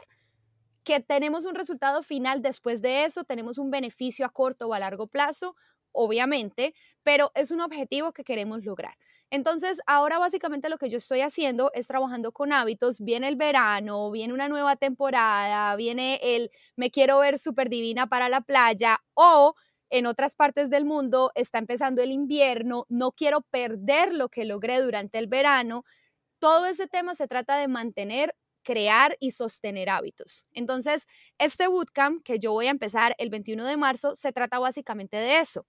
Que 0.86 1.00
tenemos 1.00 1.46
un 1.46 1.56
resultado 1.56 2.04
final 2.04 2.44
después 2.44 2.82
de 2.82 3.06
eso, 3.06 3.24
tenemos 3.24 3.58
un 3.58 3.72
beneficio 3.72 4.26
a 4.26 4.30
corto 4.30 4.68
o 4.68 4.74
a 4.76 4.80
largo 4.80 5.08
plazo, 5.08 5.56
obviamente, 5.92 6.76
pero 7.04 7.32
es 7.34 7.50
un 7.52 7.62
objetivo 7.62 8.14
que 8.14 8.24
queremos 8.24 8.64
lograr. 8.64 8.96
Entonces, 9.32 9.80
ahora 9.88 10.20
básicamente 10.20 10.70
lo 10.70 10.78
que 10.78 10.92
yo 10.92 11.00
estoy 11.00 11.22
haciendo 11.22 11.72
es 11.74 11.88
trabajando 11.88 12.32
con 12.32 12.54
hábitos. 12.54 13.00
Viene 13.02 13.28
el 13.28 13.36
verano, 13.36 14.12
viene 14.12 14.34
una 14.34 14.48
nueva 14.48 14.76
temporada, 14.76 15.76
viene 15.76 16.20
el 16.22 16.52
me 16.76 16.92
quiero 16.92 17.18
ver 17.20 17.40
súper 17.40 17.70
divina 17.70 18.08
para 18.08 18.30
la 18.30 18.42
playa 18.42 19.00
o 19.16 19.56
en 19.90 20.06
otras 20.06 20.36
partes 20.36 20.70
del 20.70 20.86
mundo 20.86 21.32
está 21.36 21.58
empezando 21.60 22.02
el 22.04 22.12
invierno, 22.12 22.86
no 22.90 23.12
quiero 23.12 23.42
perder 23.42 24.14
lo 24.14 24.30
que 24.30 24.46
logré 24.46 24.80
durante 24.82 25.18
el 25.18 25.28
verano. 25.28 25.84
Todo 26.40 26.66
ese 26.68 26.88
tema 26.88 27.16
se 27.16 27.28
trata 27.28 27.58
de 27.58 27.68
mantener 27.68 28.36
crear 28.66 29.16
y 29.22 29.32
sostener 29.32 29.89
hábitos. 29.89 30.45
Entonces, 30.51 31.07
este 31.38 31.68
bootcamp 31.68 32.24
que 32.24 32.39
yo 32.39 32.51
voy 32.51 32.68
a 32.68 32.72
empezar 32.72 33.16
el 33.20 33.30
21 33.30 33.66
de 33.66 33.78
marzo 33.78 34.18
se 34.18 34.34
trata 34.34 34.59
básicamente 34.59 35.18
de 35.18 35.39
eso, 35.39 35.66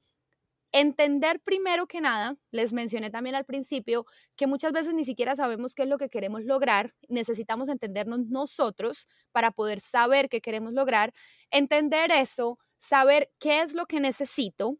Entender 0.72 1.40
primero 1.40 1.86
que 1.86 2.00
nada, 2.02 2.36
les 2.50 2.72
mencioné 2.74 3.08
también 3.10 3.34
al 3.34 3.46
principio, 3.46 4.04
que 4.36 4.46
muchas 4.46 4.72
veces 4.72 4.92
ni 4.92 5.04
siquiera 5.04 5.34
sabemos 5.34 5.74
qué 5.74 5.84
es 5.84 5.88
lo 5.88 5.96
que 5.96 6.10
queremos 6.10 6.44
lograr, 6.44 6.92
necesitamos 7.08 7.68
entendernos 7.70 8.26
nosotros 8.26 9.08
para 9.32 9.52
poder 9.52 9.80
saber 9.80 10.28
qué 10.28 10.40
queremos 10.40 10.74
lograr, 10.74 11.14
entender 11.50 12.10
eso, 12.10 12.58
saber 12.78 13.30
qué 13.38 13.62
es 13.62 13.74
lo 13.74 13.86
que 13.86 14.00
necesito 14.00 14.76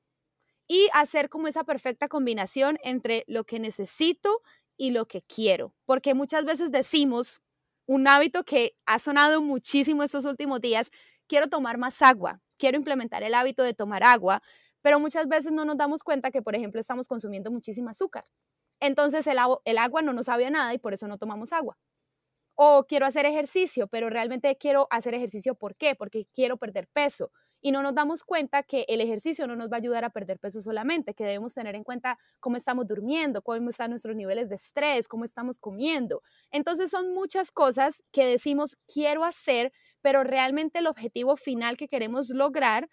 y 0.68 0.88
hacer 0.92 1.28
como 1.30 1.48
esa 1.48 1.64
perfecta 1.64 2.08
combinación 2.08 2.78
entre 2.82 3.24
lo 3.26 3.44
que 3.44 3.58
necesito 3.58 4.42
y 4.76 4.90
lo 4.90 5.06
que 5.06 5.22
quiero, 5.22 5.74
porque 5.86 6.14
muchas 6.14 6.44
veces 6.44 6.70
decimos 6.72 7.40
un 7.86 8.08
hábito 8.08 8.44
que 8.44 8.76
ha 8.86 8.98
sonado 8.98 9.40
muchísimo 9.40 10.02
estos 10.02 10.24
últimos 10.24 10.60
días, 10.60 10.90
quiero 11.26 11.48
tomar 11.48 11.78
más 11.78 12.02
agua, 12.02 12.40
quiero 12.58 12.76
implementar 12.76 13.22
el 13.22 13.34
hábito 13.34 13.62
de 13.62 13.74
tomar 13.74 14.02
agua, 14.04 14.42
pero 14.82 15.00
muchas 15.00 15.28
veces 15.28 15.52
no 15.52 15.64
nos 15.64 15.76
damos 15.76 16.02
cuenta 16.02 16.30
que, 16.30 16.42
por 16.42 16.54
ejemplo, 16.54 16.80
estamos 16.80 17.08
consumiendo 17.08 17.50
muchísima 17.50 17.90
azúcar. 17.90 18.24
Entonces 18.80 19.26
el, 19.26 19.78
agua 19.78 20.02
no 20.02 20.12
nos 20.12 20.26
sabe 20.26 20.50
nada 20.50 20.74
y 20.74 20.78
por 20.78 20.94
eso 20.94 21.08
no 21.08 21.18
tomamos 21.18 21.52
agua. 21.52 21.78
O 22.54 22.86
quiero 22.86 23.06
hacer 23.06 23.26
ejercicio, 23.26 23.88
pero 23.88 24.10
realmente 24.10 24.56
quiero 24.56 24.86
hacer 24.90 25.14
ejercicio 25.14 25.54
¿por 25.54 25.76
qué? 25.76 25.94
Porque 25.94 26.26
quiero 26.32 26.56
perder 26.56 26.88
peso. 26.88 27.30
Y 27.66 27.72
no 27.72 27.82
nos 27.82 27.96
damos 27.96 28.22
cuenta 28.22 28.62
que 28.62 28.84
el 28.86 29.00
ejercicio 29.00 29.48
no 29.48 29.56
nos 29.56 29.68
va 29.68 29.74
a 29.74 29.78
ayudar 29.78 30.04
a 30.04 30.10
perder 30.10 30.38
peso 30.38 30.60
solamente, 30.60 31.14
que 31.14 31.24
debemos 31.24 31.52
tener 31.52 31.74
en 31.74 31.82
cuenta 31.82 32.16
cómo 32.38 32.56
estamos 32.56 32.86
durmiendo, 32.86 33.42
cómo 33.42 33.70
están 33.70 33.90
nuestros 33.90 34.14
niveles 34.14 34.48
de 34.48 34.54
estrés, 34.54 35.08
cómo 35.08 35.24
estamos 35.24 35.58
comiendo. 35.58 36.22
Entonces 36.52 36.92
son 36.92 37.12
muchas 37.12 37.50
cosas 37.50 38.04
que 38.12 38.24
decimos 38.24 38.78
quiero 38.86 39.24
hacer, 39.24 39.72
pero 40.00 40.22
realmente 40.22 40.78
el 40.78 40.86
objetivo 40.86 41.36
final 41.36 41.76
que 41.76 41.88
queremos 41.88 42.30
lograr 42.30 42.88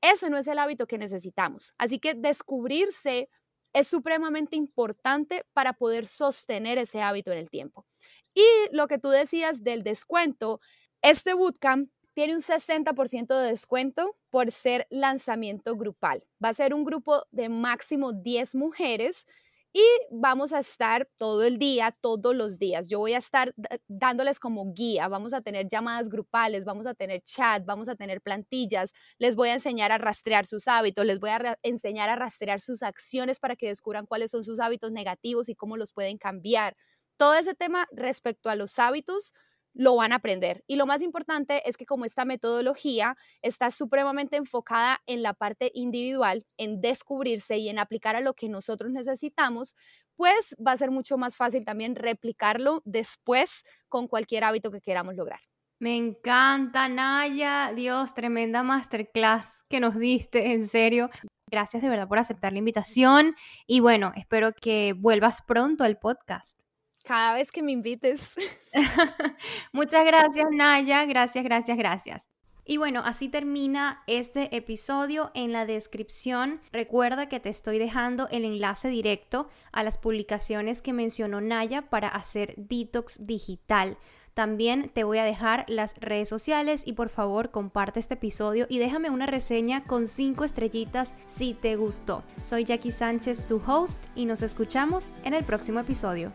ese 0.00 0.30
no 0.30 0.38
es 0.38 0.48
el 0.48 0.58
hábito 0.58 0.88
que 0.88 0.98
necesitamos. 0.98 1.72
Así 1.78 2.00
que 2.00 2.14
descubrirse 2.14 3.28
es 3.72 3.86
supremamente 3.86 4.56
importante 4.56 5.44
para 5.52 5.74
poder 5.74 6.08
sostener 6.08 6.78
ese 6.78 7.02
hábito 7.02 7.30
en 7.30 7.38
el 7.38 7.50
tiempo. 7.50 7.86
Y 8.34 8.42
lo 8.72 8.88
que 8.88 8.98
tú 8.98 9.10
decías 9.10 9.62
del 9.62 9.84
descuento, 9.84 10.60
este 11.02 11.34
bootcamp 11.34 11.88
tiene 12.18 12.34
un 12.34 12.42
60% 12.42 13.28
de 13.28 13.50
descuento 13.50 14.16
por 14.28 14.50
ser 14.50 14.88
lanzamiento 14.90 15.76
grupal. 15.76 16.24
Va 16.44 16.48
a 16.48 16.52
ser 16.52 16.74
un 16.74 16.84
grupo 16.84 17.22
de 17.30 17.48
máximo 17.48 18.12
10 18.12 18.56
mujeres 18.56 19.24
y 19.72 19.84
vamos 20.10 20.52
a 20.52 20.58
estar 20.58 21.08
todo 21.16 21.44
el 21.44 21.60
día, 21.60 21.94
todos 22.00 22.34
los 22.34 22.58
días. 22.58 22.88
Yo 22.88 22.98
voy 22.98 23.12
a 23.12 23.18
estar 23.18 23.54
dándoles 23.86 24.40
como 24.40 24.72
guía, 24.74 25.06
vamos 25.06 25.32
a 25.32 25.42
tener 25.42 25.68
llamadas 25.68 26.08
grupales, 26.08 26.64
vamos 26.64 26.88
a 26.88 26.94
tener 26.94 27.22
chat, 27.22 27.64
vamos 27.64 27.88
a 27.88 27.94
tener 27.94 28.20
plantillas, 28.20 28.94
les 29.20 29.36
voy 29.36 29.50
a 29.50 29.54
enseñar 29.54 29.92
a 29.92 29.98
rastrear 29.98 30.44
sus 30.44 30.66
hábitos, 30.66 31.06
les 31.06 31.20
voy 31.20 31.30
a 31.30 31.56
enseñar 31.62 32.08
a 32.08 32.16
rastrear 32.16 32.60
sus 32.60 32.82
acciones 32.82 33.38
para 33.38 33.54
que 33.54 33.68
descubran 33.68 34.06
cuáles 34.06 34.32
son 34.32 34.42
sus 34.42 34.58
hábitos 34.58 34.90
negativos 34.90 35.48
y 35.48 35.54
cómo 35.54 35.76
los 35.76 35.92
pueden 35.92 36.18
cambiar. 36.18 36.76
Todo 37.16 37.34
ese 37.34 37.54
tema 37.54 37.86
respecto 37.92 38.50
a 38.50 38.56
los 38.56 38.80
hábitos 38.80 39.32
lo 39.78 39.94
van 39.94 40.12
a 40.12 40.16
aprender. 40.16 40.64
Y 40.66 40.74
lo 40.76 40.86
más 40.86 41.02
importante 41.02 41.62
es 41.64 41.76
que 41.76 41.86
como 41.86 42.04
esta 42.04 42.24
metodología 42.24 43.16
está 43.42 43.70
supremamente 43.70 44.36
enfocada 44.36 45.00
en 45.06 45.22
la 45.22 45.34
parte 45.34 45.70
individual, 45.72 46.44
en 46.56 46.80
descubrirse 46.80 47.58
y 47.58 47.68
en 47.68 47.78
aplicar 47.78 48.16
a 48.16 48.20
lo 48.20 48.34
que 48.34 48.48
nosotros 48.48 48.90
necesitamos, 48.90 49.76
pues 50.16 50.56
va 50.64 50.72
a 50.72 50.76
ser 50.76 50.90
mucho 50.90 51.16
más 51.16 51.36
fácil 51.36 51.64
también 51.64 51.94
replicarlo 51.94 52.82
después 52.84 53.62
con 53.88 54.08
cualquier 54.08 54.42
hábito 54.42 54.72
que 54.72 54.80
queramos 54.80 55.14
lograr. 55.14 55.40
Me 55.78 55.96
encanta, 55.96 56.88
Naya. 56.88 57.72
Dios, 57.72 58.14
tremenda 58.14 58.64
masterclass 58.64 59.62
que 59.68 59.78
nos 59.78 59.96
diste, 59.96 60.54
en 60.54 60.66
serio. 60.66 61.08
Gracias 61.48 61.84
de 61.84 61.88
verdad 61.88 62.08
por 62.08 62.18
aceptar 62.18 62.52
la 62.52 62.58
invitación 62.58 63.36
y 63.68 63.78
bueno, 63.78 64.12
espero 64.16 64.52
que 64.60 64.92
vuelvas 64.92 65.40
pronto 65.40 65.84
al 65.84 65.98
podcast 65.98 66.67
cada 67.08 67.32
vez 67.32 67.50
que 67.50 67.62
me 67.62 67.72
invites. 67.72 68.34
Muchas 69.72 70.04
gracias, 70.04 70.46
Naya. 70.52 71.06
Gracias, 71.06 71.42
gracias, 71.42 71.78
gracias. 71.78 72.28
Y 72.66 72.76
bueno, 72.76 73.00
así 73.02 73.30
termina 73.30 74.02
este 74.06 74.54
episodio. 74.54 75.30
En 75.32 75.52
la 75.52 75.64
descripción 75.64 76.60
recuerda 76.70 77.30
que 77.30 77.40
te 77.40 77.48
estoy 77.48 77.78
dejando 77.78 78.28
el 78.28 78.44
enlace 78.44 78.88
directo 78.88 79.48
a 79.72 79.82
las 79.82 79.96
publicaciones 79.96 80.82
que 80.82 80.92
mencionó 80.92 81.40
Naya 81.40 81.88
para 81.88 82.08
hacer 82.08 82.54
detox 82.58 83.26
digital. 83.26 83.96
También 84.34 84.90
te 84.90 85.02
voy 85.02 85.16
a 85.16 85.24
dejar 85.24 85.64
las 85.66 85.94
redes 85.96 86.28
sociales 86.28 86.86
y 86.86 86.92
por 86.92 87.08
favor 87.08 87.50
comparte 87.50 88.00
este 88.00 88.14
episodio 88.14 88.66
y 88.68 88.78
déjame 88.78 89.08
una 89.08 89.26
reseña 89.26 89.84
con 89.84 90.06
5 90.06 90.44
estrellitas 90.44 91.14
si 91.24 91.54
te 91.54 91.74
gustó. 91.76 92.22
Soy 92.42 92.64
Jackie 92.64 92.92
Sánchez, 92.92 93.46
tu 93.46 93.62
host, 93.66 94.06
y 94.14 94.26
nos 94.26 94.42
escuchamos 94.42 95.14
en 95.24 95.32
el 95.32 95.44
próximo 95.44 95.80
episodio. 95.80 96.32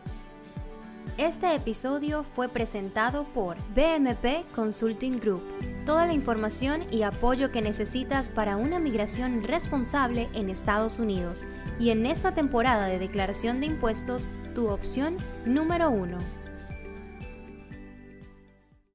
Este 1.18 1.54
episodio 1.54 2.24
fue 2.24 2.49
presentado 2.49 3.26
por 3.26 3.58
BMP 3.76 4.51
Consulting 4.56 5.20
Group. 5.20 5.43
Toda 5.86 6.08
la 6.08 6.14
información 6.14 6.86
y 6.91 7.04
apoyo 7.04 7.51
que 7.51 7.62
necesitas 7.62 8.30
para 8.30 8.58
una 8.58 8.80
migración 8.80 9.43
responsable 9.43 10.28
en 10.34 10.49
Estados 10.49 10.99
Unidos. 10.99 11.45
Y 11.80 11.91
en 11.91 12.06
esta 12.06 12.34
temporada 12.34 12.88
de 12.88 12.97
declaración 12.97 13.60
de 13.60 13.68
impuestos, 13.68 14.28
tu 14.56 14.70
opción 14.70 15.18
número 15.45 15.91
uno. 15.91 16.18